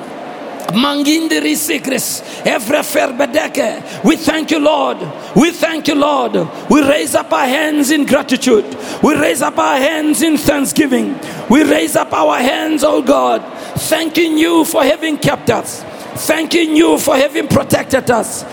Mangindiri 0.72 1.56
sikris, 1.56 2.22
ferbedeke. 2.44 4.04
We 4.04 4.16
thank 4.16 4.50
you, 4.50 4.58
Lord. 4.58 4.98
We 5.34 5.50
thank 5.50 5.88
you, 5.88 5.94
Lord. 5.94 6.34
We 6.68 6.82
raise 6.82 7.14
up 7.14 7.32
our 7.32 7.46
hands 7.46 7.90
in 7.90 8.04
gratitude. 8.04 8.66
We 9.02 9.14
raise 9.14 9.40
up 9.40 9.56
our 9.58 9.78
hands 9.78 10.22
in 10.22 10.36
thanksgiving. 10.36 11.18
We 11.48 11.62
raise 11.62 11.96
up 11.96 12.12
our 12.12 12.36
hands, 12.36 12.84
oh 12.84 13.00
God, 13.02 13.42
thanking 13.88 14.36
you 14.36 14.64
for 14.64 14.84
having 14.84 15.16
kept 15.16 15.48
us, 15.48 15.82
thanking 16.26 16.76
you 16.76 16.98
for 16.98 17.16
having 17.16 17.48
protected 17.48 18.10
us, 18.10 18.44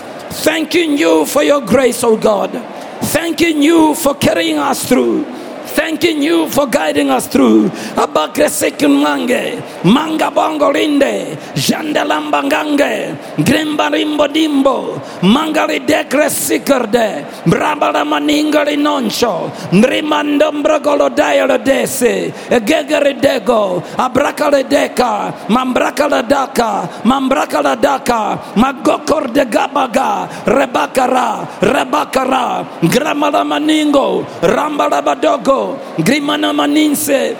thanking 0.43 0.97
you 0.97 1.25
for 1.25 1.43
your 1.43 1.61
grace, 1.61 2.01
oh 2.03 2.15
God, 2.15 2.51
thanking 3.11 3.61
you 3.61 3.93
for 3.95 4.15
carrying 4.15 4.57
us 4.57 4.87
through 4.87 5.25
thanking 5.75 6.23
you 6.23 6.47
for 6.49 6.65
guiding 6.65 7.11
us 7.11 7.27
through. 7.27 7.69
Abakresekunmange, 7.99 9.59
manga 9.83 10.31
bongo 10.31 10.71
linde, 10.71 11.35
jandelambangange, 11.55 13.15
grimbarimbo 13.43 14.25
dimbo, 14.31 14.95
mangari 15.21 15.79
dekre 15.85 16.31
sikerde, 16.31 17.25
brabala 17.45 18.03
maningari 18.07 18.77
noncho, 18.79 19.51
mrimandombrogolo 19.71 21.09
dialo 21.11 21.57
dese, 21.63 22.31
gegere 22.63 23.13
dego, 23.19 23.83
abrakale 23.97 24.63
deka, 24.63 25.33
mambrakala 25.49 26.23
daka, 26.27 26.87
mambrakala 27.03 27.75
daka, 27.79 28.39
magokor 28.55 29.31
de 29.33 29.45
gabaga, 29.45 30.27
rebakara, 30.45 31.45
rebakara, 31.59 32.65
gramala 32.81 33.43
maningo, 33.43 34.25
rambala 34.41 35.01
badogo, 35.03 35.64
grimana 35.97 36.53
maninse 36.53 37.35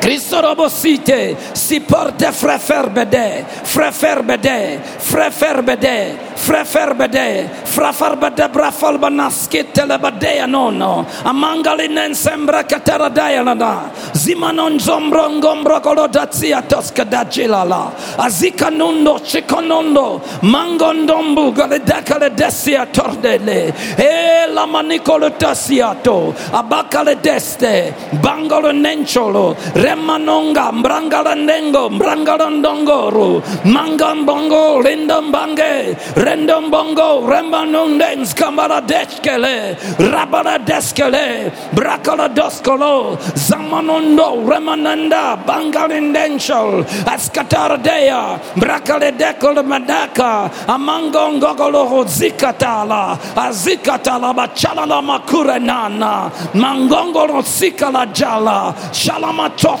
Cristo 0.00 0.40
robosite 0.40 1.36
si 1.52 1.80
porte 1.80 2.32
freferbede, 2.32 3.44
freferbede, 3.62 4.80
freferbede, 4.98 6.16
freferbede, 6.34 7.60
frafarbada 7.70 8.48
brafalbanaskitele 8.48 9.98
badea 9.98 10.46
nono 10.46 11.06
amangalinen 11.24 12.14
sembra 12.14 12.62
kateradaya 12.64 13.42
lana 13.44 13.90
zimanon 14.14 14.78
zombrongombro 14.78 15.80
kolodazia 15.80 16.62
toskadajilala 16.62 17.92
azika 18.18 18.70
nundo 18.70 19.18
chikonondo 19.20 20.20
mangondombu 20.42 21.52
galedakale 21.52 22.30
desia 22.30 22.86
tordele 22.86 23.72
e 23.96 24.46
la 24.52 24.66
manicolo 24.66 25.30
tasiato 25.30 26.34
abakale 26.52 27.14
deste 27.22 27.94
bangolo 28.22 28.72
nencholo 28.72 29.56
remanonga 29.90 30.70
mbrangala 30.72 31.34
nengo 31.34 31.90
mbrangala 31.90 32.46
ndongoro 32.50 33.42
mangambongo 33.64 34.82
lindombange 34.86 35.98
rendombongo 36.14 37.26
remanondens 37.26 38.30
kamara 38.38 38.80
deskele 38.80 39.74
rabara 39.98 40.58
deskele 40.58 41.50
brakala 41.74 42.28
doskolo 42.28 43.18
zamanondo 43.34 44.46
remananda 44.46 45.36
bangalindenshol 45.46 46.86
askataradea 47.06 48.38
brakale 48.56 49.10
dekolo 49.18 49.62
madaka 49.66 50.50
amangongogolo 50.70 52.06
zikatala 52.06 53.18
azikatala 53.34 54.30
bachalala 54.38 55.02
makurenana 55.02 56.30
mangongolo 56.54 57.42
sikala 57.42 58.06
jala 58.14 58.70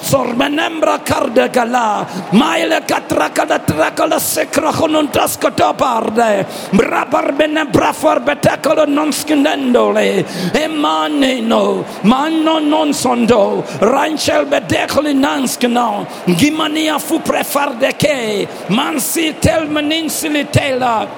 totsor 0.00 0.34
menembra 0.36 0.98
kardegala 1.04 2.06
maile 2.32 2.80
katrakala 2.86 3.58
trakala 3.66 4.18
sekrahonuntaskotoparde 4.18 6.46
brabar 6.72 7.32
bene 7.36 7.64
brafor 7.72 8.20
betekolo 8.20 8.86
nonskinendole 8.86 10.24
emaneno 10.54 11.84
manno 12.02 12.60
non 12.60 12.92
sondo. 12.92 13.64
Ranchel 13.80 14.46
bedekoli 14.46 15.14
nanskino 15.14 16.06
gimania 16.36 16.98
fu 16.98 17.20
prefardeke 17.20 18.48
mansi 18.68 19.34
tel 19.40 19.66
telmeninsili 19.66 20.44
tela 20.50 21.08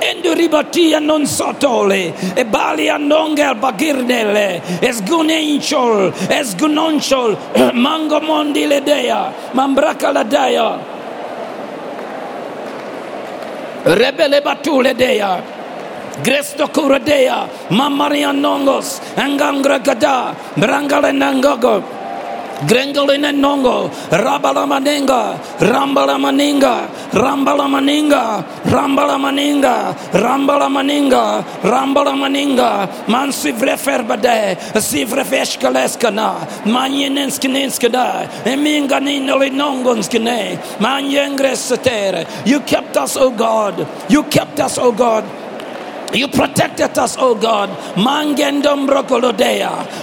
Endo 0.00 0.34
ribatia 0.34 0.98
non 0.98 1.26
sotole, 1.26 2.12
e 2.34 2.44
bali 2.44 2.88
andonga 2.88 3.54
bagirdele, 3.54 4.60
es 4.80 5.02
gunenchol, 5.02 6.12
es 6.28 6.54
gunonchol, 6.56 7.36
mango 7.74 8.20
mondi 8.20 8.66
ledea, 8.66 9.32
mambraka 9.52 10.12
ladea. 10.12 10.78
Rebele 13.84 14.40
batule 14.42 14.94
dea. 14.94 15.42
Gresto 16.22 16.68
kuradea, 16.68 17.48
mamaria 17.70 18.32
nongos, 18.32 19.00
angangra 19.16 19.78
gada, 19.78 20.34
brangale 20.56 21.10
nangogo, 21.12 21.82
Grengoline 22.66 23.32
nongo, 23.32 23.90
rabala 24.10 24.66
maninga, 24.66 25.38
rambala 25.58 26.16
maninga, 26.18 26.88
rambala 27.12 27.66
maninga, 27.68 28.44
rambala 28.64 29.18
maninga, 29.18 29.94
rambala 30.12 30.68
maninga, 30.70 31.44
rambala 31.62 32.14
maninga, 32.14 33.08
man 33.08 33.32
si 33.32 33.52
vrefer 33.52 34.06
bade, 34.06 34.58
si 34.80 35.04
vrefeshkaleskana, 35.04 36.66
man 36.66 36.92
yenenskinenskada, 36.92 38.28
eminga 38.44 39.00
ninoli 39.00 39.50
nongonskine, 39.50 40.80
man 40.80 41.04
yengresetere. 41.04 42.26
You 42.46 42.60
kept 42.60 42.96
us, 42.96 43.16
O 43.16 43.30
God. 43.30 43.86
You 44.08 44.22
kept 44.24 44.60
us, 44.60 44.78
O 44.78 44.92
God. 44.92 45.24
You 46.14 46.28
protected 46.28 46.98
us, 46.98 47.16
oh 47.18 47.34
God. 47.34 47.70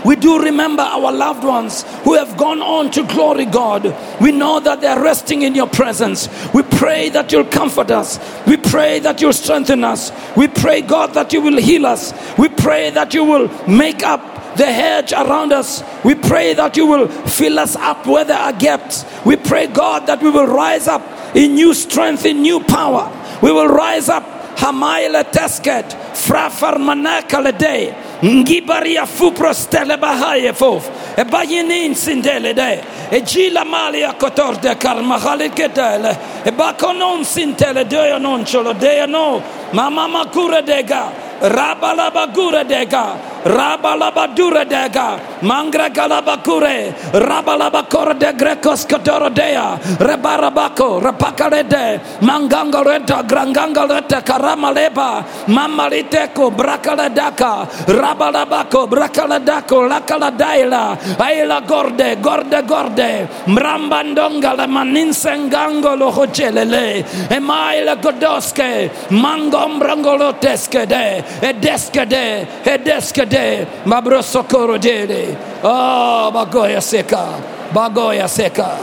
We 0.05 0.15
do 0.15 0.41
remember 0.41 0.81
our 0.81 1.11
loved 1.11 1.43
ones 1.43 1.83
who 2.03 2.15
have 2.15 2.37
gone 2.37 2.61
on 2.61 2.91
to 2.91 3.03
glory, 3.05 3.45
God. 3.45 3.95
We 4.19 4.31
know 4.31 4.59
that 4.59 4.81
they're 4.81 5.01
resting 5.01 5.43
in 5.43 5.55
your 5.55 5.67
presence. 5.67 6.27
We 6.53 6.63
pray 6.63 7.09
that 7.09 7.31
you'll 7.31 7.45
comfort 7.45 7.91
us. 7.91 8.19
We 8.47 8.57
pray 8.57 8.99
that 8.99 9.21
you'll 9.21 9.33
strengthen 9.33 9.83
us. 9.83 10.11
We 10.35 10.47
pray, 10.47 10.81
God, 10.81 11.13
that 11.13 11.33
you 11.33 11.41
will 11.41 11.57
heal 11.57 11.85
us. 11.85 12.13
We 12.37 12.49
pray 12.49 12.89
that 12.91 13.13
you 13.13 13.23
will 13.23 13.47
make 13.67 14.03
up 14.03 14.55
the 14.55 14.65
hedge 14.65 15.13
around 15.13 15.53
us. 15.53 15.83
We 16.03 16.15
pray 16.15 16.53
that 16.53 16.75
you 16.75 16.85
will 16.85 17.07
fill 17.07 17.59
us 17.59 17.75
up 17.75 18.05
where 18.07 18.25
there 18.25 18.37
are 18.37 18.53
gaps. 18.53 19.05
We 19.25 19.35
pray, 19.35 19.67
God, 19.67 20.07
that 20.07 20.21
we 20.21 20.29
will 20.29 20.47
rise 20.47 20.87
up 20.87 21.03
in 21.35 21.53
new 21.55 21.73
strength, 21.73 22.25
in 22.25 22.41
new 22.41 22.59
power. 22.63 23.15
We 23.41 23.51
will 23.51 23.67
rise 23.67 24.09
up 24.09 24.38
hamaile 24.61 25.23
tesket 25.31 25.95
frafar 26.13 26.79
manakale 26.79 27.51
de 27.57 27.93
ngibaria 28.23 29.05
fuprostele 29.05 29.97
bahaye 29.97 30.53
fof 30.53 30.89
e 31.17 31.23
bayinin 31.23 31.95
sindele 31.95 32.53
de 32.53 32.81
e 33.11 33.21
gila 33.21 33.65
malia 33.65 34.13
kotor 34.13 34.55
de 34.61 34.75
karmahale 34.75 35.49
ketele 35.49 36.17
e 36.45 36.51
bakonon 36.51 37.23
sintele 37.23 37.83
de 37.89 38.19
non 38.19 38.43
cholo 38.45 38.73
de 38.73 39.07
no 39.07 39.41
mama 39.73 40.07
makura 40.07 40.61
dega 40.61 41.28
rabalabagura 41.41 42.63
dega. 42.63 43.29
Rabalabadura 43.39 44.65
dega. 44.67 45.19
Mangra 45.41 45.87
galabakure 45.89 46.91
rabalabakora 47.13 48.13
de 48.19 48.33
grekos 48.33 48.85
kadorodea 48.85 49.79
rebarabako 49.97 50.99
repakarede. 50.99 52.01
Mangangareta 52.21 53.23
grangangareta 53.23 54.21
karamaleba. 54.21 55.23
Mamaliteko 55.47 56.51
brakaladaka. 56.51 57.63
Rabalabako 57.87 58.89
brakaladako 58.89 59.87
lakaladaila. 59.87 60.97
Aila 61.17 61.61
gorde 61.61 62.17
gorde 62.21 62.61
gorde. 62.67 63.27
Mrambandonga 63.47 64.57
la 64.57 64.67
maninsengango 64.67 65.95
lo 65.95 66.11
hochelele 66.11 67.05
emaila 67.31 67.95
godoske. 67.95 68.91
Mangombrangoloteske 69.11 70.85
de 70.85 71.23
edeske 71.41 72.05
de 72.05 72.47
edeske 72.65 73.25
de 73.25 73.67
mabrosokoro 73.85 74.77
dele 74.77 75.37
oh 75.63 76.31
bagoya 76.33 76.81
seka 76.81 77.25
bagoya 77.73 78.27
seka. 78.27 78.77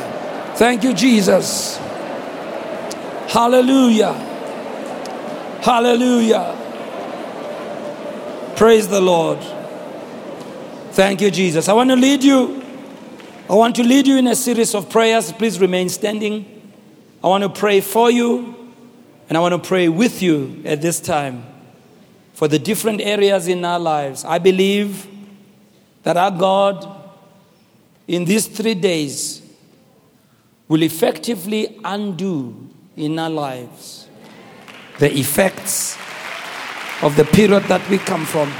Thank 0.56 0.84
you 0.84 0.94
jesus. 0.94 1.78
Hallelujah. 3.28 4.14
Hallelujah. 5.62 6.54
Praise 8.56 8.88
the 8.88 9.00
lord. 9.00 9.38
Thank 10.92 11.20
you 11.20 11.30
jesus. 11.30 11.68
I 11.68 11.74
want 11.74 11.90
to 11.90 11.96
lead 11.96 12.24
you. 12.24 12.62
I 13.50 13.54
want 13.54 13.76
to 13.76 13.82
lead 13.82 14.06
you 14.06 14.16
in 14.16 14.26
a 14.28 14.34
series 14.34 14.74
of 14.74 14.88
prayers. 14.88 15.30
Please 15.32 15.60
remain 15.60 15.88
standing. 15.88 16.46
I 17.22 17.28
want 17.28 17.42
to 17.42 17.50
pray 17.50 17.80
for 17.80 18.10
you 18.10 18.56
and 19.28 19.36
i 19.36 19.40
want 19.40 19.52
to 19.52 19.68
pray 19.68 19.88
with 19.88 20.22
you 20.22 20.62
at 20.64 20.80
this 20.80 21.00
time 21.00 21.44
for 22.36 22.46
the 22.46 22.58
different 22.58 23.00
areas 23.00 23.48
in 23.48 23.64
our 23.64 23.78
lives. 23.78 24.22
I 24.22 24.38
believe 24.38 25.06
that 26.02 26.18
our 26.18 26.30
God, 26.30 26.86
in 28.06 28.26
these 28.26 28.46
three 28.46 28.74
days, 28.74 29.40
will 30.68 30.82
effectively 30.82 31.80
undo 31.82 32.68
in 32.94 33.18
our 33.18 33.30
lives 33.30 34.06
the 34.98 35.10
effects 35.18 35.96
of 37.00 37.16
the 37.16 37.24
period 37.24 37.62
that 37.68 37.88
we 37.88 37.96
come 37.96 38.26
from. 38.26 38.52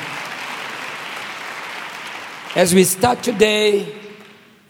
As 2.55 2.75
we 2.75 2.83
start 2.85 3.23
today 3.23 3.95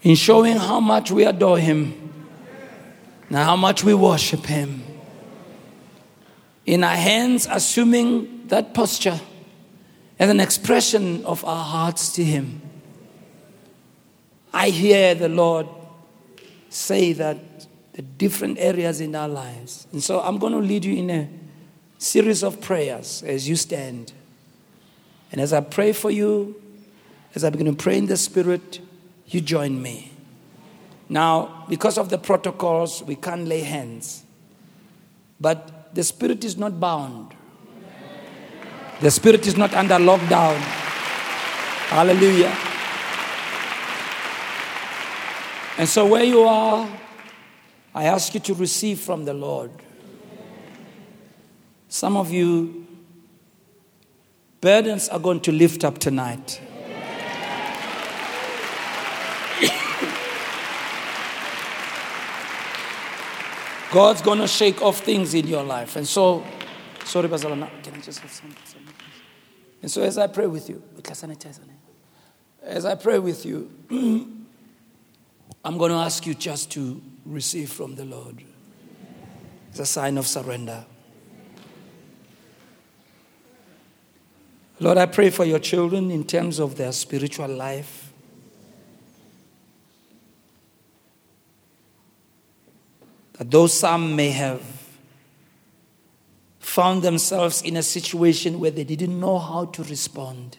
in 0.02 0.16
showing 0.16 0.56
how 0.56 0.80
much 0.80 1.12
we 1.12 1.24
adore 1.24 1.60
Him 1.60 2.12
and 3.28 3.36
how 3.36 3.54
much 3.54 3.84
we 3.84 3.94
worship 3.94 4.44
Him, 4.46 4.82
in 6.64 6.82
our 6.82 6.96
hands, 6.96 7.46
assuming 7.48 8.35
that 8.48 8.74
posture 8.74 9.20
as 10.18 10.30
an 10.30 10.40
expression 10.40 11.24
of 11.24 11.44
our 11.44 11.64
hearts 11.64 12.12
to 12.12 12.24
Him. 12.24 12.60
I 14.52 14.70
hear 14.70 15.14
the 15.14 15.28
Lord 15.28 15.66
say 16.70 17.12
that 17.12 17.66
the 17.92 18.02
different 18.02 18.58
areas 18.58 19.00
in 19.00 19.14
our 19.14 19.28
lives. 19.28 19.86
And 19.92 20.02
so 20.02 20.20
I'm 20.20 20.38
going 20.38 20.52
to 20.52 20.58
lead 20.58 20.84
you 20.84 20.96
in 20.96 21.10
a 21.10 21.28
series 21.98 22.42
of 22.42 22.60
prayers 22.60 23.22
as 23.26 23.48
you 23.48 23.56
stand. 23.56 24.12
And 25.32 25.40
as 25.40 25.52
I 25.52 25.60
pray 25.60 25.92
for 25.92 26.10
you, 26.10 26.60
as 27.34 27.44
I 27.44 27.50
begin 27.50 27.66
to 27.66 27.72
pray 27.72 27.98
in 27.98 28.06
the 28.06 28.16
Spirit, 28.16 28.80
you 29.26 29.40
join 29.40 29.80
me. 29.80 30.12
Now, 31.08 31.64
because 31.68 31.98
of 31.98 32.08
the 32.08 32.18
protocols, 32.18 33.02
we 33.02 33.14
can't 33.14 33.46
lay 33.46 33.60
hands. 33.60 34.24
But 35.40 35.94
the 35.94 36.02
Spirit 36.02 36.44
is 36.44 36.56
not 36.56 36.80
bound. 36.80 37.35
The 39.00 39.10
Spirit 39.10 39.46
is 39.46 39.58
not 39.58 39.74
under 39.74 39.96
lockdown. 39.96 40.56
Hallelujah. 41.88 42.56
And 45.78 45.86
so, 45.86 46.06
where 46.06 46.24
you 46.24 46.44
are, 46.44 46.88
I 47.94 48.04
ask 48.04 48.32
you 48.32 48.40
to 48.40 48.54
receive 48.54 49.00
from 49.00 49.26
the 49.26 49.34
Lord. 49.34 49.70
Some 51.88 52.16
of 52.16 52.30
you, 52.30 52.86
Burdens 54.62 55.10
are 55.10 55.18
going 55.18 55.40
to 55.40 55.52
lift 55.52 55.84
up 55.84 55.98
tonight. 55.98 56.58
God's 63.92 64.22
going 64.22 64.38
to 64.38 64.48
shake 64.48 64.80
off 64.80 65.00
things 65.00 65.34
in 65.34 65.46
your 65.46 65.62
life. 65.62 65.96
And 65.96 66.08
so, 66.08 66.42
sorry, 67.06 67.28
Bazalana, 67.28 67.70
can 67.82 67.94
I 67.94 68.00
just 68.00 68.18
have 68.18 68.32
some? 68.32 68.54
some 68.64 68.82
and 69.82 69.90
so, 69.90 70.02
as 70.02 70.18
I 70.18 70.26
pray 70.26 70.46
with 70.46 70.68
you, 70.68 70.82
as 72.62 72.84
I 72.84 72.94
pray 72.96 73.18
with 73.18 73.46
you, 73.46 73.70
I'm 75.64 75.78
going 75.78 75.90
to 75.92 75.98
ask 75.98 76.26
you 76.26 76.34
just 76.34 76.72
to 76.72 77.00
receive 77.24 77.70
from 77.70 77.94
the 77.94 78.04
Lord. 78.04 78.42
It's 79.70 79.78
a 79.78 79.86
sign 79.86 80.18
of 80.18 80.26
surrender. 80.26 80.84
Lord, 84.78 84.98
I 84.98 85.06
pray 85.06 85.30
for 85.30 85.44
your 85.44 85.58
children 85.58 86.10
in 86.10 86.24
terms 86.24 86.58
of 86.58 86.76
their 86.76 86.92
spiritual 86.92 87.48
life. 87.48 88.12
That 93.34 93.50
though 93.50 93.66
some 93.66 94.16
may 94.16 94.30
have 94.30 94.75
found 96.76 97.00
themselves 97.00 97.62
in 97.62 97.74
a 97.74 97.82
situation 97.82 98.60
where 98.60 98.70
they 98.70 98.84
didn't 98.84 99.18
know 99.18 99.38
how 99.38 99.64
to 99.64 99.82
respond 99.84 100.58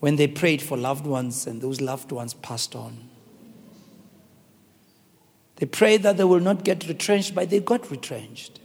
when 0.00 0.16
they 0.16 0.26
prayed 0.26 0.60
for 0.60 0.76
loved 0.76 1.06
ones 1.06 1.46
and 1.46 1.62
those 1.62 1.80
loved 1.80 2.10
ones 2.10 2.34
passed 2.34 2.74
on. 2.74 3.08
They 5.54 5.66
prayed 5.66 6.02
that 6.02 6.16
they 6.16 6.24
will 6.24 6.40
not 6.40 6.64
get 6.64 6.88
retrenched, 6.88 7.36
but 7.36 7.50
they 7.50 7.60
got 7.60 7.88
retrenched. 7.88 8.58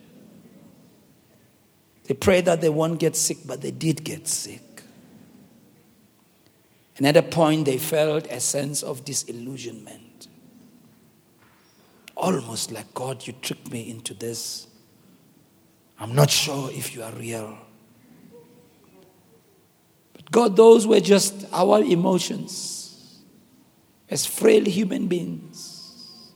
They 2.05 2.15
prayed 2.15 2.45
that 2.45 2.61
they 2.61 2.69
won't 2.69 2.99
get 2.99 3.15
sick, 3.15 3.37
but 3.45 3.61
they 3.61 3.69
did 3.69 4.03
get 4.03 4.27
sick. 4.27 4.81
And 6.97 7.05
at 7.05 7.17
a 7.17 7.21
point, 7.21 7.65
they 7.65 7.77
felt 7.77 8.25
a 8.31 8.39
sense 8.39 8.81
of 8.81 9.05
disillusionment. 9.05 10.27
Almost 12.17 12.71
like, 12.71 12.91
God, 12.95 13.27
you 13.27 13.33
tricked 13.43 13.71
me 13.71 13.91
into 13.91 14.15
this. 14.15 14.69
I'm 15.99 16.15
not 16.15 16.29
sure 16.29 16.69
if 16.71 16.95
you 16.95 17.03
are 17.03 17.11
real. 17.13 17.57
But 20.13 20.31
God, 20.31 20.55
those 20.55 20.85
were 20.85 20.99
just 20.99 21.45
our 21.51 21.81
emotions 21.81 23.21
as 24.09 24.25
frail 24.25 24.65
human 24.65 25.07
beings. 25.07 26.31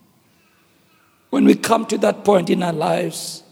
When 1.30 1.46
we 1.46 1.56
come 1.56 1.86
to 1.88 1.98
that 2.00 2.24
point 2.24 2.50
in 2.50 2.64
our 2.64 2.74
lives, 2.74 3.44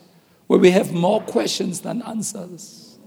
where 0.48 0.60
we 0.60 0.72
have 0.72 0.94
more 0.94 1.22
questions 1.22 1.82
than 1.82 2.02
answers. 2.04 2.98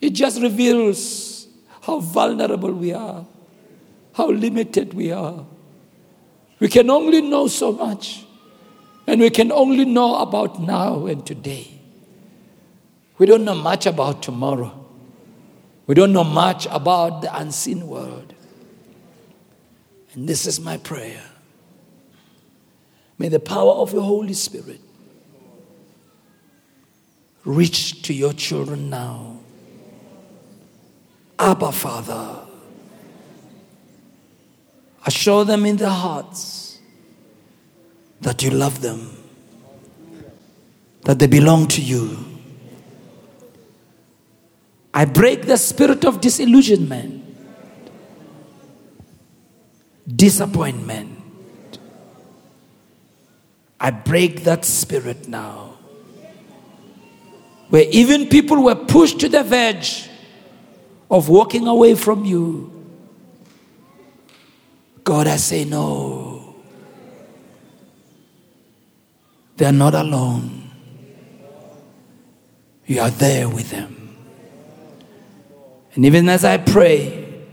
It 0.00 0.10
just 0.10 0.40
reveals 0.40 1.46
how 1.82 2.00
vulnerable 2.00 2.72
we 2.72 2.92
are, 2.92 3.26
how 4.14 4.30
limited 4.30 4.94
we 4.94 5.12
are. 5.12 5.46
We 6.58 6.68
can 6.68 6.90
only 6.90 7.22
know 7.22 7.48
so 7.48 7.72
much, 7.72 8.25
and 9.06 9.20
we 9.20 9.30
can 9.30 9.52
only 9.52 9.84
know 9.84 10.16
about 10.16 10.60
now 10.60 11.06
and 11.06 11.24
today. 11.24 11.70
We 13.18 13.26
don't 13.26 13.44
know 13.44 13.54
much 13.54 13.86
about 13.86 14.22
tomorrow. 14.22 14.84
We 15.86 15.94
don't 15.94 16.12
know 16.12 16.24
much 16.24 16.66
about 16.70 17.22
the 17.22 17.34
unseen 17.36 17.86
world. 17.86 18.34
And 20.12 20.28
this 20.28 20.46
is 20.46 20.58
my 20.58 20.76
prayer. 20.78 21.22
May 23.18 23.28
the 23.28 23.40
power 23.40 23.72
of 23.72 23.92
your 23.92 24.02
Holy 24.02 24.34
Spirit 24.34 24.80
reach 27.44 28.02
to 28.02 28.12
your 28.12 28.32
children 28.32 28.90
now. 28.90 29.38
Abba, 31.38 31.70
Father, 31.70 32.40
assure 35.06 35.44
them 35.44 35.64
in 35.64 35.76
their 35.76 35.88
hearts 35.88 36.65
that 38.20 38.42
you 38.42 38.50
love 38.50 38.80
them, 38.80 39.16
that 41.02 41.18
they 41.18 41.26
belong 41.26 41.68
to 41.68 41.80
you. 41.80 42.18
I 44.92 45.04
break 45.04 45.46
the 45.46 45.56
spirit 45.56 46.04
of 46.04 46.20
disillusionment, 46.20 47.22
disappointment. 50.06 51.12
I 53.78 53.90
break 53.90 54.44
that 54.44 54.64
spirit 54.64 55.28
now 55.28 55.76
where 57.68 57.86
even 57.90 58.28
people 58.28 58.62
were 58.62 58.74
pushed 58.74 59.20
to 59.20 59.28
the 59.28 59.42
verge 59.42 60.08
of 61.10 61.28
walking 61.28 61.66
away 61.66 61.94
from 61.94 62.24
you. 62.24 62.72
God, 65.02 65.26
I 65.26 65.36
say 65.36 65.64
no. 65.64 66.25
They 69.56 69.64
are 69.64 69.72
not 69.72 69.94
alone. 69.94 70.70
You 72.86 73.00
are 73.00 73.10
there 73.10 73.48
with 73.48 73.70
them. 73.70 74.16
And 75.94 76.04
even 76.04 76.28
as 76.28 76.44
I 76.44 76.58
pray, 76.58 77.44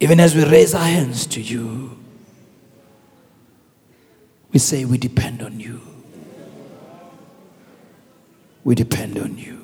even 0.00 0.18
as 0.18 0.34
we 0.34 0.44
raise 0.44 0.74
our 0.74 0.84
hands 0.84 1.26
to 1.26 1.40
you, 1.40 1.96
we 4.52 4.58
say 4.58 4.84
we 4.84 4.98
depend 4.98 5.42
on 5.42 5.60
you. 5.60 5.80
We 8.64 8.74
depend 8.74 9.18
on 9.18 9.38
you. 9.38 9.58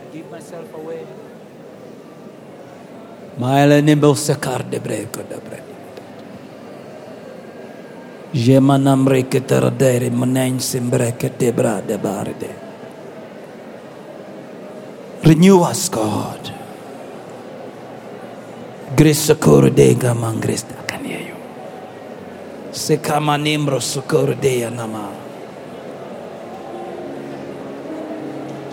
I 0.00 0.12
give 0.12 0.30
myself 0.30 0.74
away. 0.74 1.06
Maela 3.38 3.80
nimble 3.82 4.14
sakar 4.16 4.64
debre 4.70 5.06
kodabre. 5.12 5.62
Jemanamre 8.34 9.22
ketardere 9.28 10.10
manain 10.10 10.60
sembre 10.60 11.12
ketebra 11.18 11.86
de 11.86 11.98
barde. 11.98 12.50
Renew 15.24 15.62
us, 15.62 15.88
God. 15.88 16.52
Grace 18.96 19.20
socorro 19.20 19.70
de 19.70 19.94
gamang 19.94 20.40
grace 20.40 20.64
I 20.64 20.86
can 20.86 21.04
hear 21.04 21.20
you. 21.20 21.41
Sekama 22.72 23.36
nimbro 23.36 23.80
socorro 23.80 24.34
de 24.34 24.64
anama. 24.64 25.08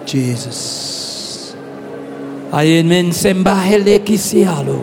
Jesus. 0.07 1.53
Ayen 2.51 2.87
men 2.87 3.13
sembahele 3.13 3.99
kisialo. 3.99 4.79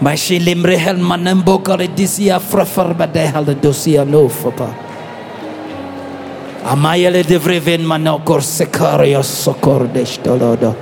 Maar 0.00 0.16
si 0.16 0.38
limre 0.38 0.76
hel 0.76 0.98
manem 0.98 1.42
bokare 1.44 1.86
disia 1.96 2.40
frafar 2.40 2.94
badehal 2.94 3.44
dosia 3.62 4.04
no 4.04 4.28
fapa. 4.28 4.68
Amayele 6.64 7.22
devreven 7.22 7.86
manokor 7.86 8.42
sekario 8.42 9.22
sokor 9.22 9.86
destolodo. 9.94 10.74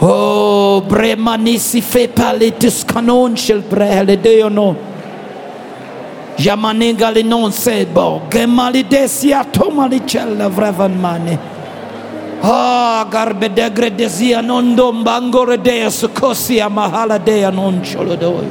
Oh, 0.00 0.59
bremanisi 0.78 1.80
fe 1.82 2.06
palitus 2.08 2.84
canon 2.84 3.34
deono. 4.20 4.76
Yamaninga 6.36 7.10
li 7.10 7.22
non 7.22 7.52
sebo, 7.52 8.22
gemali 8.30 8.86
desia 8.88 9.44
tomali 9.44 10.00
cella 10.06 10.48
vrevan 10.48 10.98
mane. 10.98 11.38
Ah, 12.42 13.06
garbe 13.10 13.52
degre 13.52 13.94
desia 13.94 14.40
non 14.40 14.74
dom 14.74 15.02
bangore 15.02 15.60
dea 15.60 15.90
sukosia 15.90 16.68
mahala 16.70 17.18
dea 17.18 17.50
non 17.50 17.82
cholodoy. 17.82 18.48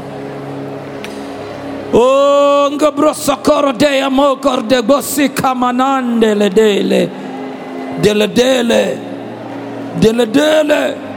Oh, 1.91 2.69
ngabro 2.69 3.13
sokoro 3.13 3.71
dea 3.71 4.09
mokor 4.09 4.61
de 4.67 4.83
bossi 4.83 5.31
le 5.31 6.49
dele. 6.49 7.09
Dele 7.99 8.27
dele. 8.27 8.97
Dele 9.99 10.25
dele. 10.29 11.08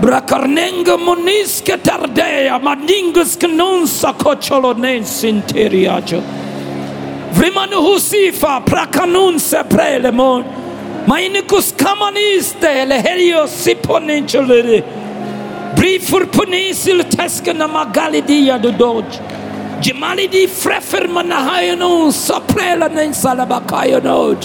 Brakarnenga 0.00 0.96
moniske 0.96 1.76
tardea 1.82 2.58
mandingus 2.62 3.36
knunsa 3.36 4.12
kocholo 4.12 4.72
nen 4.72 5.04
sinteriacho. 5.04 6.22
Vrimanu 7.32 7.82
husifa 7.82 8.60
prakanunse 8.60 9.64
prelemon. 9.68 10.44
Mainikus 11.06 11.72
kamaniste 11.72 12.86
le 12.86 13.00
helio 13.02 13.46
siponinchulere. 13.46 14.82
Brifur 15.74 16.26
punisil 16.26 17.02
teskana 17.02 17.66
magalidia 17.66 18.62
do 18.62 18.70
dodge. 18.70 19.18
Jemali 19.80 20.30
di 20.30 20.46
frefer 20.46 21.08
manahayano 21.08 22.12
saprela 22.12 22.88
nen 22.88 23.12
salabakayano. 23.12 24.36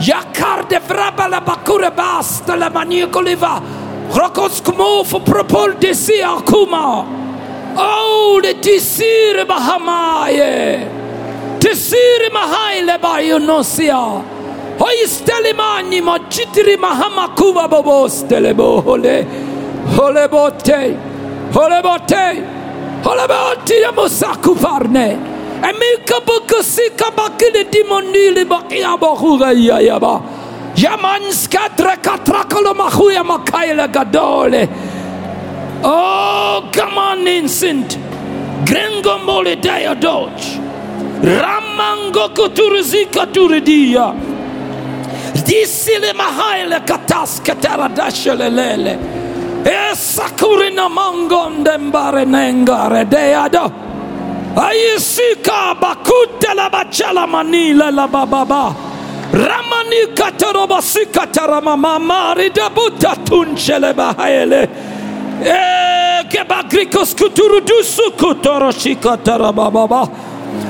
Yakar 0.00 0.68
de 0.68 0.78
vraba 0.78 1.28
la 1.28 1.40
bakura 1.40 1.90
basta 1.90 2.56
la 2.56 2.70
maniakoleva. 2.70 3.79
Rokos 4.12 4.60
kumo 4.62 5.04
for 5.06 5.20
propol 5.20 5.72
desi 5.78 6.20
akuma. 6.22 7.06
Oh, 7.76 8.40
the 8.42 8.54
tisir 8.54 9.44
bahamaye. 9.46 10.88
Tisir 11.60 12.30
mahaile 12.30 12.98
bayonosia. 12.98 14.22
Hoy 14.78 15.06
stelimani 15.06 16.02
ma 16.02 16.18
chitri 16.28 16.76
mahama 16.76 17.28
kuva 17.36 17.68
bobos 17.68 18.24
telebo 18.28 18.82
hole. 18.82 19.24
Hole 19.96 20.28
bote. 20.28 20.96
Hole 21.52 21.82
bote. 21.82 22.44
Hole 23.04 23.26
bote 23.28 23.80
ya 23.80 23.92
musaku 23.92 24.56
farne. 24.56 25.18
Emika 25.62 26.20
buka 26.26 26.62
sika 26.62 27.10
bakile 27.12 27.64
dimonili 27.70 28.44
bakia 28.44 28.96
bahuga 28.98 29.52
ya 29.52 29.78
yaba. 29.80 30.20
Oh, 35.84 36.70
come 36.72 36.98
on, 36.98 37.24
Vincent. 37.24 37.98
Grengo 38.64 39.18
mole 39.18 39.56
diadoch. 39.56 40.40
Ramango 41.22 42.28
kuturizika 42.34 43.26
turidia. 43.26 44.14
Disile 45.46 46.12
mahaile 46.12 46.80
katas 46.86 47.40
kataradashelelele. 47.42 48.98
Esakurina 49.64 50.88
mangonde 50.88 51.78
mbare 51.78 52.24
nengare 52.24 53.04
deado. 53.04 53.72
Ayisika 54.56 55.74
bakuta 55.80 56.54
la 56.54 56.70
bachala 56.70 57.26
manila 57.26 57.90
la 57.90 58.06
bababa. 58.08 58.74
Ramani 59.32 60.06
katarobasika 60.14 61.26
taramamamari 61.26 62.50
dabuta 62.50 63.16
tunchele 63.24 63.92
bahele. 63.94 64.68
Eh, 65.44 66.24
kebagrikos 66.28 67.14
kuturu 67.14 67.60
dusu 67.60 68.10
kutoro 68.12 68.70
shika 68.72 69.16
tarabababa. 69.16 70.08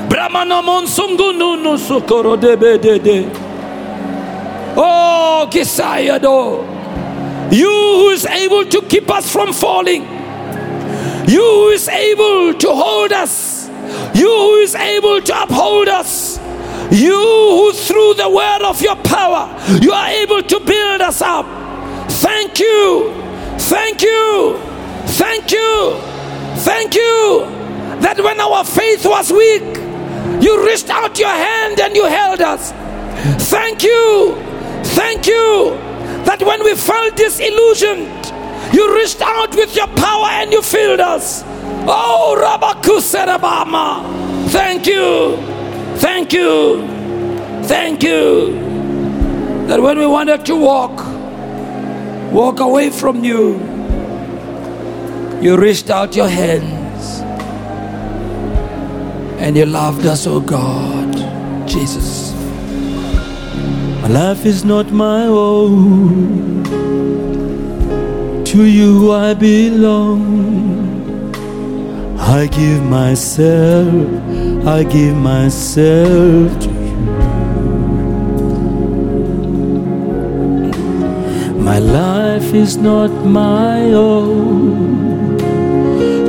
Brahmana 0.09 0.61
monsungu 0.61 1.33
nunu 1.33 1.77
sukoro 1.77 2.37
debe 2.37 2.77
de 2.81 2.99
de. 2.99 3.25
Oh, 4.77 5.47
Kisayado. 5.51 6.67
You 7.51 7.67
who 7.67 8.09
is 8.11 8.25
able 8.25 8.63
to 8.65 8.81
keep 8.83 9.09
us 9.11 9.29
from 9.31 9.51
falling. 9.51 10.03
You 11.27 11.41
who 11.41 11.69
is 11.69 11.89
able 11.89 12.53
to 12.53 12.69
hold 12.69 13.11
us. 13.11 13.69
You 14.13 14.27
who 14.29 14.55
is 14.57 14.75
able 14.75 15.19
to 15.21 15.43
uphold 15.43 15.89
us. 15.89 16.39
You 16.91 17.15
who 17.15 17.73
through 17.73 18.15
the 18.15 18.29
word 18.29 18.63
of 18.63 18.81
your 18.81 18.97
power, 18.97 19.55
you 19.81 19.93
are 19.93 20.09
able 20.09 20.43
to 20.43 20.59
build 20.59 21.01
us 21.01 21.21
up. 21.21 21.45
Thank 22.11 22.59
you. 22.59 23.13
Thank 23.57 24.01
you. 24.01 24.59
Thank 25.05 25.51
you. 25.51 25.95
Thank 26.57 26.95
you. 26.95 27.45
That 28.01 28.19
when 28.19 28.39
our 28.41 28.65
faith 28.65 29.05
was 29.05 29.31
weak, 29.31 29.63
you 30.43 30.65
reached 30.65 30.89
out 30.89 31.17
your 31.17 31.29
hand 31.29 31.79
and 31.79 31.95
you 31.95 32.05
held 32.05 32.41
us. 32.41 32.71
Thank 33.49 33.83
you. 33.83 34.35
Thank 34.83 35.27
you. 35.27 35.77
That 36.25 36.41
when 36.43 36.63
we 36.63 36.75
felt 36.75 37.15
disillusioned, 37.15 38.33
you 38.73 38.93
reached 38.95 39.21
out 39.21 39.55
with 39.55 39.75
your 39.75 39.87
power 39.87 40.27
and 40.31 40.51
you 40.51 40.61
filled 40.61 40.99
us. 40.99 41.43
Oh, 41.87 42.35
Rabakuserabama. 42.37 44.49
Thank 44.49 44.87
you. 44.87 45.50
Thank 46.01 46.33
you. 46.33 46.81
Thank 47.63 48.01
you. 48.01 48.53
That 49.67 49.79
when 49.81 49.99
we 49.99 50.07
wanted 50.07 50.45
to 50.47 50.55
walk, 50.55 50.97
walk 52.33 52.59
away 52.59 52.89
from 52.89 53.23
you, 53.23 53.59
you 55.41 55.57
reached 55.57 55.89
out 55.91 56.15
your 56.15 56.27
hands 56.27 57.21
and 59.39 59.55
you 59.55 59.65
loved 59.65 60.05
us, 60.05 60.25
oh 60.25 60.39
God, 60.39 61.15
Jesus. 61.67 62.33
My 64.01 64.07
life 64.07 64.45
is 64.45 64.65
not 64.65 64.91
my 64.91 65.25
own. 65.25 66.63
To 68.45 68.65
you 68.65 69.11
I 69.13 69.33
belong. 69.35 70.21
I 72.17 72.47
give 72.47 72.83
myself, 72.83 73.93
I 74.65 74.83
give 74.83 75.15
myself 75.17 76.59
to 76.59 76.69
you. 76.69 76.91
My 81.59 81.79
life 81.79 82.53
is 82.53 82.77
not 82.77 83.09
my 83.25 83.81
own. 83.91 85.37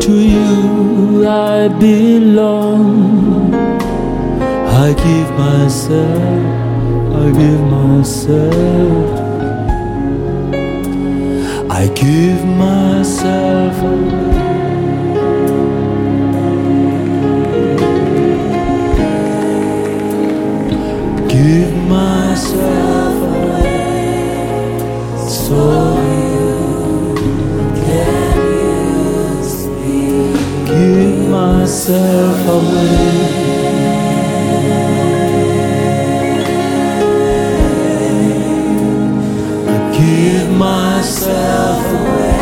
To 0.00 0.12
you 0.12 1.28
I 1.28 1.68
belong. 1.68 3.54
I 4.84 4.94
give 4.94 5.30
myself, 5.38 6.46
I 7.14 7.30
give 7.38 7.60
myself. 7.78 9.20
I 11.70 11.86
give 11.94 12.44
myself 12.46 13.76
away. 13.82 14.41
Give 21.42 21.74
myself 21.88 23.16
away 23.34 24.78
so 25.28 25.60
you 26.30 26.54
can 27.82 28.36
use 29.40 29.66
me. 29.66 29.98
Give 30.66 31.18
myself 31.28 32.40
away. 32.48 33.40
Myself 40.58 41.84
away 41.84 42.41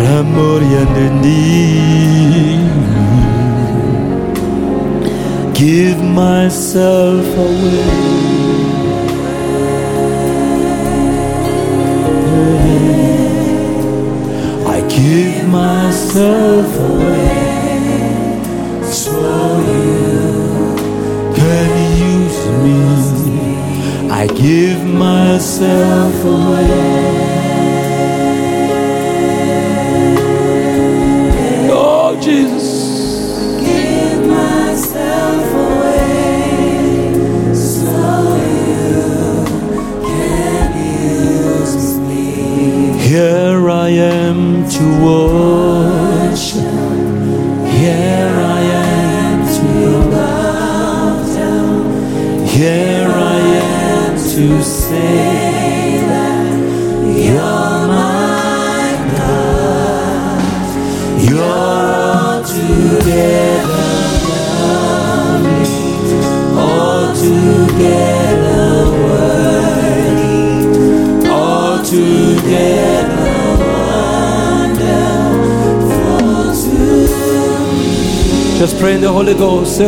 serebe 0.00 0.18
Amor 0.18 0.62
Give 5.54 6.02
myself 6.02 7.26
away. 7.36 8.19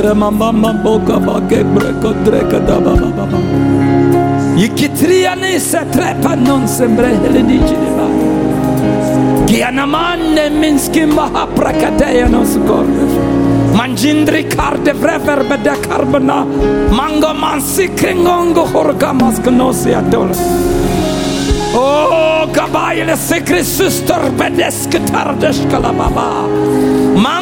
Ghost. 0.02 0.14
Sera 0.14 0.14
mama 0.14 0.52
mamboka 0.52 1.18
bake 1.20 1.64
breko 1.64 2.12
dreka 2.24 2.58
da 2.66 2.80
ba 2.80 2.94
ba 2.94 3.10
ba 3.16 3.26
ba. 3.26 3.38
Yikitria 4.56 5.34
ne 5.36 5.58
se 5.58 5.78
trepa 5.90 6.34
non 6.34 6.66
sembre 6.68 7.08
helenici 7.08 7.74
de 7.74 7.90
ba. 7.96 8.06
Gianamande 9.46 10.50
minski 10.50 11.06
maha 11.06 11.46
prakateya 11.46 12.28
no 12.28 12.44
skorbe. 12.44 13.04
Manjindri 13.76 14.44
karde 14.48 14.92
vrever 14.92 15.44
bede 15.48 15.76
karbana. 15.86 16.44
Mango 16.90 17.32
mansi 17.34 17.88
kringongo 17.88 18.66
horga 18.72 19.12
maskanosi 19.12 19.94
atola. 19.94 20.34
Oh, 21.74 22.46
gabayele 22.52 23.16
sekri 23.16 23.64
suster 23.64 24.30
bedeske 24.36 24.98
tardeskala 25.10 25.92
baba. 25.92 26.46
Mangambo 27.16 27.41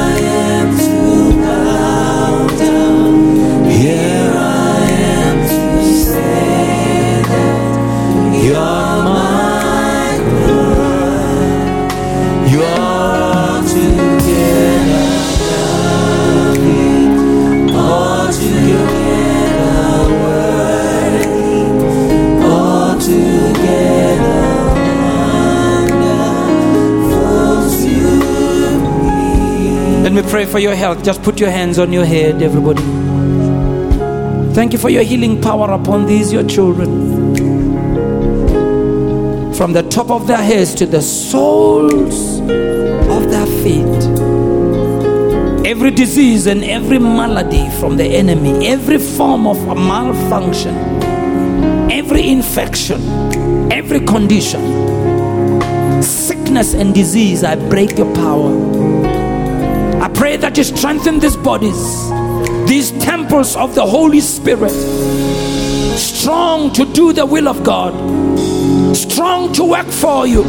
Let 30.11 30.25
me 30.25 30.29
pray 30.29 30.45
for 30.45 30.59
your 30.59 30.75
health. 30.75 31.05
Just 31.05 31.23
put 31.23 31.39
your 31.39 31.49
hands 31.49 31.79
on 31.79 31.93
your 31.93 32.03
head, 32.03 32.41
everybody. 32.41 32.83
Thank 34.53 34.73
you 34.73 34.77
for 34.77 34.89
your 34.89 35.03
healing 35.03 35.41
power 35.41 35.71
upon 35.71 36.05
these, 36.05 36.33
your 36.33 36.45
children. 36.45 37.33
From 39.53 39.71
the 39.71 39.83
top 39.83 40.11
of 40.11 40.27
their 40.27 40.43
heads 40.43 40.75
to 40.75 40.85
the 40.85 41.01
soles 41.01 42.41
of 42.41 43.29
their 43.31 43.45
feet. 43.63 44.03
Every 45.65 45.91
disease 45.91 46.45
and 46.45 46.61
every 46.65 46.99
malady 46.99 47.69
from 47.79 47.95
the 47.95 48.03
enemy, 48.03 48.67
every 48.67 48.97
form 48.97 49.47
of 49.47 49.65
malfunction, 49.65 50.75
every 51.89 52.27
infection, 52.27 53.01
every 53.71 54.01
condition, 54.01 54.61
sickness 56.03 56.73
and 56.73 56.93
disease, 56.93 57.45
I 57.45 57.55
break 57.55 57.97
your 57.97 58.13
power. 58.13 58.90
Pray 60.21 60.37
that 60.37 60.55
you 60.55 60.63
strengthen 60.63 61.17
these 61.17 61.35
bodies, 61.35 62.11
these 62.69 62.91
temples 63.03 63.55
of 63.55 63.73
the 63.73 63.83
Holy 63.83 64.19
Spirit, 64.21 64.69
strong 65.97 66.71
to 66.73 66.85
do 66.85 67.11
the 67.11 67.25
will 67.25 67.47
of 67.47 67.63
God, 67.63 67.91
strong 68.95 69.51
to 69.53 69.63
work 69.63 69.87
for 69.87 70.27
you. 70.27 70.43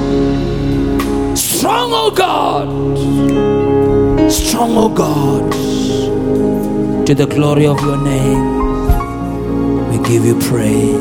Strong, 1.35 1.91
oh 1.95 2.11
God, 2.11 2.69
strong, 4.31 4.77
oh 4.77 4.91
God, 4.91 5.51
to 7.07 7.15
the 7.15 7.27
glory 7.27 7.67
of 7.67 7.81
your 7.81 7.97
name. 7.97 8.45
We 9.89 9.97
give 10.07 10.27
you 10.27 10.39
praise. 10.39 11.01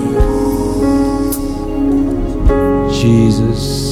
Jesus. 3.02 3.91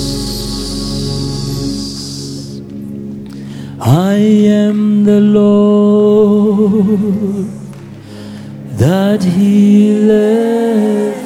I 3.92 4.18
am 4.18 5.04
the 5.04 5.20
Lord 5.20 6.70
that 8.78 9.24
healeth 9.24 10.14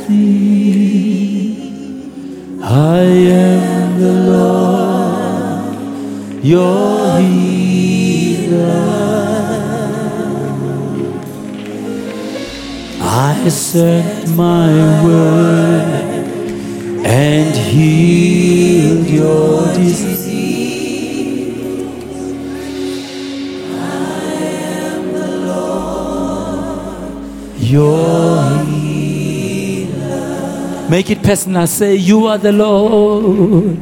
thee. 0.07 1.57
I 2.63 3.01
am 3.01 3.99
the 3.99 4.13
Lord, 4.31 5.75
your 6.41 7.19
healer. 7.19 8.53
I 13.01 13.49
sent 13.49 14.29
my 14.37 15.03
word 15.03 15.85
and 17.05 17.53
healed 17.57 19.07
your 19.07 19.67
disease. 19.73 20.12
Your 27.73 28.63
healer. 28.65 30.19
Make 30.91 31.09
it 31.09 31.23
personal. 31.23 31.65
Say, 31.65 31.95
You 31.95 32.27
are 32.27 32.37
the 32.37 32.51
Lord. 32.51 33.79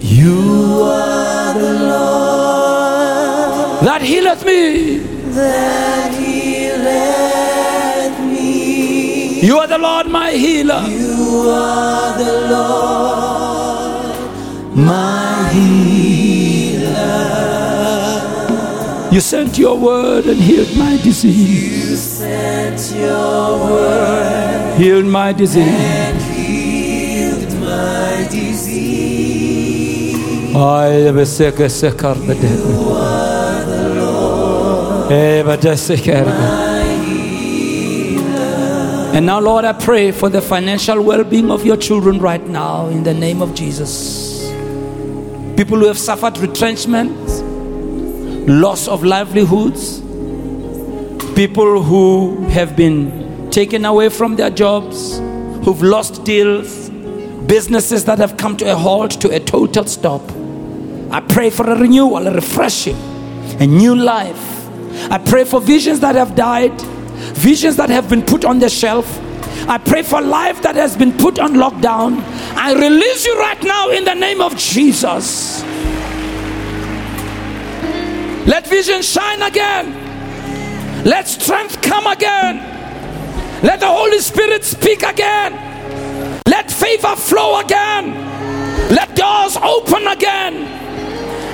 You 0.00 0.82
are 0.82 1.54
the 1.54 1.72
Lord 1.92 2.72
that 3.86 4.02
healeth 4.02 4.44
me. 4.44 4.98
that 5.38 6.12
healeth 6.12 7.00
me. 8.20 9.40
You 9.40 9.58
are 9.60 9.66
the 9.66 9.78
Lord, 9.78 10.08
my 10.08 10.32
healer. 10.32 10.82
You 10.86 11.48
are 11.48 12.18
the 12.18 12.34
Lord, 12.54 14.14
my 14.76 15.48
healer. 15.54 16.92
You 19.10 19.20
sent 19.20 19.56
your 19.56 19.78
word 19.78 20.26
and 20.26 20.38
healed 20.38 20.76
my 20.76 20.98
disease. 20.98 21.81
Sent 22.22 22.80
your 23.00 23.58
word 23.70 24.78
Healed 24.78 25.06
my 25.06 25.32
disease. 25.32 25.68
and 25.68 26.18
healed 26.36 27.52
my 27.60 28.26
disease. 28.30 30.16
I 30.56 30.86
am 31.08 31.18
a 31.18 31.26
sick, 31.26 31.58
a 31.60 31.68
sick, 31.68 32.02
a 32.02 32.14
And 39.14 39.26
now, 39.26 39.40
Lord, 39.40 39.64
I 39.64 39.72
pray 39.74 40.10
for 40.12 40.28
the 40.30 40.40
financial 40.40 41.02
well 41.02 41.24
being 41.24 41.50
of 41.50 41.64
your 41.66 41.76
children 41.76 42.18
right 42.18 42.46
now 42.48 42.86
in 42.88 43.02
the 43.02 43.12
name 43.14 43.42
of 43.42 43.54
Jesus. 43.54 44.50
People 45.56 45.78
who 45.78 45.86
have 45.86 45.98
suffered 45.98 46.38
retrenchment, 46.38 47.12
loss 48.48 48.88
of 48.88 49.04
livelihoods, 49.04 50.01
people 51.34 51.82
who 51.82 52.46
have 52.48 52.76
been 52.76 53.50
taken 53.50 53.84
away 53.84 54.08
from 54.08 54.36
their 54.36 54.50
jobs, 54.50 55.18
who've 55.64 55.82
lost 55.82 56.24
deals, 56.24 56.90
businesses 57.46 58.04
that 58.04 58.18
have 58.18 58.36
come 58.36 58.56
to 58.58 58.70
a 58.70 58.76
halt, 58.76 59.12
to 59.20 59.28
a 59.30 59.40
total 59.40 59.84
stop. 59.86 60.22
I 61.10 61.20
pray 61.20 61.50
for 61.50 61.68
a 61.68 61.78
renewal, 61.78 62.26
a 62.26 62.34
refreshing, 62.34 62.96
a 63.60 63.66
new 63.66 63.94
life. 63.94 64.68
I 65.10 65.18
pray 65.18 65.44
for 65.44 65.60
visions 65.60 66.00
that 66.00 66.14
have 66.14 66.34
died, 66.34 66.78
visions 67.34 67.76
that 67.76 67.90
have 67.90 68.08
been 68.08 68.22
put 68.22 68.44
on 68.44 68.58
the 68.58 68.68
shelf. 68.68 69.06
I 69.68 69.78
pray 69.78 70.02
for 70.02 70.20
life 70.20 70.62
that 70.62 70.76
has 70.76 70.96
been 70.96 71.12
put 71.16 71.38
on 71.38 71.54
lockdown. 71.54 72.20
I 72.56 72.74
release 72.74 73.24
you 73.24 73.38
right 73.38 73.62
now 73.62 73.90
in 73.90 74.04
the 74.04 74.14
name 74.14 74.40
of 74.40 74.56
Jesus. 74.56 75.62
Let 78.46 78.66
vision 78.66 79.02
shine 79.02 79.40
again. 79.42 80.01
Let 81.04 81.26
strength 81.26 81.82
come 81.82 82.06
again. 82.06 82.58
Let 83.62 83.80
the 83.80 83.88
Holy 83.88 84.20
Spirit 84.20 84.64
speak 84.64 85.02
again. 85.02 85.52
Let 86.46 86.70
favor 86.70 87.16
flow 87.16 87.60
again. 87.60 88.14
Let 88.94 89.16
doors 89.16 89.56
open 89.56 90.06
again. 90.06 90.80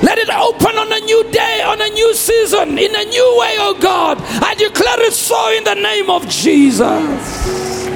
Let 0.02 0.18
it 0.18 0.28
open 0.30 0.76
on 0.78 0.92
a 0.92 1.00
new 1.00 1.30
day, 1.32 1.62
on 1.62 1.80
a 1.80 1.88
new 1.88 2.14
season, 2.14 2.78
in 2.78 2.94
a 2.94 3.04
new 3.04 3.38
way, 3.40 3.56
oh 3.58 3.76
God. 3.80 4.18
I 4.20 4.54
declare 4.54 5.02
it 5.02 5.12
so 5.12 5.56
in 5.56 5.64
the 5.64 5.74
name 5.74 6.08
of 6.08 6.28
Jesus. 6.28 7.86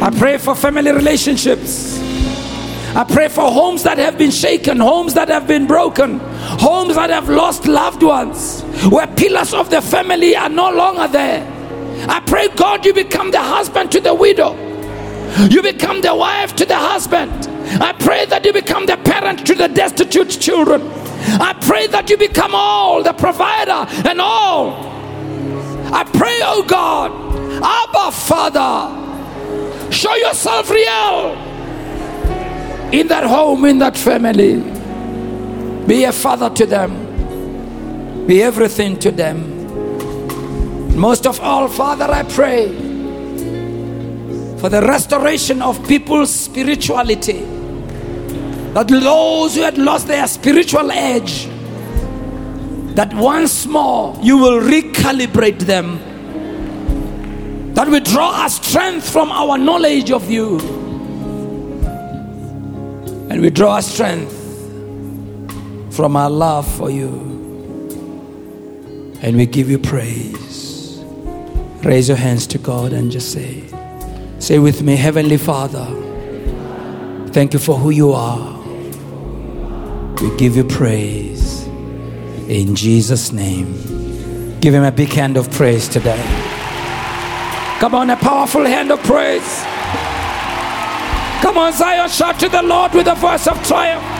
I 0.00 0.10
pray 0.16 0.38
for 0.38 0.54
family 0.54 0.92
relationships. 0.92 1.98
I 2.94 3.04
pray 3.04 3.28
for 3.28 3.50
homes 3.50 3.82
that 3.82 3.98
have 3.98 4.16
been 4.16 4.30
shaken, 4.30 4.78
homes 4.78 5.14
that 5.14 5.28
have 5.28 5.46
been 5.46 5.66
broken, 5.66 6.20
homes 6.46 6.94
that 6.94 7.10
have 7.10 7.28
lost 7.28 7.66
loved 7.66 8.02
ones, 8.02 8.62
where 8.90 9.06
pillars 9.06 9.52
of 9.52 9.70
the 9.70 9.82
family 9.82 10.36
are 10.36 10.48
no 10.48 10.70
longer 10.70 11.08
there. 11.08 11.52
I 12.08 12.20
pray, 12.20 12.48
God, 12.48 12.84
you 12.84 12.94
become 12.94 13.30
the 13.30 13.40
husband 13.40 13.90
to 13.92 14.00
the 14.00 14.14
widow, 14.14 14.54
you 15.48 15.62
become 15.62 16.00
the 16.00 16.14
wife 16.14 16.54
to 16.56 16.64
the 16.64 16.76
husband. 16.76 17.48
I 17.82 17.92
pray 17.92 18.26
that 18.26 18.44
you 18.44 18.52
become 18.52 18.86
the 18.86 18.96
parent 18.96 19.44
to 19.46 19.54
the 19.54 19.66
destitute 19.68 20.30
children. 20.30 20.82
I 21.40 21.52
pray 21.60 21.88
that 21.88 22.08
you 22.08 22.16
become 22.16 22.54
all, 22.54 23.02
the 23.02 23.12
provider 23.12 23.86
and 24.08 24.20
all. 24.20 24.72
I 25.92 26.04
pray, 26.04 26.38
oh 26.42 26.64
God, 26.66 27.10
Abba 27.62 28.12
Father, 28.12 29.90
show 29.90 30.14
yourself 30.14 30.70
real 30.70 31.32
in 32.92 33.08
that 33.08 33.24
home, 33.24 33.64
in 33.64 33.78
that 33.80 33.96
family. 33.96 34.75
Be 35.86 36.02
a 36.04 36.12
father 36.12 36.50
to 36.50 36.66
them, 36.66 38.26
be 38.26 38.42
everything 38.42 38.98
to 38.98 39.12
them. 39.12 40.96
Most 40.96 41.26
of 41.26 41.40
all, 41.40 41.68
Father, 41.68 42.06
I 42.06 42.24
pray 42.24 42.66
for 44.58 44.68
the 44.68 44.80
restoration 44.82 45.62
of 45.62 45.86
people's 45.86 46.34
spirituality. 46.34 47.44
That 48.72 48.88
those 48.88 49.54
who 49.54 49.62
had 49.62 49.78
lost 49.78 50.08
their 50.08 50.26
spiritual 50.26 50.90
edge, 50.90 51.46
that 52.96 53.14
once 53.14 53.66
more 53.66 54.18
you 54.20 54.38
will 54.38 54.60
recalibrate 54.60 55.60
them. 55.60 56.00
That 57.74 57.88
we 57.88 58.00
draw 58.00 58.32
our 58.42 58.48
strength 58.48 59.08
from 59.08 59.30
our 59.30 59.56
knowledge 59.56 60.10
of 60.10 60.30
you 60.30 60.58
and 63.28 63.40
we 63.40 63.50
draw 63.50 63.74
our 63.74 63.82
strength 63.82 64.35
from 65.96 66.14
our 66.14 66.28
love 66.28 66.70
for 66.76 66.90
you. 66.90 67.08
And 69.22 69.34
we 69.34 69.46
give 69.46 69.70
you 69.70 69.78
praise. 69.78 71.02
Raise 71.82 72.08
your 72.08 72.18
hands 72.18 72.46
to 72.48 72.58
God 72.58 72.92
and 72.92 73.10
just 73.10 73.32
say, 73.32 73.64
Say 74.38 74.58
with 74.58 74.82
me, 74.82 74.94
Heavenly 74.94 75.38
Father, 75.38 75.86
thank 77.32 77.54
you 77.54 77.58
for 77.58 77.78
who 77.78 77.88
you 77.88 78.12
are. 78.12 78.54
We 80.20 80.36
give 80.36 80.54
you 80.54 80.64
praise. 80.64 81.64
In 82.46 82.76
Jesus' 82.76 83.32
name. 83.32 83.72
Give 84.60 84.74
him 84.74 84.84
a 84.84 84.92
big 84.92 85.12
hand 85.14 85.38
of 85.38 85.50
praise 85.50 85.88
today. 85.88 86.22
Come 87.80 87.94
on, 87.94 88.10
a 88.10 88.16
powerful 88.16 88.66
hand 88.66 88.92
of 88.92 89.02
praise. 89.02 89.62
Come 91.40 91.56
on, 91.56 91.72
Zion, 91.72 92.10
shout 92.10 92.38
to 92.40 92.50
the 92.50 92.62
Lord 92.62 92.92
with 92.92 93.06
a 93.06 93.14
voice 93.14 93.46
of 93.46 93.66
triumph. 93.66 94.15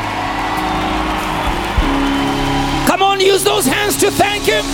On, 3.17 3.21
use 3.25 3.45
those 3.45 3.67
hands 3.67 3.97
to 3.97 4.11
thank 4.11 4.45
Him. 4.45 4.65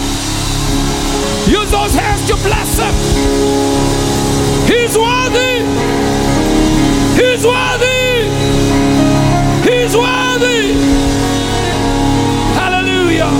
Use 1.48 1.70
those 1.70 1.94
hands 1.94 2.26
to 2.28 2.34
bless 2.36 2.78
Him. 2.78 2.94
He's 4.66 4.96
worthy. 4.96 5.62
He's 7.20 7.44
worthy. 7.44 8.30
He's 9.68 9.96
worthy. 9.96 10.62
Hallelujah. 12.58 13.30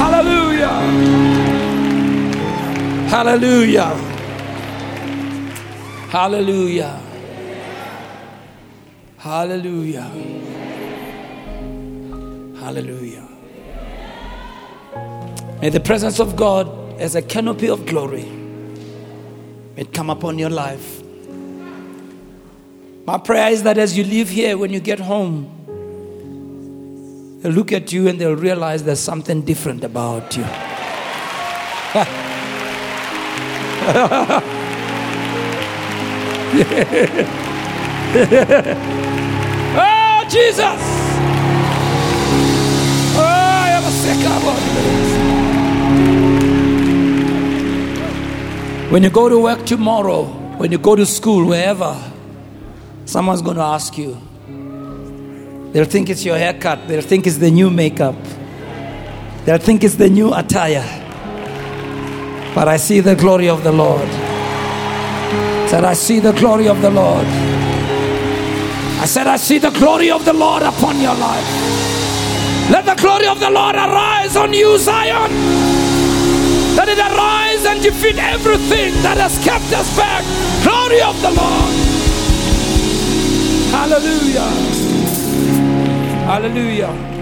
Hallelujah. 0.00 0.74
Hallelujah. 3.08 3.90
Hallelujah. 6.10 7.00
Hallelujah. 9.18 10.10
Hallelujah. 12.60 13.09
May 15.60 15.68
the 15.68 15.80
presence 15.80 16.18
of 16.18 16.36
God 16.36 16.68
as 16.98 17.14
a 17.14 17.20
canopy 17.20 17.68
of 17.68 17.84
glory 17.84 18.24
may 19.76 19.84
come 19.84 20.08
upon 20.08 20.38
your 20.38 20.48
life. 20.48 21.02
My 23.04 23.18
prayer 23.18 23.50
is 23.50 23.62
that 23.64 23.76
as 23.76 23.96
you 23.96 24.04
leave 24.04 24.30
here, 24.30 24.56
when 24.56 24.72
you 24.72 24.80
get 24.80 25.00
home, 25.00 25.50
they'll 27.42 27.52
look 27.52 27.72
at 27.72 27.92
you 27.92 28.08
and 28.08 28.18
they'll 28.18 28.36
realize 28.36 28.84
there's 28.84 29.00
something 29.00 29.42
different 29.42 29.84
about 29.84 30.34
you. 30.34 30.44
oh, 39.76 40.26
Jesus! 40.30 41.09
When 48.90 49.04
you 49.04 49.10
go 49.10 49.28
to 49.28 49.38
work 49.38 49.64
tomorrow, 49.66 50.24
when 50.58 50.72
you 50.72 50.78
go 50.78 50.96
to 50.96 51.06
school, 51.06 51.46
wherever, 51.46 51.96
someone's 53.04 53.40
going 53.40 53.56
to 53.56 53.62
ask 53.62 53.96
you. 53.96 54.20
They'll 55.72 55.84
think 55.84 56.10
it's 56.10 56.24
your 56.24 56.36
haircut, 56.36 56.88
they'll 56.88 57.00
think 57.00 57.28
it's 57.28 57.36
the 57.36 57.52
new 57.52 57.70
makeup, 57.70 58.16
they'll 59.44 59.58
think 59.58 59.84
it's 59.84 59.94
the 59.94 60.10
new 60.10 60.34
attire. 60.34 60.82
But 62.52 62.66
I 62.66 62.78
see 62.78 62.98
the 62.98 63.14
glory 63.14 63.48
of 63.48 63.62
the 63.62 63.70
Lord. 63.70 64.08
Said, 65.70 65.84
I 65.84 65.94
see 65.94 66.18
the 66.18 66.32
glory 66.32 66.66
of 66.66 66.82
the 66.82 66.90
Lord. 66.90 67.24
I 67.24 69.04
said, 69.06 69.28
I 69.28 69.36
see 69.36 69.58
the 69.58 69.70
glory 69.70 70.10
of 70.10 70.24
the 70.24 70.32
Lord 70.32 70.64
upon 70.64 71.00
your 71.00 71.14
life. 71.14 71.46
Let 72.72 72.86
the 72.86 72.96
glory 73.00 73.28
of 73.28 73.38
the 73.38 73.50
Lord 73.50 73.76
arise 73.76 74.34
on 74.36 74.52
you, 74.52 74.76
Zion. 74.78 75.69
Let 76.76 76.88
it 76.88 76.98
arise 76.98 77.66
and 77.66 77.82
defeat 77.82 78.18
everything 78.18 78.92
that 79.02 79.16
has 79.18 79.38
kept 79.44 79.72
us 79.72 79.88
back. 79.96 80.24
Glory 80.62 81.00
of 81.02 81.20
the 81.22 81.30
Lord. 81.30 81.72
Hallelujah. 83.70 84.50
Hallelujah. 86.26 87.19